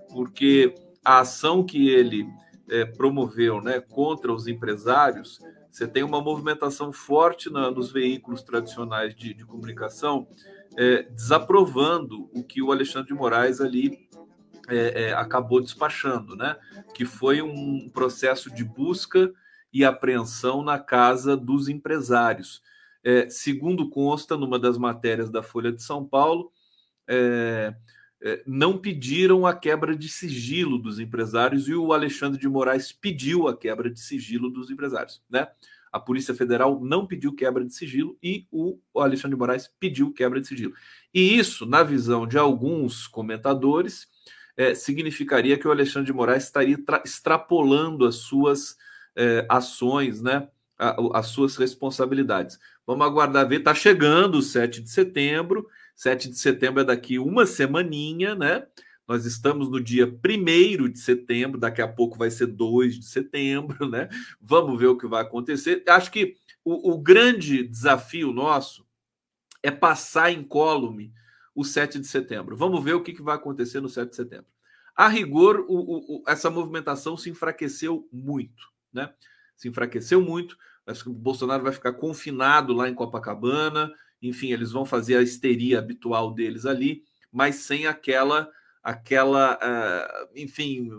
porque 0.09 0.73
a 1.05 1.19
ação 1.19 1.63
que 1.63 1.87
ele 1.87 2.27
é, 2.67 2.83
promoveu 2.83 3.61
né, 3.61 3.79
contra 3.79 4.33
os 4.33 4.47
empresários, 4.47 5.39
você 5.71 5.87
tem 5.87 6.01
uma 6.01 6.19
movimentação 6.19 6.91
forte 6.91 7.47
na, 7.51 7.69
nos 7.69 7.91
veículos 7.91 8.41
tradicionais 8.41 9.15
de, 9.15 9.35
de 9.35 9.45
comunicação, 9.45 10.27
é, 10.75 11.03
desaprovando 11.03 12.27
o 12.33 12.43
que 12.43 12.61
o 12.61 12.71
Alexandre 12.71 13.09
de 13.09 13.13
Moraes 13.13 13.61
ali 13.61 14.09
é, 14.67 15.03
é, 15.03 15.13
acabou 15.13 15.61
despachando, 15.61 16.35
né? 16.35 16.57
Que 16.93 17.05
foi 17.05 17.41
um 17.41 17.89
processo 17.89 18.53
de 18.53 18.63
busca 18.63 19.31
e 19.71 19.83
apreensão 19.83 20.61
na 20.61 20.79
casa 20.79 21.35
dos 21.35 21.67
empresários. 21.67 22.61
É, 23.03 23.29
segundo 23.29 23.89
consta 23.89 24.35
numa 24.35 24.59
das 24.59 24.77
matérias 24.77 25.29
da 25.29 25.41
Folha 25.41 25.71
de 25.71 25.81
São 25.81 26.05
Paulo, 26.05 26.51
é, 27.07 27.73
é, 28.21 28.43
não 28.45 28.77
pediram 28.77 29.45
a 29.45 29.55
quebra 29.55 29.95
de 29.95 30.09
sigilo 30.09 30.77
dos 30.77 30.99
empresários 30.99 31.67
e 31.67 31.73
o 31.73 31.93
Alexandre 31.93 32.39
de 32.39 32.49
Moraes 32.49 32.91
pediu 32.91 33.47
a 33.47 33.55
quebra 33.55 33.89
de 33.89 33.99
sigilo 33.99 34.49
dos 34.49 34.69
empresários, 34.71 35.21
né? 35.29 35.47
A 35.91 35.99
Polícia 35.99 36.35
Federal 36.35 36.83
não 36.83 37.07
pediu 37.07 37.33
quebra 37.33 37.63
de 37.63 37.73
sigilo 37.73 38.17
e 38.21 38.45
o 38.51 38.77
Alexandre 38.95 39.35
de 39.35 39.39
Moraes 39.39 39.69
pediu 39.79 40.11
quebra 40.11 40.41
de 40.41 40.47
sigilo. 40.47 40.73
E 41.13 41.37
isso, 41.37 41.65
na 41.65 41.81
visão 41.81 42.27
de 42.27 42.37
alguns 42.37 43.07
comentadores, 43.07 44.07
é, 44.57 44.75
significaria 44.75 45.57
que 45.57 45.67
o 45.67 45.71
Alexandre 45.71 46.07
de 46.07 46.13
Moraes 46.13 46.43
estaria 46.43 46.77
extrapolando 47.05 48.05
as 48.05 48.15
suas 48.15 48.75
é, 49.17 49.45
ações, 49.49 50.21
né? 50.21 50.47
as 51.13 51.27
suas 51.27 51.55
responsabilidades. 51.55 52.59
Vamos 52.85 53.05
aguardar 53.05 53.47
ver. 53.47 53.59
Está 53.59 53.73
chegando 53.73 54.37
o 54.37 54.41
7 54.41 54.81
de 54.81 54.89
setembro. 54.89 55.67
7 55.95 56.29
de 56.29 56.37
setembro 56.37 56.81
é 56.81 56.85
daqui 56.85 57.17
uma 57.17 57.45
semaninha, 57.45 58.35
né? 58.35 58.65
Nós 59.07 59.25
estamos 59.25 59.69
no 59.71 59.81
dia 59.81 60.05
1 60.05 60.89
de 60.89 60.99
setembro, 60.99 61.59
daqui 61.59 61.81
a 61.81 61.87
pouco 61.87 62.17
vai 62.17 62.29
ser 62.29 62.47
2 62.47 62.99
de 62.99 63.05
setembro, 63.05 63.89
né? 63.89 64.07
Vamos 64.39 64.77
ver 64.77 64.87
o 64.87 64.97
que 64.97 65.07
vai 65.07 65.23
acontecer. 65.23 65.83
Acho 65.87 66.11
que 66.11 66.35
o, 66.63 66.91
o 66.91 66.99
grande 66.99 67.67
desafio 67.67 68.31
nosso 68.31 68.85
é 69.63 69.71
passar 69.71 70.31
incólume 70.31 71.11
o 71.55 71.63
7 71.63 71.99
de 71.99 72.05
setembro. 72.05 72.55
Vamos 72.55 72.83
ver 72.83 72.93
o 72.93 73.01
que, 73.01 73.13
que 73.13 73.23
vai 73.23 73.35
acontecer 73.35 73.81
no 73.81 73.89
7 73.89 74.11
de 74.11 74.15
setembro. 74.15 74.47
A 74.95 75.07
rigor, 75.07 75.65
o, 75.67 76.19
o, 76.19 76.23
essa 76.27 76.49
movimentação 76.51 77.17
se 77.17 77.29
enfraqueceu 77.29 78.07
muito 78.11 78.76
né? 78.93 79.13
Se 79.55 79.67
enfraqueceu 79.67 80.21
muito. 80.21 80.57
Acho 80.85 81.03
que 81.03 81.09
o 81.09 81.13
Bolsonaro 81.13 81.63
vai 81.63 81.73
ficar 81.73 81.93
confinado 81.93 82.73
lá 82.73 82.87
em 82.87 82.93
Copacabana. 82.93 83.91
Enfim, 84.21 84.51
eles 84.51 84.71
vão 84.71 84.85
fazer 84.85 85.17
a 85.17 85.21
histeria 85.21 85.79
habitual 85.79 86.33
deles 86.33 86.65
ali, 86.65 87.03
mas 87.31 87.55
sem 87.55 87.85
aquela, 87.85 88.49
aquela, 88.81 89.55
uh, 89.55 90.29
enfim, 90.35 90.89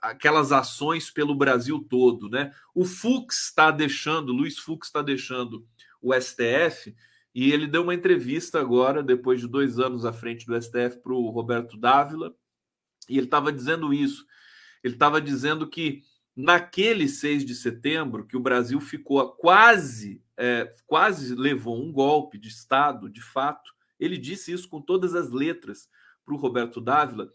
aquelas 0.00 0.52
ações 0.52 1.10
pelo 1.10 1.34
Brasil 1.34 1.84
todo, 1.88 2.28
né? 2.28 2.52
O 2.74 2.84
Fux 2.84 3.46
está 3.46 3.70
deixando, 3.70 4.32
Luiz 4.32 4.58
Fux 4.58 4.86
está 4.88 5.02
deixando 5.02 5.66
o 6.00 6.14
STF 6.14 6.94
e 7.34 7.52
ele 7.52 7.66
deu 7.66 7.82
uma 7.82 7.94
entrevista 7.94 8.60
agora, 8.60 9.02
depois 9.02 9.40
de 9.40 9.48
dois 9.48 9.78
anos 9.78 10.04
à 10.04 10.12
frente 10.12 10.46
do 10.46 10.60
STF, 10.60 10.98
para 11.02 11.12
o 11.12 11.30
Roberto 11.30 11.76
Dávila, 11.76 12.34
e 13.08 13.16
ele 13.16 13.26
estava 13.26 13.52
dizendo 13.52 13.92
isso. 13.92 14.26
Ele 14.82 14.94
estava 14.94 15.20
dizendo 15.20 15.68
que 15.68 16.02
naquele 16.38 17.08
6 17.08 17.44
de 17.44 17.52
setembro, 17.52 18.24
que 18.24 18.36
o 18.36 18.40
Brasil 18.40 18.80
ficou 18.80 19.32
quase, 19.32 20.22
é, 20.36 20.72
quase 20.86 21.34
levou 21.34 21.76
um 21.76 21.90
golpe 21.90 22.38
de 22.38 22.46
Estado, 22.46 23.10
de 23.10 23.20
fato, 23.20 23.72
ele 23.98 24.16
disse 24.16 24.52
isso 24.52 24.68
com 24.68 24.80
todas 24.80 25.16
as 25.16 25.32
letras 25.32 25.88
para 26.24 26.32
o 26.32 26.38
Roberto 26.38 26.80
Dávila. 26.80 27.28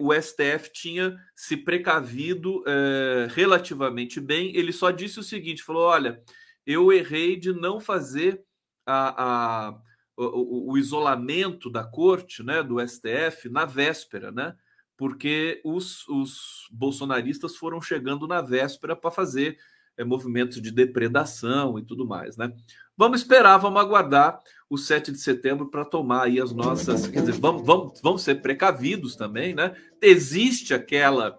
O 0.00 0.12
STF 0.12 0.70
tinha 0.72 1.16
se 1.34 1.56
precavido 1.56 2.62
é, 2.66 3.28
relativamente 3.30 4.20
bem. 4.20 4.54
Ele 4.54 4.72
só 4.72 4.90
disse 4.90 5.20
o 5.20 5.22
seguinte: 5.22 5.62
falou, 5.62 5.84
olha, 5.84 6.20
eu 6.66 6.92
errei 6.92 7.36
de 7.36 7.52
não 7.52 7.80
fazer 7.80 8.42
a, 8.84 9.68
a 9.68 9.80
o, 10.16 10.72
o, 10.72 10.76
isolamento 10.76 11.70
da 11.70 11.84
corte, 11.84 12.42
né, 12.42 12.60
do 12.60 12.84
STF, 12.86 13.48
na 13.48 13.64
véspera, 13.64 14.32
né? 14.32 14.56
Porque 14.98 15.60
os, 15.64 16.06
os 16.08 16.68
bolsonaristas 16.72 17.56
foram 17.56 17.80
chegando 17.80 18.26
na 18.26 18.42
véspera 18.42 18.96
para 18.96 19.12
fazer 19.12 19.56
é, 19.96 20.02
movimentos 20.04 20.60
de 20.60 20.72
depredação 20.72 21.78
e 21.78 21.84
tudo 21.84 22.04
mais, 22.04 22.36
né? 22.36 22.52
Vamos 22.96 23.20
esperar, 23.20 23.56
vamos 23.58 23.80
aguardar 23.80 24.40
o 24.68 24.76
7 24.76 25.12
de 25.12 25.18
setembro 25.18 25.70
para 25.70 25.84
tomar 25.84 26.24
aí 26.24 26.40
as 26.40 26.52
nossas. 26.52 27.06
Quer 27.06 27.20
dizer, 27.20 27.38
vamos, 27.40 27.64
vamos, 27.64 28.00
vamos 28.02 28.22
ser 28.22 28.42
precavidos 28.42 29.14
também, 29.14 29.54
né? 29.54 29.74
Existe 30.02 30.74
aquela. 30.74 31.38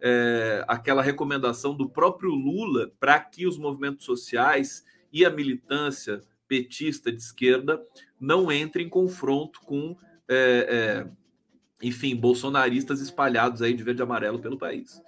É, 0.00 0.64
aquela 0.68 1.02
recomendação 1.02 1.74
do 1.74 1.90
próprio 1.90 2.30
Lula 2.30 2.88
para 3.00 3.18
que 3.18 3.48
os 3.48 3.58
movimentos 3.58 4.06
sociais 4.06 4.84
e 5.12 5.24
a 5.24 5.30
militância 5.30 6.22
petista 6.46 7.10
de 7.10 7.18
esquerda 7.18 7.82
não 8.20 8.52
entrem 8.52 8.86
em 8.86 8.88
confronto 8.88 9.60
com 9.62 9.96
é, 10.28 11.04
é, 11.04 11.10
enfim, 11.82 12.16
bolsonaristas 12.16 13.00
espalhados 13.00 13.62
aí 13.62 13.72
de 13.72 13.82
verde 13.82 14.02
e 14.02 14.04
amarelo 14.04 14.38
pelo 14.38 14.58
país. 14.58 15.00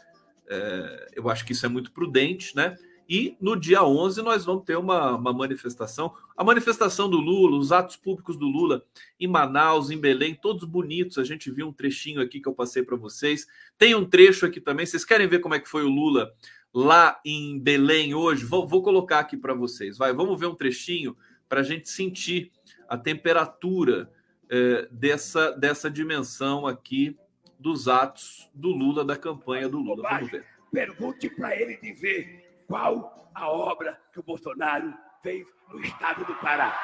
É, 0.48 1.08
eu 1.14 1.28
acho 1.28 1.44
que 1.44 1.52
isso 1.52 1.66
é 1.66 1.68
muito 1.68 1.92
prudente, 1.92 2.54
né? 2.56 2.76
E 3.08 3.36
no 3.40 3.58
dia 3.58 3.82
11 3.82 4.22
nós 4.22 4.44
vamos 4.44 4.64
ter 4.64 4.76
uma, 4.76 5.16
uma, 5.16 5.32
manifestação. 5.32 6.14
A 6.36 6.44
manifestação 6.44 7.10
do 7.10 7.16
Lula, 7.16 7.58
os 7.58 7.72
atos 7.72 7.96
públicos 7.96 8.36
do 8.36 8.46
Lula 8.46 8.84
em 9.18 9.26
Manaus, 9.26 9.90
em 9.90 9.98
Belém, 9.98 10.32
todos 10.32 10.64
bonitos. 10.64 11.18
A 11.18 11.24
gente 11.24 11.50
viu 11.50 11.66
um 11.66 11.72
trechinho 11.72 12.20
aqui 12.20 12.40
que 12.40 12.48
eu 12.48 12.54
passei 12.54 12.84
para 12.84 12.96
vocês. 12.96 13.48
Tem 13.76 13.96
um 13.96 14.08
trecho 14.08 14.46
aqui 14.46 14.60
também. 14.60 14.86
Vocês 14.86 15.04
querem 15.04 15.26
ver 15.26 15.40
como 15.40 15.56
é 15.56 15.58
que 15.58 15.68
foi 15.68 15.82
o 15.82 15.88
Lula 15.88 16.32
lá 16.72 17.20
em 17.24 17.58
Belém 17.58 18.14
hoje? 18.14 18.44
Vou, 18.44 18.64
vou 18.64 18.80
colocar 18.80 19.18
aqui 19.18 19.36
para 19.36 19.54
vocês. 19.54 19.98
Vai, 19.98 20.12
vamos 20.12 20.38
ver 20.38 20.46
um 20.46 20.54
trechinho 20.54 21.16
para 21.48 21.60
a 21.60 21.64
gente 21.64 21.88
sentir 21.88 22.52
a 22.88 22.96
temperatura 22.96 24.08
é, 24.50 24.88
dessa, 24.90 25.52
dessa 25.52 25.88
dimensão 25.88 26.66
aqui 26.66 27.16
dos 27.58 27.86
atos 27.86 28.50
do 28.52 28.70
Lula, 28.70 29.04
da 29.04 29.16
campanha 29.16 29.68
do 29.68 29.78
Lula. 29.78 30.08
Vamos 30.08 30.30
ver. 30.30 30.44
Pergunte 30.72 31.30
para 31.30 31.54
ele 31.54 31.76
dizer 31.76 32.64
qual 32.66 33.30
a 33.34 33.48
obra 33.48 34.00
que 34.12 34.18
o 34.18 34.22
Bolsonaro 34.22 34.92
fez 35.22 35.46
no 35.68 35.80
estado 35.80 36.24
do 36.24 36.34
Pará. 36.36 36.78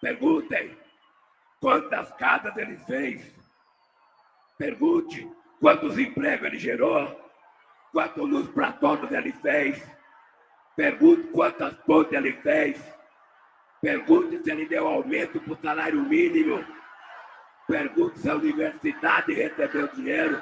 Perguntem. 0.00 0.76
quantas 1.60 2.12
casas 2.12 2.56
ele 2.56 2.76
fez. 2.78 3.34
Pergunte 4.56 5.28
quantos 5.60 5.98
empregos 5.98 6.46
ele 6.46 6.58
gerou. 6.58 7.20
Quanto 7.92 8.24
luz 8.24 8.48
para 8.50 8.72
todos 8.72 9.10
ele 9.10 9.32
fez. 9.32 9.97
Pergunte 10.78 11.26
quantas 11.32 11.74
pontes 11.78 12.12
ele 12.12 12.32
fez. 12.34 12.80
Pergunte 13.82 14.40
se 14.44 14.48
ele 14.48 14.64
deu 14.64 14.86
aumento 14.86 15.40
para 15.40 15.52
o 15.52 15.58
salário 15.60 16.00
mínimo. 16.02 16.64
Pergunte 17.66 18.20
se 18.20 18.30
a 18.30 18.36
universidade 18.36 19.32
recebeu 19.32 19.88
dinheiro. 19.88 20.40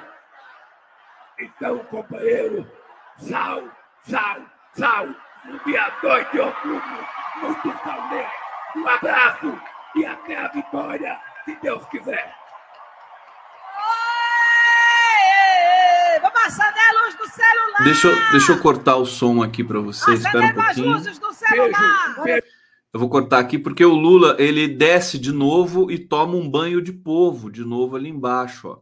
Então, 1.39 1.79
companheiro, 1.85 2.71
sal, 3.17 3.63
sal, 4.01 4.41
sal, 4.73 5.07
no 5.45 5.57
dia 5.65 5.89
2 6.03 6.31
de 6.31 6.39
outubro, 6.39 7.07
muito 7.41 7.83
saudade. 7.83 8.31
Um 8.75 8.87
abraço 8.87 9.61
e 9.95 10.05
até 10.05 10.37
a 10.37 10.49
vitória, 10.49 11.19
se 11.45 11.55
Deus 11.55 11.83
quiser. 11.87 12.35
Vamos 16.21 16.45
acender 16.45 16.89
a 16.89 17.01
luz 17.01 17.15
do 17.15 17.27
celular! 17.27 17.66
Deixa 17.83 18.07
eu, 18.07 18.31
deixa 18.31 18.51
eu 18.51 18.59
cortar 18.59 18.95
o 18.95 19.05
som 19.05 19.43
aqui 19.43 19.63
para 19.63 19.79
vocês. 19.79 20.19
Espera 20.19 20.47
um 20.47 20.53
pouquinho. 20.53 20.91
luzes 20.93 21.19
do 21.19 21.31
celular! 21.31 22.15
Eu 22.93 22.99
vou 22.99 23.09
cortar 23.09 23.39
aqui 23.39 23.59
porque 23.59 23.85
o 23.85 23.93
Lula 23.93 24.35
ele 24.39 24.67
desce 24.67 25.19
de 25.19 25.31
novo 25.31 25.91
e 25.91 25.99
toma 25.99 26.35
um 26.35 26.49
banho 26.49 26.81
de 26.81 26.91
povo 26.91 27.51
de 27.51 27.63
novo 27.63 27.95
ali 27.95 28.09
embaixo, 28.09 28.69
ó. 28.69 28.81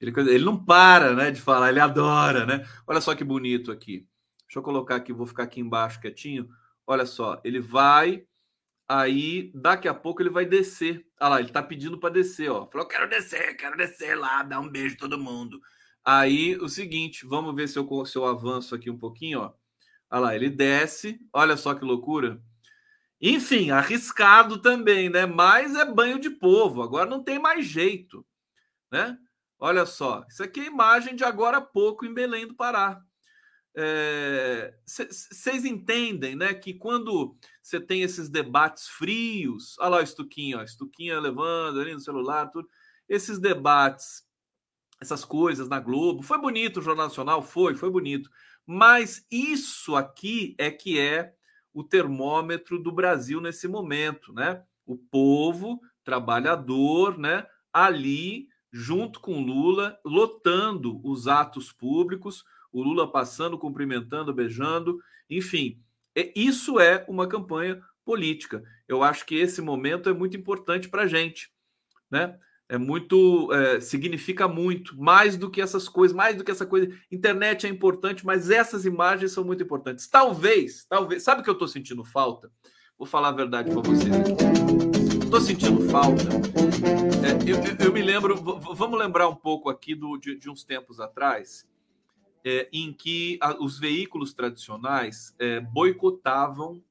Ele, 0.00 0.12
ele 0.30 0.44
não 0.44 0.56
para, 0.62 1.14
né, 1.14 1.30
de 1.30 1.40
falar, 1.40 1.70
ele 1.70 1.80
adora, 1.80 2.44
né? 2.44 2.66
Olha 2.86 3.00
só 3.00 3.14
que 3.14 3.24
bonito 3.24 3.70
aqui. 3.70 4.06
Deixa 4.46 4.58
eu 4.58 4.62
colocar 4.62 4.96
aqui, 4.96 5.12
vou 5.12 5.26
ficar 5.26 5.44
aqui 5.44 5.60
embaixo 5.60 6.00
quietinho. 6.00 6.48
Olha 6.86 7.06
só, 7.06 7.40
ele 7.44 7.60
vai, 7.60 8.24
aí 8.88 9.50
daqui 9.54 9.88
a 9.88 9.94
pouco 9.94 10.20
ele 10.20 10.30
vai 10.30 10.44
descer. 10.44 11.04
Ah 11.18 11.28
lá, 11.28 11.40
ele 11.40 11.50
tá 11.50 11.62
pedindo 11.62 11.98
para 11.98 12.14
descer, 12.14 12.50
ó. 12.50 12.66
Falou, 12.66 12.86
quero 12.86 13.08
descer, 13.08 13.56
quero 13.56 13.76
descer 13.76 14.16
lá, 14.16 14.42
dar 14.42 14.60
um 14.60 14.68
beijo 14.68 14.96
todo 14.96 15.18
mundo. 15.18 15.60
Aí 16.04 16.56
o 16.56 16.68
seguinte, 16.68 17.24
vamos 17.26 17.54
ver 17.54 17.68
se 17.68 17.78
eu, 17.78 18.06
se 18.06 18.16
eu 18.16 18.24
avanço 18.24 18.74
aqui 18.74 18.90
um 18.90 18.98
pouquinho, 18.98 19.40
ó. 19.40 19.52
Olha 20.10 20.20
lá, 20.20 20.34
ele 20.34 20.50
desce, 20.50 21.20
olha 21.32 21.56
só 21.56 21.74
que 21.74 21.84
loucura. 21.84 22.42
Enfim, 23.20 23.70
arriscado 23.70 24.60
também, 24.60 25.08
né? 25.08 25.26
Mas 25.26 25.76
é 25.76 25.84
banho 25.84 26.18
de 26.18 26.28
povo, 26.28 26.82
agora 26.82 27.08
não 27.08 27.22
tem 27.22 27.38
mais 27.38 27.64
jeito, 27.66 28.26
né? 28.90 29.16
Olha 29.58 29.86
só, 29.86 30.24
isso 30.28 30.42
aqui 30.42 30.60
é 30.60 30.66
imagem 30.66 31.14
de 31.14 31.22
agora 31.22 31.58
há 31.58 31.60
pouco 31.60 32.04
em 32.04 32.12
Belém 32.12 32.48
do 32.48 32.54
Pará. 32.54 33.00
Vocês 34.84 35.64
entendem, 35.64 36.34
né, 36.36 36.52
que 36.52 36.74
quando 36.74 37.36
você 37.62 37.80
tem 37.80 38.02
esses 38.02 38.28
debates 38.28 38.88
frios, 38.88 39.78
olha 39.78 39.88
lá 39.88 39.96
o 39.98 40.02
Estuquinho, 40.02 40.58
ó, 40.58 40.62
Estuquinho 40.62 41.18
levando 41.20 41.80
ali 41.80 41.94
no 41.94 42.00
celular, 42.00 42.48
tudo, 42.48 42.68
esses 43.08 43.38
debates, 43.38 44.24
essas 45.02 45.24
coisas 45.24 45.68
na 45.68 45.80
Globo, 45.80 46.22
foi 46.22 46.38
bonito 46.38 46.78
o 46.78 46.82
Jornal 46.82 47.06
Nacional, 47.06 47.42
foi, 47.42 47.74
foi 47.74 47.90
bonito, 47.90 48.30
mas 48.64 49.26
isso 49.30 49.96
aqui 49.96 50.54
é 50.56 50.70
que 50.70 50.98
é 50.98 51.34
o 51.74 51.82
termômetro 51.82 52.78
do 52.78 52.92
Brasil 52.92 53.40
nesse 53.40 53.66
momento, 53.66 54.32
né? 54.32 54.62
O 54.86 54.96
povo 54.96 55.80
trabalhador, 56.04 57.18
né, 57.18 57.46
ali 57.72 58.48
junto 58.70 59.20
com 59.20 59.42
Lula, 59.42 59.98
lotando 60.04 61.00
os 61.04 61.26
atos 61.26 61.72
públicos, 61.72 62.44
o 62.72 62.82
Lula 62.82 63.10
passando, 63.10 63.58
cumprimentando, 63.58 64.32
beijando, 64.32 64.98
enfim, 65.28 65.80
é- 66.14 66.32
isso 66.34 66.78
é 66.80 67.04
uma 67.08 67.26
campanha 67.26 67.82
política. 68.04 68.62
Eu 68.88 69.02
acho 69.02 69.26
que 69.26 69.34
esse 69.34 69.60
momento 69.60 70.08
é 70.08 70.12
muito 70.12 70.36
importante 70.36 70.88
para 70.88 71.02
a 71.02 71.06
gente, 71.06 71.50
né? 72.10 72.38
É 72.72 72.78
muito, 72.78 73.52
é, 73.52 73.80
significa 73.82 74.48
muito, 74.48 74.98
mais 74.98 75.36
do 75.36 75.50
que 75.50 75.60
essas 75.60 75.90
coisas, 75.90 76.16
mais 76.16 76.36
do 76.36 76.42
que 76.42 76.50
essa 76.50 76.64
coisa. 76.64 76.90
Internet 77.10 77.66
é 77.66 77.68
importante, 77.68 78.24
mas 78.24 78.48
essas 78.48 78.86
imagens 78.86 79.30
são 79.32 79.44
muito 79.44 79.62
importantes. 79.62 80.08
Talvez, 80.08 80.86
talvez, 80.88 81.22
sabe 81.22 81.42
o 81.42 81.44
que 81.44 81.50
eu 81.50 81.52
estou 81.52 81.68
sentindo 81.68 82.02
falta? 82.02 82.50
Vou 82.96 83.06
falar 83.06 83.28
a 83.28 83.32
verdade 83.32 83.70
para 83.70 83.82
vocês. 83.82 84.14
Estou 85.22 85.38
sentindo 85.42 85.86
falta. 85.90 86.22
É, 87.22 87.50
eu, 87.50 87.58
eu- 87.58 87.86
eu 87.88 87.92
me 87.92 88.00
lembro, 88.00 88.36
vamos 88.74 88.98
lembrar 88.98 89.28
um 89.28 89.36
pouco 89.36 89.68
aqui 89.68 89.94
do, 89.94 90.16
de, 90.16 90.34
de 90.38 90.48
uns 90.48 90.64
tempos 90.64 90.98
atrás, 90.98 91.68
é, 92.42 92.70
em 92.72 92.90
que 92.90 93.36
a- 93.42 93.62
os 93.62 93.78
veículos 93.78 94.32
tradicionais 94.32 95.34
é, 95.38 95.60
boicotavam 95.60 96.82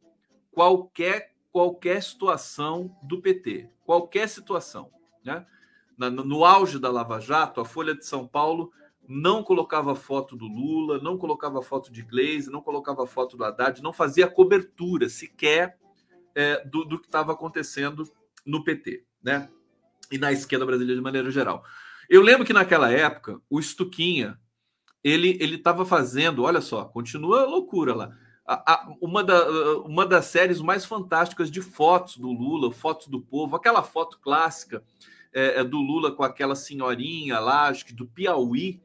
qualquer, 0.51 1.34
qualquer 1.51 2.03
situação 2.03 2.95
do 3.01 3.19
PT, 3.19 3.67
qualquer 3.84 4.29
situação. 4.29 4.91
Né? 5.25 5.43
Na- 5.97 6.09
no, 6.09 6.43
auge 6.45 6.79
da 6.79 6.89
Lava 6.89 7.19
Jato, 7.19 7.61
a 7.61 7.65
Folha 7.65 7.93
de 7.95 8.05
São 8.05 8.27
Paulo 8.27 8.71
não 9.07 9.43
colocava 9.43 9.93
foto 9.95 10.35
do 10.35 10.45
Lula, 10.45 10.99
não 10.99 11.17
colocava 11.17 11.61
foto 11.61 11.91
de 11.91 12.01
Gleisi, 12.01 12.49
não 12.51 12.61
colocava 12.61 13.05
foto 13.05 13.35
do 13.35 13.43
Haddad, 13.43 13.81
não 13.81 13.91
fazia 13.91 14.27
cobertura 14.27 15.09
sequer 15.09 15.77
é, 16.33 16.63
do, 16.65 16.85
do 16.85 16.99
que 16.99 17.07
estava 17.07 17.33
acontecendo 17.33 18.07
no 18.45 18.63
PT, 18.63 19.03
né? 19.21 19.49
E 20.11 20.17
na 20.17 20.31
esquerda 20.31 20.65
brasileira 20.65 20.95
de 20.97 21.03
maneira 21.03 21.29
geral. 21.31 21.63
Eu 22.09 22.21
lembro 22.21 22.45
que 22.45 22.53
naquela 22.53 22.91
época 22.91 23.41
o 23.49 23.61
Stuquinha 23.61 24.39
ele 25.03 25.37
ele 25.41 25.55
estava 25.55 25.83
fazendo, 25.85 26.43
olha 26.43 26.61
só, 26.61 26.85
continua 26.85 27.41
a 27.41 27.45
loucura 27.45 27.95
lá. 27.95 28.11
A- 28.45 28.73
a- 28.73 28.95
uma, 29.01 29.23
da, 29.23 29.77
uma 29.85 30.05
das 30.05 30.25
séries 30.25 30.61
mais 30.61 30.85
fantásticas 30.85 31.49
de 31.49 31.61
fotos 31.61 32.17
do 32.17 32.31
Lula, 32.31 32.71
fotos 32.71 33.07
do 33.07 33.19
povo, 33.21 33.55
aquela 33.55 33.81
foto 33.83 34.19
clássica 34.19 34.83
é, 35.34 35.59
é, 35.59 35.63
do 35.63 35.77
Lula 35.77 36.11
com 36.13 36.23
aquela 36.23 36.55
senhorinha 36.55 37.39
lá, 37.39 37.67
acho 37.67 37.86
que 37.86 37.93
do 37.93 38.05
Piauí, 38.05 38.82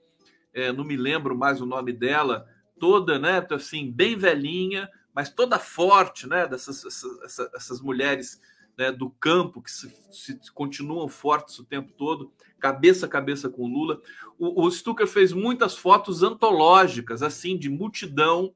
é, 0.53 0.72
não 0.72 0.84
me 0.84 0.97
lembro 0.97 1.36
mais 1.36 1.61
o 1.61 1.66
nome 1.66 1.92
dela, 1.92 2.47
toda, 2.78 3.18
né, 3.18 3.44
assim, 3.51 3.90
bem 3.90 4.16
velhinha, 4.16 4.88
mas 5.14 5.30
toda 5.30 5.59
forte, 5.59 6.26
né, 6.28 6.47
dessas 6.47 6.84
essas, 6.84 7.53
essas- 7.55 7.80
mulheres 7.80 8.40
né, 8.78 8.92
do 8.92 9.09
campo 9.09 9.62
que 9.62 9.70
se, 9.70 9.90
se- 10.11 10.38
continuam 10.53 11.09
fortes 11.09 11.59
o 11.59 11.64
tempo 11.64 11.92
todo, 11.92 12.30
cabeça 12.59 13.07
a 13.07 13.09
cabeça 13.09 13.49
com 13.49 13.62
o 13.62 13.68
Lula. 13.68 14.01
O, 14.38 14.66
o 14.66 14.70
Stucker 14.70 15.07
fez 15.07 15.32
muitas 15.32 15.76
fotos 15.76 16.22
antológicas, 16.22 17.22
assim, 17.22 17.57
de 17.59 17.70
multidão, 17.70 18.55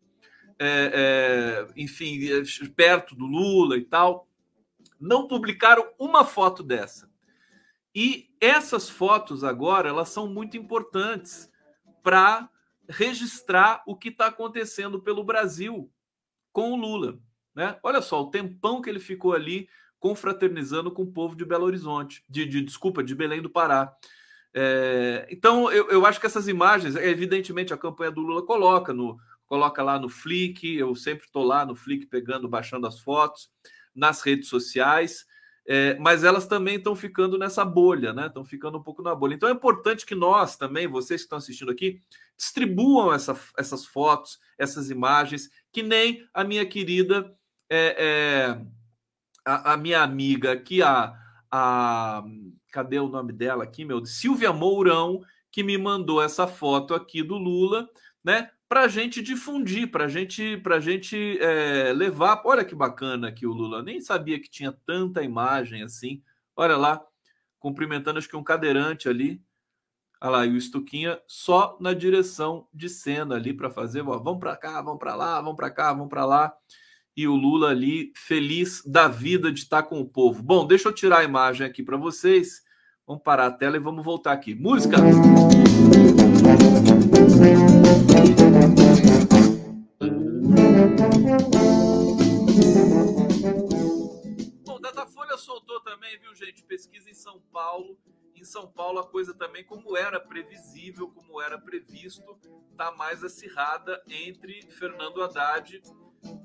é, 0.58 1.66
é, 1.66 1.80
enfim, 1.80 2.18
é, 2.28 2.42
perto 2.76 3.14
do 3.14 3.24
Lula 3.24 3.78
e 3.78 3.84
tal. 3.84 4.28
Não 5.00 5.26
publicaram 5.26 5.86
uma 5.98 6.22
foto 6.24 6.62
dessa. 6.62 7.09
E 7.94 8.30
essas 8.40 8.88
fotos 8.88 9.42
agora 9.42 9.88
elas 9.88 10.08
são 10.08 10.28
muito 10.28 10.56
importantes 10.56 11.50
para 12.02 12.48
registrar 12.88 13.82
o 13.86 13.96
que 13.96 14.08
está 14.08 14.26
acontecendo 14.26 15.00
pelo 15.00 15.24
Brasil 15.24 15.90
com 16.52 16.72
o 16.72 16.76
Lula. 16.76 17.18
Né? 17.54 17.78
Olha 17.82 18.00
só, 18.00 18.22
o 18.22 18.30
tempão 18.30 18.80
que 18.80 18.88
ele 18.88 19.00
ficou 19.00 19.32
ali 19.32 19.68
confraternizando 19.98 20.90
com 20.90 21.02
o 21.02 21.12
povo 21.12 21.36
de 21.36 21.44
Belo 21.44 21.66
Horizonte, 21.66 22.24
de, 22.28 22.46
de- 22.46 22.62
desculpa, 22.62 23.02
de 23.02 23.14
Belém 23.14 23.42
do 23.42 23.50
Pará. 23.50 23.94
É, 24.54 25.28
então, 25.30 25.70
eu, 25.70 25.88
eu 25.90 26.06
acho 26.06 26.18
que 26.18 26.26
essas 26.26 26.48
imagens, 26.48 26.96
evidentemente, 26.96 27.72
a 27.72 27.78
campanha 27.78 28.10
do 28.10 28.20
Lula 28.20 28.44
coloca 28.44 28.92
no 28.92 29.18
coloca 29.46 29.82
lá 29.82 29.98
no 29.98 30.08
Flick, 30.08 30.76
eu 30.76 30.94
sempre 30.94 31.26
estou 31.26 31.42
lá 31.42 31.66
no 31.66 31.74
Flick 31.74 32.06
pegando, 32.06 32.48
baixando 32.48 32.86
as 32.86 33.00
fotos, 33.00 33.50
nas 33.92 34.22
redes 34.22 34.48
sociais, 34.48 35.26
é, 35.66 35.94
mas 35.98 36.24
elas 36.24 36.46
também 36.46 36.76
estão 36.76 36.96
ficando 36.96 37.38
nessa 37.38 37.64
bolha, 37.64 38.12
né? 38.12 38.26
Estão 38.26 38.44
ficando 38.44 38.78
um 38.78 38.82
pouco 38.82 39.02
na 39.02 39.14
bolha. 39.14 39.34
Então 39.34 39.48
é 39.48 39.52
importante 39.52 40.04
que 40.06 40.14
nós 40.14 40.56
também, 40.56 40.86
vocês 40.88 41.20
que 41.20 41.26
estão 41.26 41.38
assistindo 41.38 41.70
aqui, 41.70 42.00
distribuam 42.36 43.12
essa- 43.12 43.38
essas 43.56 43.84
fotos, 43.86 44.40
essas 44.58 44.90
imagens, 44.90 45.50
que 45.72 45.82
nem 45.82 46.26
a 46.34 46.42
minha 46.42 46.66
querida, 46.66 47.32
é, 47.68 47.96
é, 48.58 48.66
a, 49.44 49.74
a 49.74 49.76
minha 49.76 50.02
amiga 50.02 50.52
aqui, 50.52 50.82
a, 50.82 51.14
a. 51.50 52.24
Cadê 52.72 53.00
o 53.00 53.08
nome 53.08 53.32
dela 53.32 53.64
aqui, 53.64 53.84
meu? 53.84 54.04
Silvia 54.06 54.52
Mourão, 54.52 55.22
que 55.50 55.62
me 55.62 55.76
mandou 55.76 56.22
essa 56.22 56.46
foto 56.46 56.94
aqui 56.94 57.20
do 57.22 57.36
Lula, 57.36 57.88
né? 58.22 58.50
Para 58.70 58.82
a 58.82 58.88
gente 58.88 59.20
difundir, 59.20 59.90
para 59.90 60.06
gente, 60.06 60.62
a 60.64 60.78
gente 60.78 61.36
é, 61.40 61.92
levar. 61.92 62.40
Olha 62.44 62.64
que 62.64 62.72
bacana 62.72 63.26
aqui 63.26 63.44
o 63.44 63.52
Lula. 63.52 63.82
Nem 63.82 64.00
sabia 64.00 64.38
que 64.38 64.48
tinha 64.48 64.70
tanta 64.70 65.24
imagem 65.24 65.82
assim. 65.82 66.22
Olha 66.54 66.76
lá, 66.76 67.04
cumprimentando 67.58 68.20
acho 68.20 68.28
que 68.28 68.36
um 68.36 68.44
cadeirante 68.44 69.08
ali. 69.08 69.42
Olha 70.22 70.30
lá, 70.30 70.46
e 70.46 70.56
o 70.56 70.60
Stuquinha 70.60 71.20
só 71.26 71.76
na 71.80 71.92
direção 71.92 72.68
de 72.72 72.88
cena 72.88 73.34
ali 73.34 73.52
para 73.52 73.70
fazer. 73.70 74.02
ó, 74.02 74.16
vamos 74.18 74.38
para 74.38 74.56
cá, 74.56 74.80
vamos 74.80 75.00
para 75.00 75.16
lá, 75.16 75.40
vamos 75.40 75.56
para 75.56 75.70
cá, 75.72 75.92
vamos 75.92 76.08
para 76.08 76.24
lá. 76.24 76.54
E 77.16 77.26
o 77.26 77.34
Lula 77.34 77.70
ali 77.70 78.12
feliz 78.14 78.84
da 78.86 79.08
vida 79.08 79.50
de 79.50 79.58
estar 79.58 79.82
com 79.82 80.00
o 80.00 80.08
povo. 80.08 80.44
Bom, 80.44 80.64
deixa 80.64 80.88
eu 80.88 80.92
tirar 80.92 81.18
a 81.18 81.24
imagem 81.24 81.66
aqui 81.66 81.82
para 81.82 81.96
vocês. 81.96 82.62
Vamos 83.04 83.24
parar 83.24 83.46
a 83.46 83.50
tela 83.50 83.76
e 83.76 83.80
vamos 83.80 84.04
voltar 84.04 84.30
aqui. 84.30 84.54
Música! 84.54 84.98
Bom, 94.64 94.80
Datafolha 94.80 95.36
soltou 95.36 95.80
também, 95.80 96.18
viu, 96.18 96.34
gente? 96.34 96.64
Pesquisa 96.64 97.08
em 97.08 97.14
São 97.14 97.40
São 98.44 98.66
Paulo 98.66 98.98
a 98.98 99.06
coisa 99.06 99.32
também, 99.32 99.62
como 99.62 99.96
era 99.96 100.18
previsível, 100.18 101.08
como 101.08 101.40
era 101.40 101.56
previsto, 101.56 102.36
está 102.72 102.90
mais 102.92 103.22
acirrada 103.22 104.02
entre 104.08 104.62
Fernando 104.72 105.22
Haddad, 105.22 105.80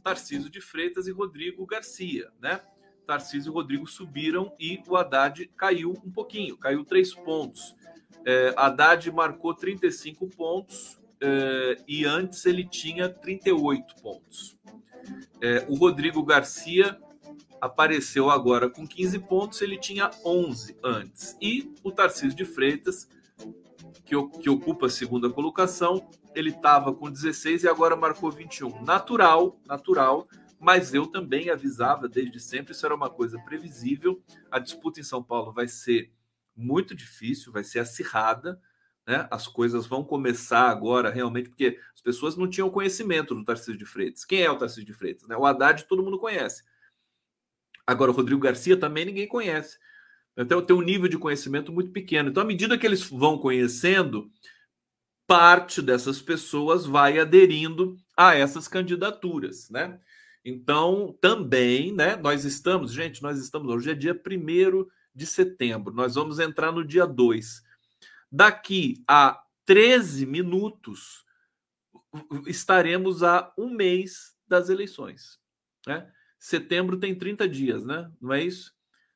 Tarcísio 0.03 0.51
de 0.51 0.61
Freitas 0.61 1.07
e 1.07 1.11
Rodrigo 1.11 1.65
Garcia, 1.65 2.31
né? 2.39 2.61
Tarcísio 3.07 3.49
e 3.51 3.53
Rodrigo 3.53 3.88
subiram 3.88 4.55
e 4.59 4.83
o 4.88 4.95
Haddad 4.95 5.47
caiu 5.57 5.93
um 6.05 6.11
pouquinho, 6.11 6.57
caiu 6.57 6.86
três 6.86 7.11
pontos. 7.13 7.75
É, 8.23 8.53
Haddad 8.55 9.11
marcou 9.11 9.53
35 9.55 10.27
pontos 10.29 10.99
é, 11.22 11.78
e 11.88 12.05
antes 12.05 12.45
ele 12.45 12.66
tinha 12.66 13.09
38 13.09 13.95
pontos. 14.01 14.57
É, 15.41 15.66
o 15.70 15.76
Rodrigo 15.76 16.24
Garcia 16.24 16.97
apareceu 17.61 18.30
agora 18.30 18.70
com 18.70 18.88
15 18.88 19.20
pontos, 19.20 19.61
ele 19.61 19.78
tinha 19.78 20.11
11 20.24 20.78
antes. 20.84 21.38
E 21.41 21.74
o 21.84 21.91
Tarcísio 21.91 22.36
de 22.36 22.45
Freitas, 22.45 23.07
que, 24.03 24.16
que 24.39 24.49
ocupa 24.49 24.86
a 24.86 24.89
segunda 24.89 25.30
colocação, 25.30 26.07
ele 26.34 26.49
estava 26.49 26.93
com 26.93 27.09
16 27.09 27.63
e 27.63 27.68
agora 27.68 27.95
marcou 27.95 28.32
21. 28.32 28.84
Natural, 28.84 29.59
natural, 29.66 30.28
mas 30.59 30.93
eu 30.93 31.07
também 31.07 31.49
avisava 31.49 32.07
desde 32.07 32.39
sempre, 32.39 32.74
isso 32.74 32.86
era 32.86 32.95
uma 32.95 33.09
coisa 33.09 33.39
previsível. 33.39 34.22
A 34.51 34.59
disputa 34.59 34.99
em 34.99 35.03
São 35.03 35.24
Paulo 35.24 35.51
vai 35.51 35.68
ser 35.68 36.11
muito 36.55 36.95
difícil, 36.95 37.51
vai 37.51 37.63
ser 37.63 37.80
acirrada. 37.80 38.59
Né? 39.07 39.27
As 39.29 39.47
coisas 39.47 39.85
vão 39.85 40.03
começar 40.03 40.69
agora 40.69 41.09
realmente, 41.09 41.49
porque 41.49 41.79
as 41.93 42.01
pessoas 42.01 42.35
não 42.35 42.49
tinham 42.49 42.69
conhecimento 42.69 43.35
do 43.35 43.43
Tarcísio 43.43 43.77
de 43.77 43.85
Freitas. 43.85 44.25
Quem 44.25 44.41
é 44.41 44.49
o 44.49 44.57
Tarcísio 44.57 44.85
de 44.85 44.93
Freitas? 44.93 45.27
Né? 45.27 45.37
O 45.37 45.45
Haddad 45.45 45.85
todo 45.85 46.03
mundo 46.03 46.19
conhece. 46.19 46.63
Agora, 47.85 48.11
o 48.11 48.13
Rodrigo 48.13 48.41
Garcia 48.41 48.75
também 48.75 49.05
ninguém 49.05 49.27
conhece. 49.27 49.77
Então 50.37 50.61
tem 50.61 50.75
um 50.75 50.81
nível 50.81 51.07
de 51.07 51.17
conhecimento 51.17 51.71
muito 51.71 51.91
pequeno. 51.91 52.29
Então, 52.29 52.43
à 52.43 52.45
medida 52.45 52.77
que 52.77 52.85
eles 52.85 53.03
vão 53.03 53.37
conhecendo, 53.37 54.29
parte 55.27 55.81
dessas 55.81 56.21
pessoas 56.21 56.85
vai 56.85 57.19
aderindo 57.19 57.95
a 58.17 58.35
essas 58.35 58.67
candidaturas, 58.67 59.69
né? 59.69 59.99
Então, 60.43 61.17
também, 61.19 61.91
né? 61.91 62.15
Nós 62.17 62.45
estamos, 62.45 62.91
gente, 62.91 63.23
nós 63.23 63.39
estamos, 63.39 63.73
hoje 63.73 63.91
é 63.91 63.95
dia 63.95 64.13
1 64.13 64.85
de 65.13 65.25
setembro, 65.25 65.93
nós 65.93 66.15
vamos 66.15 66.39
entrar 66.39 66.71
no 66.71 66.85
dia 66.85 67.05
2. 67.05 67.63
Daqui 68.36 69.01
a 69.07 69.41
13 69.63 70.25
minutos, 70.25 71.23
estaremos 72.47 73.23
a 73.23 73.53
um 73.57 73.69
mês 73.69 74.36
das 74.45 74.67
eleições, 74.67 75.39
né? 75.88 76.11
Setembro 76.38 76.99
tem 76.99 77.15
30 77.15 77.47
dias, 77.47 77.86
né? 77.86 78.11
Não 78.19 78.33
é 78.33 78.43
isso? 78.43 78.73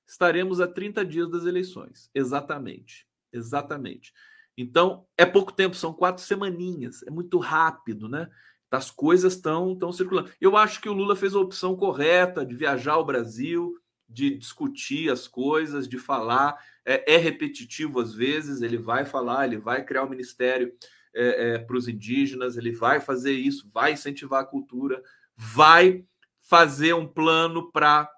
Estaremos 0.07 0.61
a 0.61 0.67
30 0.69 1.05
dias 1.05 1.29
das 1.29 1.43
eleições. 1.43 2.09
Exatamente. 2.15 3.05
Exatamente. 3.33 4.13
Então, 4.57 5.05
é 5.17 5.25
pouco 5.25 5.51
tempo, 5.51 5.75
são 5.75 5.91
quatro 5.91 6.23
semaninhas. 6.23 7.03
É 7.03 7.11
muito 7.11 7.39
rápido, 7.39 8.07
né? 8.07 8.29
As 8.71 8.89
coisas 8.89 9.33
estão 9.33 9.73
estão 9.73 9.91
circulando. 9.91 10.31
Eu 10.39 10.55
acho 10.55 10.79
que 10.79 10.87
o 10.87 10.93
Lula 10.93 11.13
fez 11.17 11.35
a 11.35 11.39
opção 11.39 11.75
correta 11.75 12.45
de 12.45 12.55
viajar 12.55 12.93
ao 12.93 13.05
Brasil, 13.05 13.77
de 14.09 14.35
discutir 14.35 15.11
as 15.11 15.27
coisas, 15.27 15.87
de 15.87 15.97
falar. 15.97 16.57
É, 16.83 17.15
é 17.15 17.17
repetitivo 17.17 17.99
às 17.99 18.13
vezes, 18.13 18.61
ele 18.61 18.77
vai 18.77 19.05
falar, 19.05 19.45
ele 19.45 19.57
vai 19.57 19.83
criar 19.85 20.03
um 20.03 20.09
ministério 20.09 20.73
é, 21.13 21.53
é, 21.53 21.57
para 21.59 21.77
os 21.77 21.87
indígenas, 21.87 22.57
ele 22.57 22.71
vai 22.71 22.99
fazer 22.99 23.33
isso, 23.33 23.69
vai 23.73 23.93
incentivar 23.93 24.41
a 24.41 24.45
cultura, 24.45 25.01
vai 25.35 26.03
fazer 26.39 26.93
um 26.93 27.07
plano 27.07 27.71
para 27.71 28.09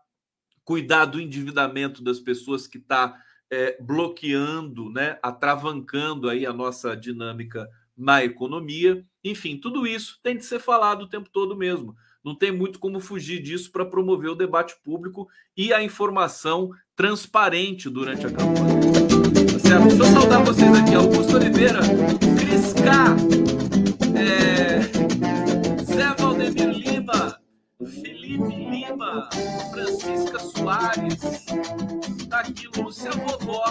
cuidar 0.63 1.05
do 1.05 1.19
endividamento 1.19 2.03
das 2.03 2.19
pessoas 2.19 2.67
que 2.67 2.77
está 2.77 3.21
é, 3.49 3.77
bloqueando, 3.81 4.89
né, 4.89 5.19
atravancando 5.21 6.29
aí 6.29 6.45
a 6.45 6.53
nossa 6.53 6.95
dinâmica 6.95 7.69
na 7.97 8.23
economia. 8.23 9.05
Enfim, 9.23 9.57
tudo 9.57 9.85
isso 9.85 10.19
tem 10.23 10.37
de 10.37 10.45
ser 10.45 10.59
falado 10.59 11.03
o 11.03 11.09
tempo 11.09 11.29
todo 11.29 11.55
mesmo. 11.55 11.95
Não 12.23 12.35
tem 12.35 12.51
muito 12.51 12.79
como 12.79 12.99
fugir 12.99 13.41
disso 13.41 13.71
para 13.71 13.85
promover 13.85 14.29
o 14.29 14.35
debate 14.35 14.75
público 14.83 15.27
e 15.57 15.73
a 15.73 15.83
informação 15.83 16.69
transparente 16.95 17.89
durante 17.89 18.27
a 18.27 18.29
campanha. 18.29 18.81
Tá 19.51 19.59
certo? 19.59 19.87
Deixa 19.87 20.03
eu 20.03 20.05
saudar 20.05 20.43
vocês 20.43 20.73
aqui. 20.77 20.93
Augusto 20.93 21.35
Oliveira, 21.35 21.79
Cris 22.37 22.73
K, 22.73 23.15
é... 24.17 24.81
Zé 25.83 26.13
Valdemir 26.17 26.69
Lima, 26.69 27.39
Felipe 27.79 28.55
Lima, 28.69 29.29
Francisca 29.71 30.39
Soares, 30.39 31.45
tá 32.29 32.39
aqui 32.39 32.67
Lúcia 32.77 33.11
Vovó, 33.11 33.63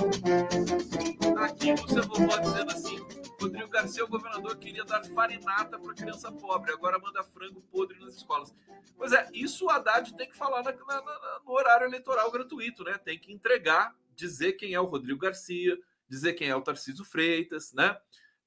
tá 1.35 1.45
aqui 1.45 1.73
Lúcia 1.73 2.03
Vovó 2.03 2.37
dizendo 2.39 2.71
assim, 2.73 2.99
Rodrigo 3.41 3.69
Garcia, 3.69 4.05
o 4.05 4.09
governador, 4.09 4.57
queria 4.59 4.85
dar 4.85 5.03
farinata 5.07 5.79
para 5.79 5.95
criança 5.95 6.31
pobre, 6.31 6.73
agora 6.73 6.99
manda 6.99 7.25
frango 7.25 7.63
podre 7.63 7.99
nas 7.99 8.15
escolas. 8.15 8.55
Pois 8.97 9.13
é, 9.13 9.29
isso 9.33 9.65
o 9.65 9.71
Haddad 9.71 10.15
tem 10.15 10.29
que 10.29 10.37
falar 10.37 10.63
na, 10.63 10.73
na, 10.73 11.03
na, 11.03 11.41
no 11.45 11.53
horário 11.53 11.87
eleitoral 11.87 12.31
gratuito, 12.31 12.85
né? 12.85 12.99
Tem 12.99 13.19
que 13.19 13.33
entregar, 13.33 13.97
dizer 14.15 14.53
quem 14.53 14.75
é 14.75 14.81
o 14.81 14.85
Rodrigo 14.85 15.19
Garcia, 15.19 15.79
dizer 16.07 16.35
quem 16.35 16.49
é 16.49 16.55
o 16.55 16.61
Tarcísio 16.61 17.05
Freitas, 17.05 17.73
né? 17.73 17.97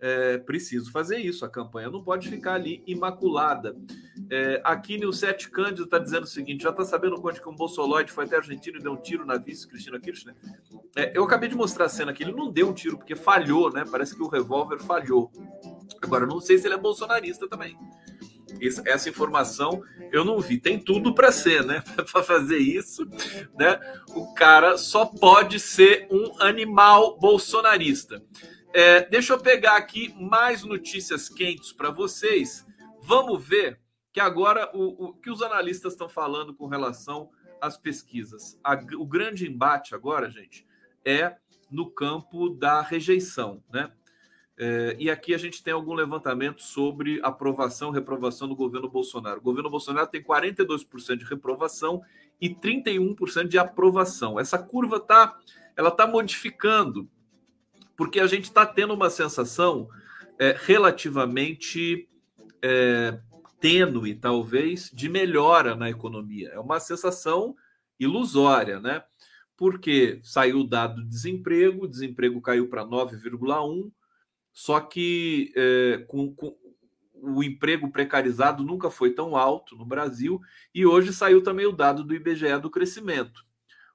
É, 0.04 0.38
preciso 0.38 0.92
fazer 0.92 1.18
isso. 1.18 1.46
A 1.46 1.50
campanha 1.50 1.90
não 1.90 2.04
pode 2.04 2.28
ficar 2.28 2.56
ali 2.56 2.84
imaculada. 2.86 3.74
É, 4.30 4.60
aqui 4.62 5.00
Sete 5.14 5.50
Cândido 5.50 5.86
está 5.86 5.98
dizendo 5.98 6.24
o 6.24 6.28
seguinte: 6.28 6.64
já 6.64 6.72
está 6.72 6.84
sabendo 6.84 7.22
quanto 7.22 7.42
que 7.42 7.48
um 7.48 7.56
Bolsoloide 7.56 8.12
foi 8.12 8.26
até 8.26 8.36
a 8.36 8.40
Argentina 8.40 8.78
e 8.78 8.84
deu 8.84 8.92
um 8.92 9.02
tiro 9.02 9.26
na 9.26 9.38
vice 9.38 9.66
Cristina 9.66 9.98
Kirchner? 9.98 10.36
É, 10.94 11.18
eu 11.18 11.24
acabei 11.24 11.48
de 11.48 11.56
mostrar 11.56 11.86
a 11.86 11.90
cena 11.90 12.12
aqui. 12.12 12.22
Ele 12.22 12.34
não 12.34 12.52
deu 12.52 12.68
um 12.68 12.74
tiro 12.74 12.98
porque 12.98 13.16
falhou, 13.16 13.72
né? 13.72 13.86
Parece 13.90 14.14
que 14.14 14.22
o 14.22 14.28
revólver 14.28 14.80
falhou. 14.80 15.32
Agora, 16.02 16.26
não 16.26 16.42
sei 16.42 16.58
se 16.58 16.68
ele 16.68 16.74
é 16.74 16.78
bolsonarista 16.78 17.48
também. 17.48 17.78
Essa 18.86 19.10
informação 19.10 19.82
eu 20.12 20.26
não 20.26 20.40
vi. 20.42 20.60
Tem 20.60 20.78
tudo 20.78 21.16
para 21.16 21.32
ser, 21.32 21.66
né? 21.66 21.82
Para 22.12 22.24
fazer 22.24 22.58
isso, 22.58 23.08
né? 23.58 23.80
O 24.10 24.34
cara 24.34 24.78
só 24.78 25.06
pode 25.06 25.62
ser 25.62 26.08
um 26.12 26.42
animal 26.42 27.18
bolsonarista. 27.18 28.22
É, 28.76 29.08
deixa 29.08 29.34
eu 29.34 29.40
pegar 29.40 29.78
aqui 29.78 30.12
mais 30.20 30.64
notícias 30.64 31.30
quentes 31.30 31.72
para 31.72 31.92
vocês. 31.92 32.66
Vamos 33.04 33.46
ver 33.46 33.80
que 34.12 34.20
agora 34.20 34.68
o, 34.74 35.10
o 35.10 35.14
que 35.14 35.30
os 35.30 35.44
analistas 35.44 35.94
estão 35.94 36.10
falando 36.10 36.56
com 36.56 36.66
relação 36.66 37.30
às 37.62 37.78
pesquisas. 37.78 38.60
A, 38.64 38.74
o 38.98 39.06
grande 39.06 39.48
embate 39.48 39.94
agora, 39.94 40.28
gente, 40.28 40.66
é 41.06 41.36
no 41.70 41.92
campo 41.92 42.50
da 42.50 42.82
rejeição, 42.82 43.64
né? 43.72 43.92
É, 44.58 44.96
e 45.00 45.10
aqui 45.10 45.36
a 45.36 45.38
gente 45.38 45.64
tem 45.64 45.74
algum 45.74 45.94
levantamento 45.94 46.62
sobre 46.62 47.20
aprovação, 47.24 47.92
reprovação 47.92 48.48
do 48.48 48.56
governo 48.56 48.90
Bolsonaro. 48.90 49.40
O 49.40 49.44
governo 49.44 49.70
Bolsonaro 49.70 50.08
tem 50.08 50.24
42% 50.24 51.18
de 51.18 51.26
reprovação 51.26 52.02
e 52.42 52.50
31% 52.50 53.48
de 53.48 53.60
aprovação. 53.60 54.40
Essa 54.40 54.58
curva 54.58 55.00
tá, 55.00 55.40
ela 55.76 55.92
tá 55.92 56.08
modificando 56.08 57.08
porque 57.96 58.20
a 58.20 58.28
gente 58.28 58.46
está 58.46 58.66
tendo 58.66 58.94
uma 58.94 59.10
sensação 59.10 59.88
é, 60.40 60.56
relativamente 60.66 62.10
é, 62.62 63.20
tênue, 63.60 64.16
talvez, 64.16 64.90
de 64.94 65.08
melhora 65.08 65.76
na 65.76 65.90
economia. 65.90 66.50
É 66.50 66.60
uma 66.60 66.80
sensação 66.80 67.56
ilusória, 68.00 68.80
né? 68.80 69.04
Porque 69.56 70.20
saiu 70.24 70.60
o 70.60 70.68
dado 70.68 71.02
do 71.02 71.08
desemprego, 71.08 71.86
o 71.86 71.88
desemprego 71.88 72.42
caiu 72.42 72.68
para 72.68 72.84
9,1, 72.84 73.92
só 74.52 74.80
que 74.80 75.54
é, 75.56 76.04
com, 76.08 76.34
com, 76.34 76.56
o 77.14 77.42
emprego 77.42 77.90
precarizado 77.90 78.64
nunca 78.64 78.90
foi 78.90 79.12
tão 79.12 79.38
alto 79.38 79.78
no 79.78 79.86
Brasil, 79.86 80.42
e 80.76 80.86
hoje 80.86 81.14
saiu 81.14 81.42
também 81.42 81.66
o 81.66 81.72
dado 81.72 82.04
do 82.04 82.14
IBGE 82.14 82.60
do 82.62 82.70
crescimento. 82.70 83.46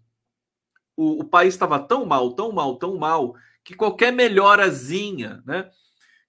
O, 0.94 1.22
o 1.22 1.24
país 1.24 1.54
estava 1.54 1.78
tão 1.78 2.04
mal, 2.04 2.34
tão 2.34 2.52
mal, 2.52 2.76
tão 2.76 2.98
mal, 2.98 3.34
que 3.64 3.74
qualquer 3.74 4.12
melhorazinha, 4.12 5.42
né? 5.46 5.70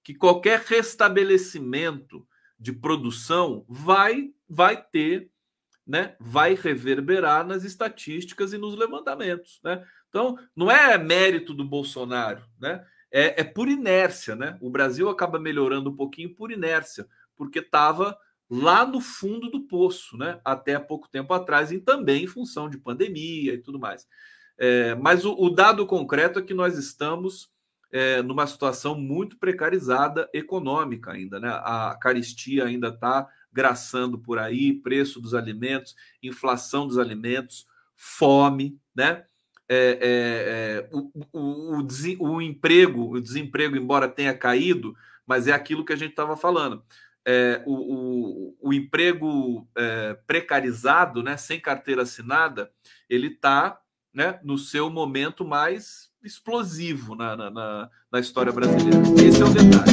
que 0.01 0.15
qualquer 0.15 0.61
restabelecimento 0.61 2.25
de 2.61 2.71
produção 2.71 3.65
vai 3.67 4.31
vai 4.47 4.79
ter, 4.79 5.31
né? 5.85 6.15
Vai 6.19 6.53
reverberar 6.53 7.45
nas 7.45 7.63
estatísticas 7.63 8.53
e 8.53 8.57
nos 8.57 8.77
levantamentos, 8.77 9.59
né? 9.63 9.83
Então, 10.09 10.37
não 10.55 10.69
é 10.69 10.95
mérito 10.97 11.53
do 11.55 11.65
Bolsonaro, 11.65 12.45
né? 12.59 12.85
É, 13.11 13.41
é 13.41 13.43
por 13.43 13.67
inércia, 13.67 14.35
né? 14.35 14.57
O 14.61 14.69
Brasil 14.69 15.09
acaba 15.09 15.39
melhorando 15.39 15.89
um 15.89 15.95
pouquinho 15.95 16.35
por 16.35 16.51
inércia, 16.51 17.07
porque 17.35 17.59
estava 17.59 18.15
lá 18.47 18.85
no 18.85 19.01
fundo 19.01 19.49
do 19.49 19.61
poço, 19.61 20.15
né? 20.15 20.39
Até 20.45 20.77
pouco 20.77 21.09
tempo 21.09 21.33
atrás, 21.33 21.71
e 21.71 21.79
também 21.79 22.25
em 22.25 22.27
função 22.27 22.69
de 22.69 22.77
pandemia 22.77 23.55
e 23.55 23.57
tudo 23.57 23.79
mais. 23.79 24.07
É, 24.57 24.93
mas 24.95 25.25
o, 25.25 25.33
o, 25.33 25.49
dado 25.49 25.87
concreto 25.87 26.37
é 26.37 26.43
que 26.43 26.53
nós 26.53 26.77
estamos 26.77 27.49
é, 27.91 28.21
numa 28.21 28.47
situação 28.47 28.95
muito 28.95 29.37
precarizada 29.37 30.29
econômica 30.33 31.11
ainda, 31.11 31.39
né? 31.39 31.49
A 31.49 31.97
caristia 31.99 32.65
ainda 32.65 32.87
está 32.87 33.27
graçando 33.51 34.17
por 34.17 34.39
aí, 34.39 34.73
preço 34.73 35.19
dos 35.19 35.33
alimentos, 35.33 35.95
inflação 36.23 36.87
dos 36.87 36.97
alimentos, 36.97 37.67
fome, 37.95 38.79
né? 38.95 39.25
É, 39.67 39.99
é, 40.01 40.89
é 40.89 40.89
o, 40.91 41.11
o, 41.31 41.79
o, 41.79 42.33
o, 42.35 42.41
emprego, 42.41 43.13
o 43.13 43.21
desemprego, 43.21 43.75
embora 43.75 44.07
tenha 44.07 44.37
caído, 44.37 44.95
mas 45.25 45.47
é 45.47 45.53
aquilo 45.53 45.85
que 45.85 45.93
a 45.93 45.97
gente 45.97 46.11
estava 46.11 46.35
falando. 46.35 46.83
É, 47.25 47.61
o, 47.65 48.55
o, 48.59 48.73
emprego 48.73 49.67
é, 49.77 50.15
precarizado, 50.25 51.21
né, 51.21 51.37
sem 51.37 51.59
carteira 51.59 52.01
assinada, 52.01 52.71
ele 53.07 53.27
está 53.27 53.79
né, 54.13 54.39
no 54.43 54.57
seu 54.57 54.89
momento 54.89 55.45
mais 55.45 56.10
explosivo 56.23 57.15
na, 57.15 57.35
na, 57.35 57.89
na, 58.11 58.19
história 58.19 58.51
brasileira. 58.51 58.99
Esse 59.25 59.41
é 59.41 59.45
o 59.45 59.49
detalhe. 59.49 59.91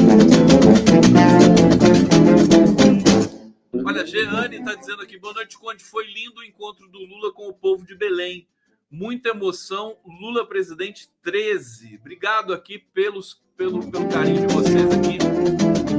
Olha, 3.85 4.07
Jeane 4.07 4.57
está 4.57 4.75
dizendo 4.75 5.03
aqui, 5.03 5.19
boa 5.19 5.35
noite, 5.35 5.59
Conde. 5.59 5.83
Foi 5.83 6.05
lindo 6.07 6.41
o 6.41 6.45
encontro 6.45 6.89
do 6.89 6.99
Lula 6.99 7.33
com 7.33 7.49
o 7.49 7.55
povo 7.55 7.87
de 7.87 7.95
Belém. 7.95 8.47
Muita 8.91 9.31
emoção. 9.31 9.97
Lula 10.05 10.47
presidente 10.47 11.11
13. 11.23 11.97
Obrigado 12.01 12.53
aqui 12.53 12.79
pelos, 12.79 13.43
pelo, 13.57 13.91
pelo 13.91 14.09
carinho 14.09 14.47
de 14.47 14.55
vocês 14.55 14.91
aqui 14.91 15.98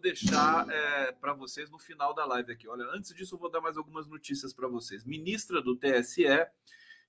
deixar 0.00 0.66
é, 0.68 1.12
para 1.12 1.32
vocês 1.32 1.70
no 1.70 1.78
final 1.78 2.14
da 2.14 2.24
live 2.24 2.52
aqui. 2.52 2.66
Olha, 2.68 2.84
antes 2.94 3.14
disso, 3.14 3.34
eu 3.34 3.38
vou 3.38 3.50
dar 3.50 3.60
mais 3.60 3.76
algumas 3.76 4.06
notícias 4.06 4.52
para 4.52 4.66
vocês. 4.66 5.04
Ministra 5.04 5.62
do 5.62 5.76
TSE 5.76 6.24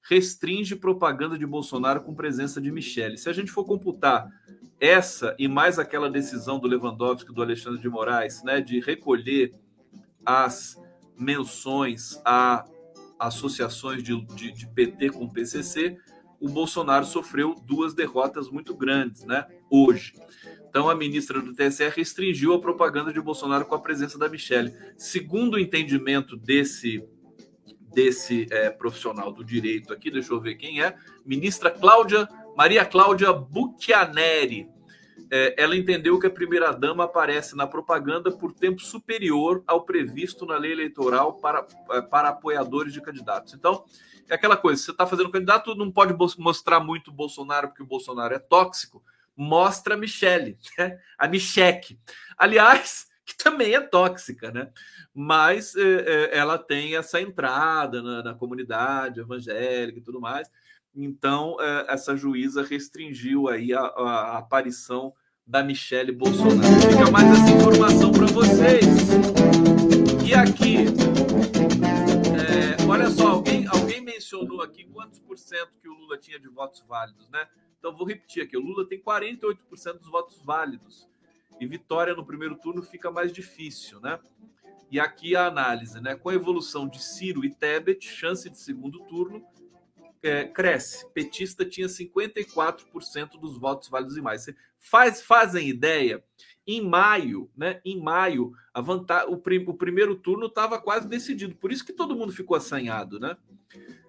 restringe 0.04 0.76
propaganda 0.76 1.38
de 1.38 1.46
Bolsonaro 1.46 2.02
com 2.02 2.14
presença 2.14 2.60
de 2.60 2.72
Michele. 2.72 3.18
Se 3.18 3.30
a 3.30 3.34
gente 3.34 3.52
for 3.52 3.66
computar 3.66 4.30
essa 4.80 5.36
e 5.38 5.48
mais 5.48 5.78
aquela 5.78 6.10
decisão 6.10 6.60
do 6.60 6.68
Lewandowski, 6.68 7.34
do 7.34 7.42
Alexandre 7.42 7.80
de 7.80 7.90
Moraes, 7.90 8.44
né, 8.44 8.62
de 8.62 8.80
recolher 8.80 9.54
as 10.26 10.76
menções 11.18 12.20
a 12.26 12.66
associações 13.20 14.02
de, 14.02 14.20
de, 14.34 14.52
de 14.52 14.68
PT 14.68 15.12
com 15.12 15.30
PCC, 15.30 15.96
o 16.40 16.50
Bolsonaro 16.50 17.06
sofreu 17.06 17.54
duas 17.54 17.94
derrotas 17.94 18.50
muito 18.50 18.76
grandes, 18.76 19.24
né? 19.24 19.48
Hoje. 19.70 20.14
Então, 20.72 20.90
a 20.90 20.96
ministra 20.96 21.42
do 21.42 21.54
TSE 21.54 21.90
restringiu 21.90 22.54
a 22.54 22.62
propaganda 22.62 23.12
de 23.12 23.20
Bolsonaro 23.20 23.66
com 23.66 23.76
a 23.76 23.82
presença 23.82 24.18
da 24.18 24.30
Michelle. 24.30 24.74
Segundo 24.98 25.56
o 25.56 25.60
entendimento 25.60 26.38
desse 26.38 27.04
desse 27.94 28.48
é, 28.50 28.70
profissional 28.70 29.34
do 29.34 29.44
direito 29.44 29.92
aqui, 29.92 30.10
deixa 30.10 30.32
eu 30.32 30.40
ver 30.40 30.56
quem 30.56 30.82
é, 30.82 30.96
ministra 31.26 31.70
Cláudia 31.70 32.26
Maria 32.56 32.86
Cláudia 32.86 33.34
Bucchianeri. 33.34 34.70
É, 35.30 35.62
ela 35.62 35.76
entendeu 35.76 36.18
que 36.18 36.28
a 36.28 36.32
primeira-dama 36.32 37.04
aparece 37.04 37.54
na 37.54 37.68
propaganda 37.68 38.32
por 38.32 38.54
tempo 38.54 38.82
superior 38.82 39.62
ao 39.68 39.84
previsto 39.84 40.46
na 40.46 40.58
lei 40.58 40.72
eleitoral 40.72 41.34
para, 41.34 41.68
é, 41.92 42.02
para 42.02 42.30
apoiadores 42.30 42.94
de 42.94 43.02
candidatos. 43.02 43.54
Então, 43.54 43.84
é 44.30 44.36
aquela 44.36 44.56
coisa: 44.56 44.82
você 44.82 44.92
está 44.92 45.06
fazendo 45.06 45.30
candidato, 45.30 45.76
não 45.76 45.92
pode 45.92 46.16
mostrar 46.38 46.80
muito 46.80 47.12
Bolsonaro, 47.12 47.68
porque 47.68 47.84
o 47.84 47.86
Bolsonaro 47.86 48.34
é 48.34 48.40
tóxico, 48.40 49.04
mostra 49.36 49.96
a 49.96 49.98
Michele, 49.98 50.58
né? 50.78 51.00
a 51.18 51.28
Micheque. 51.28 52.00
Aliás, 52.38 53.08
que 53.26 53.36
também 53.38 53.74
é 53.74 53.80
tóxica, 53.80 54.52
né? 54.52 54.70
Mas 55.14 55.76
é, 55.76 56.38
ela 56.38 56.58
tem 56.58 56.96
essa 56.96 57.22
entrada 57.22 58.02
na, 58.02 58.24
na, 58.24 58.34
comunidade 58.34 59.20
evangélica 59.20 60.00
e 60.00 60.02
tudo 60.02 60.20
mais. 60.20 60.50
Então, 60.96 61.58
é, 61.60 61.86
essa 61.90 62.16
juíza 62.16 62.64
restringiu 62.64 63.48
aí 63.48 63.74
a, 63.74 63.82
a, 63.82 64.38
aparição 64.38 65.14
da 65.46 65.64
Michele 65.64 66.12
Bolsonaro. 66.12 66.82
Fica 66.82 67.12
mais 67.12 67.28
essa 67.28 67.50
informação 67.52 68.12
para 68.12 68.26
vocês. 68.28 68.86
E 70.26 70.34
aqui, 70.34 70.86
é, 72.38 72.90
olha 72.90 73.10
só, 73.10 73.28
alguém, 73.30 73.68
alguém 73.68 74.02
mencionou 74.02 74.62
aqui 74.62 74.86
quantos 74.86 75.20
por 75.20 75.38
cento 75.38 75.72
que 75.82 75.90
o 75.90 75.94
Lula 75.94 76.18
tinha 76.18 76.40
de 76.40 76.48
votos 76.48 76.84
válidos, 76.88 77.30
né? 77.30 77.48
Então, 77.82 77.98
vou 77.98 78.06
repetir 78.06 78.44
aqui: 78.44 78.56
o 78.56 78.62
Lula 78.62 78.88
tem 78.88 79.02
48% 79.02 79.98
dos 79.98 80.08
votos 80.08 80.40
válidos. 80.44 81.10
E 81.60 81.66
vitória 81.66 82.14
no 82.14 82.26
primeiro 82.26 82.56
turno 82.56 82.84
fica 82.84 83.12
mais 83.12 83.34
difícil, 83.34 84.00
né? 84.00 84.20
E 84.92 85.00
aqui 85.00 85.36
a 85.36 85.48
análise, 85.48 86.00
né? 86.00 86.16
Com 86.16 86.30
a 86.30 86.34
evolução 86.36 86.88
de 86.88 87.02
Ciro 87.02 87.44
e 87.44 87.50
Tebet, 87.50 88.08
chance 88.08 88.48
de 88.50 88.58
segundo 88.58 89.00
turno 89.06 89.44
é, 90.22 90.46
cresce. 90.46 91.08
Petista 91.12 91.66
tinha 91.66 91.88
54% 91.88 93.40
dos 93.40 93.58
votos 93.58 93.90
válidos 93.90 94.16
e 94.16 94.22
mais. 94.22 94.44
Você 94.44 94.56
faz, 94.80 95.22
fazem 95.22 95.68
ideia? 95.68 96.24
Em 96.68 96.88
maio, 96.88 97.50
né? 97.58 97.82
Em 97.84 98.00
maio, 98.00 98.54
a 98.72 98.80
vantagem, 98.80 99.34
o, 99.34 99.38
prim, 99.38 99.66
o 99.68 99.74
primeiro 99.74 100.16
turno 100.16 100.46
estava 100.46 100.80
quase 100.80 101.08
decidido. 101.08 101.56
Por 101.56 101.72
isso 101.72 101.86
que 101.86 101.94
todo 101.94 102.16
mundo 102.16 102.32
ficou 102.32 102.56
assanhado, 102.56 103.20
né? 103.20 103.36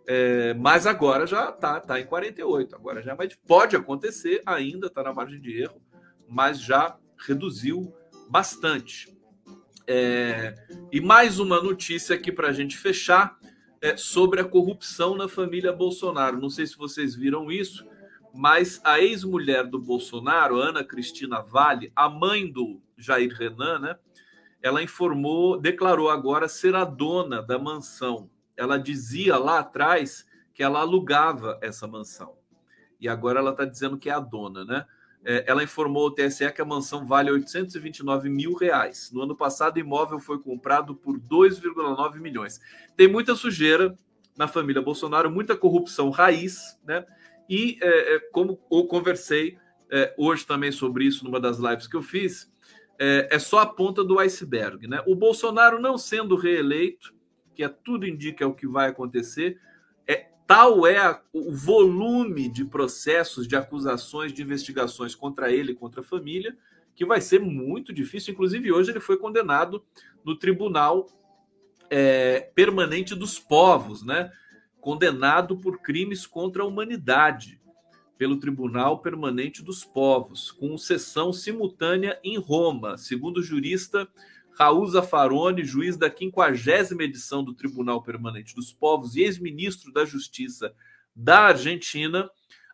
É, 0.07 0.55
mas 0.55 0.87
agora 0.87 1.27
já 1.27 1.53
tá, 1.53 1.81
tá 1.81 2.01
em 2.01 2.07
48. 2.07 2.75
Agora 2.75 3.03
já 3.03 3.13
é 3.13 3.15
mais, 3.15 3.35
pode 3.47 3.77
acontecer, 3.77 4.43
ainda 4.45 4.89
está 4.89 5.03
na 5.03 5.13
margem 5.13 5.41
de 5.41 5.63
erro, 5.63 5.81
mas 6.29 6.61
já 6.61 6.97
reduziu 7.19 7.95
bastante. 8.29 9.17
É, 9.87 10.55
e 10.91 11.01
mais 11.01 11.39
uma 11.39 11.61
notícia 11.61 12.17
aqui 12.17 12.33
para 12.33 12.49
a 12.49 12.53
gente 12.53 12.77
fechar 12.77 13.39
é, 13.81 13.97
sobre 13.97 14.41
a 14.41 14.45
corrupção 14.45 15.17
na 15.17 15.29
família 15.29 15.73
Bolsonaro. 15.73 16.41
Não 16.41 16.51
sei 16.51 16.67
se 16.67 16.77
vocês 16.77 17.15
viram 17.15 17.51
isso, 17.51 17.87
mas 18.33 18.81
a 18.85 19.01
ex-mulher 19.01 19.67
do 19.67 19.79
Bolsonaro, 19.79 20.57
Ana 20.57 20.85
Cristina 20.85 21.43
Vale, 21.43 21.93
a 21.95 22.09
mãe 22.09 22.51
do 22.51 22.81
Jair 22.97 23.35
Renan, 23.35 23.79
né? 23.79 23.97
Ela 24.63 24.83
informou, 24.83 25.61
declarou 25.61 26.09
agora 26.09 26.49
ser 26.49 26.75
a 26.77 26.85
dona 26.85 27.43
da 27.43 27.59
mansão 27.59 28.31
ela 28.57 28.79
dizia 28.79 29.37
lá 29.37 29.61
atrás 29.61 30.27
que 30.55 30.63
ela 30.63 30.81
alugava 30.81 31.59
essa 31.63 31.87
mansão. 31.87 32.37
E 33.01 33.09
agora 33.09 33.41
ela 33.41 33.51
está 33.51 33.65
dizendo 33.65 33.99
que 33.99 34.09
é 34.09 34.13
a 34.13 34.21
dona, 34.21 34.65
né? 34.65 34.87
É, 35.25 35.45
ela 35.47 35.63
informou 35.63 36.05
ao 36.05 36.11
TSE 36.11 36.51
que 36.53 36.61
a 36.61 36.65
mansão 36.65 37.07
vale 37.07 37.31
829 37.31 38.29
mil 38.29 38.55
reais. 38.55 39.11
No 39.13 39.23
ano 39.23 39.37
passado, 39.37 39.77
o 39.77 39.81
imóvel 39.81 40.19
foi 40.19 40.39
comprado 40.41 40.97
por 40.97 41.19
2,9 41.19 42.19
milhões. 42.19 42.61
Tem 42.97 43.07
muita 43.07 43.37
sujeira 43.37 43.97
na 44.37 44.49
família 44.49 44.83
Bolsonaro, 44.83 45.31
muita 45.31 45.57
corrupção 45.57 46.11
raiz, 46.11 46.79
né? 46.85 47.07
E 47.49 47.79
é, 47.81 48.17
é 48.17 48.19
como 48.33 48.59
eu 48.71 48.85
conversei 48.87 49.59
é, 49.91 50.13
hoje 50.17 50.47
também 50.47 50.73
sobre 50.73 51.05
isso 51.05 51.25
numa 51.25 51.39
das 51.39 51.59
lives 51.59 51.87
que 51.87 51.97
eu 51.97 52.03
fiz, 52.03 52.51
é, 52.99 53.29
é 53.31 53.39
só 53.39 53.59
a 53.61 53.67
ponta 53.67 54.03
do 54.03 54.19
iceberg, 54.19 54.89
né? 54.89 55.03
O 55.07 55.15
Bolsonaro 55.15 55.81
não 55.81 55.99
sendo 55.99 56.35
reeleito, 56.35 57.15
que 57.55 57.63
é 57.63 57.69
tudo 57.69 58.07
indica 58.07 58.45
é 58.45 58.47
o 58.47 58.55
que 58.55 58.67
vai 58.67 58.89
acontecer, 58.89 59.61
é 60.07 60.29
tal 60.47 60.87
é 60.87 60.99
a, 60.99 61.21
o 61.33 61.53
volume 61.53 62.49
de 62.49 62.65
processos, 62.65 63.47
de 63.47 63.57
acusações, 63.57 64.33
de 64.33 64.43
investigações 64.43 65.15
contra 65.15 65.51
ele, 65.53 65.75
contra 65.75 66.01
a 66.01 66.05
família, 66.05 66.57
que 66.95 67.05
vai 67.05 67.21
ser 67.21 67.41
muito 67.41 67.93
difícil. 67.93 68.33
Inclusive, 68.33 68.73
hoje 68.73 68.91
ele 68.91 69.01
foi 69.01 69.17
condenado 69.17 69.83
no 70.25 70.37
Tribunal 70.37 71.07
é, 71.89 72.51
Permanente 72.55 73.15
dos 73.15 73.39
Povos, 73.39 74.03
né? 74.03 74.33
Condenado 74.81 75.57
por 75.57 75.81
crimes 75.81 76.27
contra 76.27 76.63
a 76.63 76.67
humanidade 76.67 77.61
pelo 78.19 78.39
Tribunal 78.39 79.01
Permanente 79.01 79.63
dos 79.63 79.85
Povos, 79.85 80.51
com 80.51 80.79
sessão 80.79 81.33
simultânea 81.33 82.21
em 82.23 82.39
Roma, 82.39 82.97
segundo 82.97 83.39
o 83.39 83.43
jurista 83.43 84.09
Raul 84.55 84.87
Zaffaroni, 84.87 85.65
juiz 85.65 85.97
da 85.97 86.11
50 86.11 87.03
edição 87.03 87.43
do 87.43 87.55
Tribunal 87.55 88.03
Permanente 88.03 88.55
dos 88.55 88.73
Povos 88.73 89.17
e 89.17 89.23
ex-ministro 89.23 89.93
da 89.93 90.05
Justiça 90.05 90.75
da 91.15 91.41
Argentina, 91.41 92.31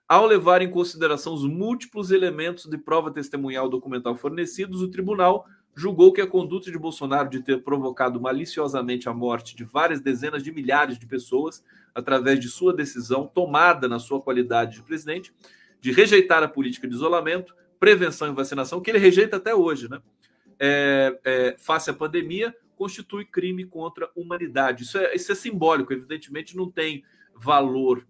ao 0.09 0.26
levar 0.26 0.62
em 0.62 0.70
consideração 0.70 1.35
os 1.35 1.45
múltiplos 1.45 2.11
elementos 2.11 2.64
de 2.66 2.79
prova 2.79 3.11
testemunhal 3.11 3.68
documental 3.68 4.16
fornecidos, 4.16 4.81
o 4.81 4.89
tribunal 4.89 5.47
julgou 5.76 6.12
que 6.12 6.20
a 6.20 6.26
conduta 6.26 6.70
de 6.72 6.79
Bolsonaro 6.79 7.29
de 7.29 7.43
ter 7.43 7.62
provocado 7.62 8.20
maliciosamente 8.20 9.09
a 9.09 9.14
morte 9.14 9.55
de 9.55 9.64
várias 9.64 10.01
dezenas 10.01 10.43
de 10.43 10.51
milhares 10.51 10.99
de 10.99 11.07
pessoas 11.07 11.62
através 11.95 12.41
de 12.41 12.49
sua 12.49 12.74
decisão 12.74 13.26
tomada 13.26 13.87
na 13.87 13.99
sua 13.99 14.20
qualidade 14.20 14.76
de 14.76 14.83
presidente 14.83 15.33
de 15.81 15.93
rejeitar 15.93 16.43
a 16.43 16.49
política 16.49 16.89
de 16.89 16.95
isolamento, 16.95 17.55
prevenção 17.79 18.29
e 18.29 18.35
vacinação, 18.35 18.81
que 18.81 18.91
ele 18.91 18.99
rejeita 18.99 19.37
até 19.37 19.55
hoje, 19.55 19.89
né? 19.89 20.01
É, 20.59 21.18
é, 21.24 21.56
face 21.59 21.90
à 21.90 21.94
pandemia 21.94 22.54
constitui 22.76 23.24
crime 23.24 23.64
contra 23.64 24.06
a 24.06 24.11
humanidade. 24.14 24.84
Isso 24.84 24.98
é, 24.98 25.14
isso 25.14 25.32
é 25.32 25.34
simbólico, 25.34 25.92
evidentemente 25.92 26.56
não 26.56 26.70
tem 26.70 27.04
valor 27.34 28.06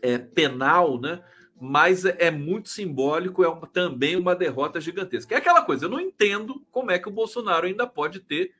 é, 0.00 0.18
penal, 0.18 1.00
né? 1.00 1.22
mas 1.64 2.04
é 2.04 2.28
muito 2.28 2.68
simbólico, 2.68 3.44
é 3.44 3.48
uma, 3.48 3.68
também 3.68 4.16
uma 4.16 4.34
derrota 4.34 4.80
gigantesca. 4.80 5.32
É 5.32 5.38
aquela 5.38 5.62
coisa, 5.62 5.84
eu 5.84 5.88
não 5.88 6.00
entendo 6.00 6.60
como 6.72 6.90
é 6.90 6.98
que 6.98 7.08
o 7.08 7.12
Bolsonaro 7.12 7.66
ainda 7.66 7.86
pode 7.86 8.18
ter 8.18 8.52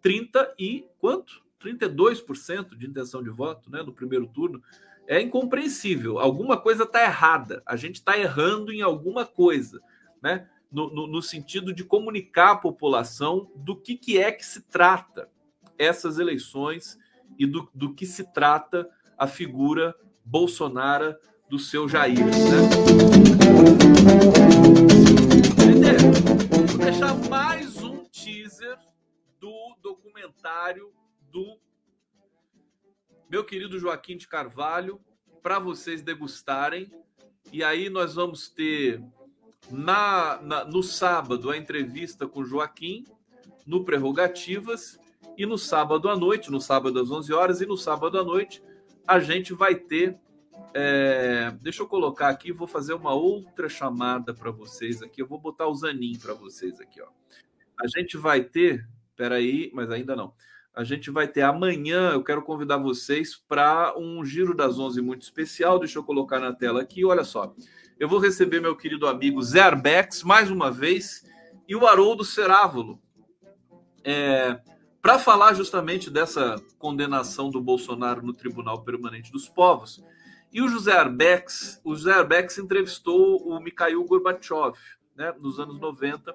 30 0.00 0.54
e 0.58 0.86
quanto? 0.98 1.42
32% 1.62 2.78
de 2.78 2.86
intenção 2.86 3.22
de 3.22 3.28
voto 3.28 3.70
né, 3.70 3.82
no 3.82 3.92
primeiro 3.92 4.26
turno. 4.26 4.62
É 5.06 5.20
incompreensível. 5.20 6.18
Alguma 6.18 6.56
coisa 6.56 6.84
está 6.84 7.02
errada. 7.02 7.62
A 7.66 7.76
gente 7.76 7.96
está 7.96 8.16
errando 8.18 8.72
em 8.72 8.80
alguma 8.80 9.26
coisa, 9.26 9.82
né? 10.22 10.48
No, 10.70 10.88
no, 10.94 11.06
no, 11.08 11.20
sentido 11.20 11.72
de 11.72 11.82
comunicar 11.82 12.52
à 12.52 12.56
população 12.56 13.50
do 13.56 13.74
que, 13.74 13.96
que 13.96 14.18
é 14.18 14.30
que 14.30 14.46
se 14.46 14.62
trata 14.62 15.28
essas 15.76 16.18
eleições 16.18 16.96
e 17.36 17.44
do, 17.44 17.68
do 17.74 17.92
que 17.92 18.06
se 18.06 18.32
trata 18.32 18.88
a 19.18 19.26
figura 19.26 19.94
Bolsonaro 20.24 21.16
do 21.48 21.58
seu 21.58 21.88
Jair. 21.88 22.24
Né? 22.24 22.32
Vou 26.68 26.78
deixar 26.78 27.14
mais 27.28 27.82
um 27.82 28.04
teaser 28.04 28.78
do 29.40 29.76
documentário 29.82 30.92
do 31.32 31.58
meu 33.28 33.44
querido 33.44 33.78
Joaquim 33.78 34.16
de 34.16 34.28
Carvalho 34.28 35.00
para 35.42 35.58
vocês 35.58 36.02
degustarem. 36.02 36.92
E 37.52 37.64
aí 37.64 37.88
nós 37.88 38.14
vamos 38.14 38.48
ter 38.48 39.02
na, 39.70 40.40
na, 40.42 40.64
no 40.64 40.82
sábado 40.82 41.50
a 41.50 41.56
entrevista 41.56 42.26
com 42.26 42.44
Joaquim 42.44 43.04
no 43.66 43.84
Prerrogativas 43.84 44.98
e 45.36 45.46
no 45.46 45.56
sábado 45.56 46.08
à 46.08 46.16
noite, 46.16 46.50
no 46.50 46.60
sábado 46.60 46.98
às 46.98 47.10
11 47.10 47.32
horas 47.32 47.60
e 47.60 47.66
no 47.66 47.76
sábado 47.76 48.18
à 48.18 48.24
noite 48.24 48.62
a 49.06 49.18
gente 49.18 49.52
vai 49.52 49.74
ter 49.74 50.18
é, 50.72 51.50
deixa 51.60 51.82
eu 51.82 51.86
colocar 51.86 52.28
aqui, 52.28 52.52
vou 52.52 52.66
fazer 52.66 52.94
uma 52.94 53.12
outra 53.12 53.68
chamada 53.68 54.32
para 54.32 54.50
vocês 54.50 55.02
aqui. 55.02 55.20
Eu 55.20 55.26
vou 55.26 55.38
botar 55.38 55.66
o 55.66 55.74
Zanin 55.74 56.16
para 56.18 56.34
vocês 56.34 56.80
aqui, 56.80 57.00
ó. 57.00 57.08
A 57.80 57.86
gente 57.88 58.16
vai 58.16 58.44
ter, 58.44 58.86
peraí, 59.16 59.70
mas 59.74 59.90
ainda 59.90 60.14
não. 60.14 60.32
A 60.74 60.84
gente 60.84 61.10
vai 61.10 61.26
ter 61.26 61.42
amanhã. 61.42 62.12
Eu 62.12 62.22
quero 62.22 62.42
convidar 62.42 62.76
vocês 62.76 63.36
para 63.36 63.98
um 63.98 64.24
giro 64.24 64.54
das 64.54 64.78
11 64.78 65.00
muito 65.00 65.22
especial. 65.22 65.78
Deixa 65.78 65.98
eu 65.98 66.04
colocar 66.04 66.38
na 66.38 66.52
tela 66.52 66.80
aqui. 66.80 67.04
Olha 67.04 67.24
só, 67.24 67.54
eu 68.00 68.08
vou 68.08 68.18
receber 68.18 68.60
meu 68.60 68.74
querido 68.74 69.06
amigo 69.06 69.42
Zé 69.42 69.60
Arbex 69.60 70.22
mais 70.22 70.50
uma 70.50 70.70
vez 70.70 71.22
e 71.68 71.76
o 71.76 71.86
Haroldo 71.86 72.24
Cerávulo. 72.24 72.98
É, 74.02 74.58
para 75.02 75.18
falar 75.18 75.52
justamente 75.52 76.08
dessa 76.08 76.56
condenação 76.78 77.50
do 77.50 77.60
Bolsonaro 77.60 78.22
no 78.22 78.32
Tribunal 78.32 78.82
Permanente 78.82 79.30
dos 79.30 79.50
Povos 79.50 80.02
e 80.50 80.62
o 80.62 80.68
José 80.68 80.92
Arbex, 80.92 81.78
o 81.84 81.94
José 81.94 82.12
Arbex 82.12 82.56
entrevistou 82.56 83.46
o 83.46 83.60
Mikhail 83.60 84.02
Gorbachev, 84.04 84.78
né, 85.14 85.34
nos 85.38 85.60
anos 85.60 85.78
90, 85.78 86.34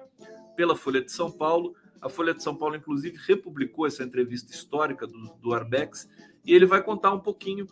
pela 0.54 0.76
Folha 0.76 1.02
de 1.02 1.10
São 1.10 1.32
Paulo. 1.32 1.74
A 2.00 2.08
Folha 2.08 2.32
de 2.32 2.44
São 2.44 2.54
Paulo, 2.54 2.76
inclusive, 2.76 3.18
republicou 3.26 3.88
essa 3.88 4.04
entrevista 4.04 4.52
histórica 4.52 5.04
do, 5.04 5.34
do 5.42 5.52
Arbex, 5.52 6.08
e 6.44 6.54
ele 6.54 6.64
vai 6.64 6.80
contar 6.80 7.12
um 7.12 7.18
pouquinho 7.18 7.66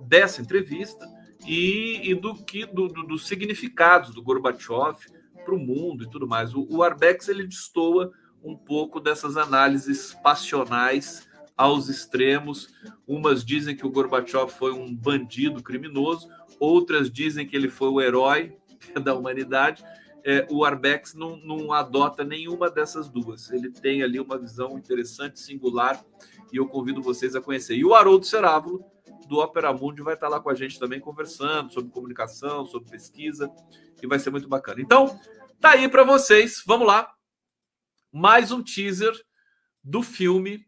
dessa 0.00 0.42
entrevista 0.42 1.06
e, 1.44 2.10
e 2.10 2.14
do 2.14 2.34
que 2.34 2.64
do, 2.66 2.88
do, 2.88 3.02
dos 3.02 3.26
significados 3.26 4.14
do 4.14 4.22
Gorbachev 4.22 4.96
para 5.44 5.54
o 5.54 5.58
mundo 5.58 6.04
e 6.04 6.10
tudo 6.10 6.26
mais. 6.26 6.54
O, 6.54 6.66
o 6.70 6.82
Arbex 6.82 7.28
ele 7.28 7.46
destoa 7.46 8.12
um 8.42 8.56
pouco 8.56 9.00
dessas 9.00 9.36
análises 9.36 10.14
passionais 10.22 11.26
aos 11.56 11.88
extremos. 11.88 12.68
Umas 13.06 13.44
dizem 13.44 13.74
que 13.74 13.86
o 13.86 13.90
Gorbachev 13.90 14.48
foi 14.50 14.72
um 14.72 14.94
bandido 14.94 15.62
criminoso, 15.62 16.28
outras 16.60 17.10
dizem 17.10 17.46
que 17.46 17.56
ele 17.56 17.68
foi 17.68 17.88
o 17.88 18.00
herói 18.00 18.56
da 19.02 19.14
humanidade. 19.14 19.84
É, 20.24 20.44
o 20.50 20.64
Arbex 20.64 21.14
não, 21.14 21.36
não 21.36 21.72
adota 21.72 22.24
nenhuma 22.24 22.68
dessas 22.68 23.08
duas. 23.08 23.50
Ele 23.52 23.70
tem 23.70 24.02
ali 24.02 24.18
uma 24.18 24.36
visão 24.36 24.76
interessante, 24.76 25.38
singular, 25.38 26.04
e 26.52 26.56
eu 26.56 26.66
convido 26.66 27.00
vocês 27.00 27.36
a 27.36 27.40
conhecer. 27.40 27.76
E 27.76 27.84
o 27.84 27.94
Haroldo 27.94 28.26
Cerávulo, 28.26 28.84
do 29.26 29.38
Opera 29.38 29.72
Mundi, 29.72 30.02
vai 30.02 30.14
estar 30.14 30.28
lá 30.28 30.40
com 30.40 30.50
a 30.50 30.54
gente 30.54 30.78
também 30.78 31.00
conversando 31.00 31.72
sobre 31.72 31.90
comunicação, 31.90 32.64
sobre 32.66 32.90
pesquisa, 32.90 33.50
e 34.02 34.06
vai 34.06 34.18
ser 34.18 34.30
muito 34.30 34.48
bacana. 34.48 34.80
Então, 34.80 35.18
tá 35.60 35.70
aí 35.70 35.88
para 35.88 36.04
vocês. 36.04 36.62
Vamos 36.66 36.86
lá. 36.86 37.12
Mais 38.12 38.50
um 38.52 38.62
teaser 38.62 39.12
do 39.82 40.02
filme 40.02 40.64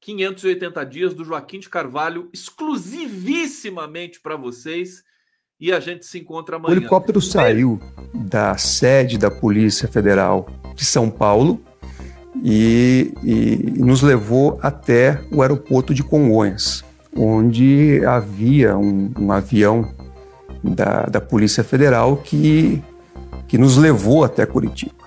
580 0.00 0.84
dias 0.84 1.14
do 1.14 1.24
Joaquim 1.24 1.58
de 1.58 1.68
Carvalho, 1.68 2.28
exclusivissimamente 2.32 4.20
para 4.20 4.36
vocês. 4.36 5.02
E 5.58 5.72
a 5.72 5.80
gente 5.80 6.04
se 6.04 6.18
encontra 6.18 6.56
amanhã. 6.56 6.74
O 6.74 6.78
helicóptero 6.78 7.22
saiu 7.22 7.80
da 8.12 8.56
sede 8.58 9.16
da 9.16 9.30
Polícia 9.30 9.88
Federal 9.88 10.46
de 10.74 10.84
São 10.84 11.10
Paulo 11.10 11.64
e, 12.42 13.14
e 13.22 13.56
nos 13.80 14.02
levou 14.02 14.58
até 14.60 15.24
o 15.30 15.40
aeroporto 15.40 15.94
de 15.94 16.02
Congonhas, 16.02 16.84
onde 17.16 18.02
havia 18.06 18.76
um, 18.76 19.10
um 19.18 19.32
avião 19.32 19.88
da, 20.62 21.04
da 21.04 21.20
Polícia 21.20 21.62
Federal 21.62 22.16
que, 22.16 22.82
que 23.46 23.58
nos 23.58 23.76
levou 23.76 24.24
até 24.24 24.46
Curitiba. 24.46 25.04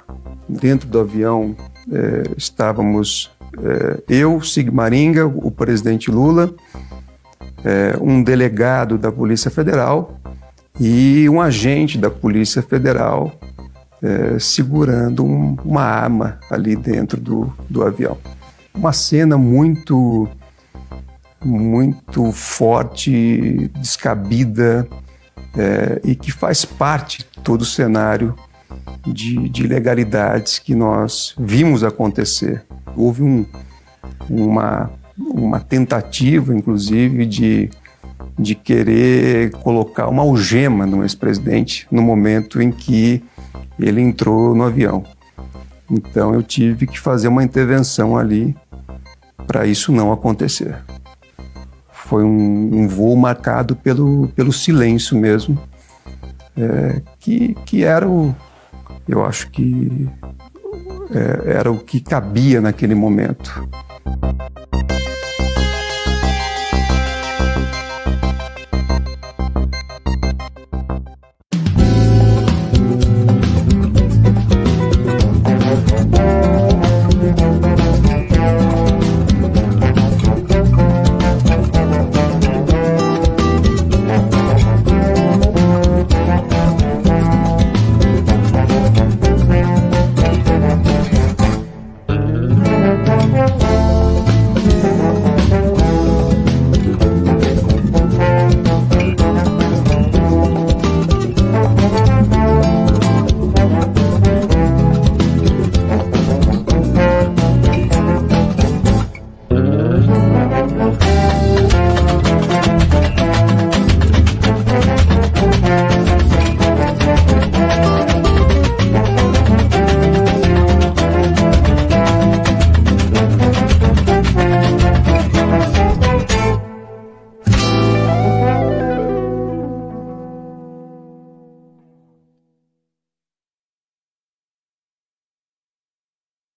Dentro 0.47 0.87
do 0.87 0.99
avião 0.99 1.55
é, 1.91 2.23
estávamos 2.37 3.31
é, 3.59 4.03
eu, 4.07 4.41
Sigmaringa, 4.41 5.25
o 5.25 5.49
presidente 5.49 6.11
Lula, 6.11 6.53
é, 7.63 7.97
um 7.99 8.21
delegado 8.21 8.97
da 8.97 9.11
Polícia 9.11 9.49
Federal 9.49 10.19
e 10.79 11.27
um 11.27 11.41
agente 11.41 11.97
da 11.97 12.09
Polícia 12.09 12.61
Federal 12.61 13.33
é, 14.01 14.37
segurando 14.39 15.25
um, 15.25 15.57
uma 15.65 15.81
arma 15.81 16.39
ali 16.51 16.75
dentro 16.75 17.19
do, 17.19 17.51
do 17.69 17.83
avião. 17.83 18.17
Uma 18.73 18.93
cena 18.93 19.37
muito, 19.37 20.29
muito 21.43 22.31
forte, 22.31 23.69
descabida 23.75 24.87
é, 25.55 26.01
e 26.03 26.15
que 26.15 26.31
faz 26.31 26.65
parte 26.65 27.19
de 27.19 27.41
todo 27.43 27.61
o 27.61 27.65
cenário 27.65 28.35
de, 29.05 29.47
de 29.49 29.63
ilegalidades 29.63 30.59
que 30.59 30.75
nós 30.75 31.33
vimos 31.37 31.83
acontecer 31.83 32.65
houve 32.97 33.21
um, 33.21 33.45
uma, 34.29 34.89
uma 35.17 35.59
tentativa, 35.59 36.53
inclusive, 36.53 37.25
de, 37.25 37.69
de 38.37 38.55
querer 38.55 39.51
colocar 39.51 40.07
uma 40.07 40.23
algema 40.23 40.85
no 40.85 41.03
ex-presidente 41.03 41.87
no 41.91 42.01
momento 42.01 42.61
em 42.61 42.71
que 42.71 43.23
ele 43.79 44.01
entrou 44.01 44.55
no 44.55 44.63
avião. 44.63 45.03
Então 45.89 46.33
eu 46.33 46.41
tive 46.41 46.87
que 46.87 46.99
fazer 46.99 47.27
uma 47.27 47.43
intervenção 47.43 48.17
ali 48.17 48.55
para 49.45 49.65
isso 49.65 49.91
não 49.91 50.11
acontecer. 50.11 50.75
Foi 52.07 52.23
um, 52.23 52.69
um, 52.73 52.87
voo 52.87 53.15
marcado 53.17 53.75
pelo, 53.75 54.29
pelo 54.29 54.53
silêncio 54.53 55.17
mesmo, 55.17 55.59
é, 56.57 57.01
que, 57.19 57.53
que 57.65 57.83
era 57.83 58.07
o, 58.07 58.33
eu 59.07 59.25
acho 59.25 59.49
que 59.51 60.09
é, 61.13 61.57
era 61.57 61.69
o 61.69 61.79
que 61.79 61.99
cabia 61.99 62.61
naquele 62.61 62.95
momento. 62.95 63.67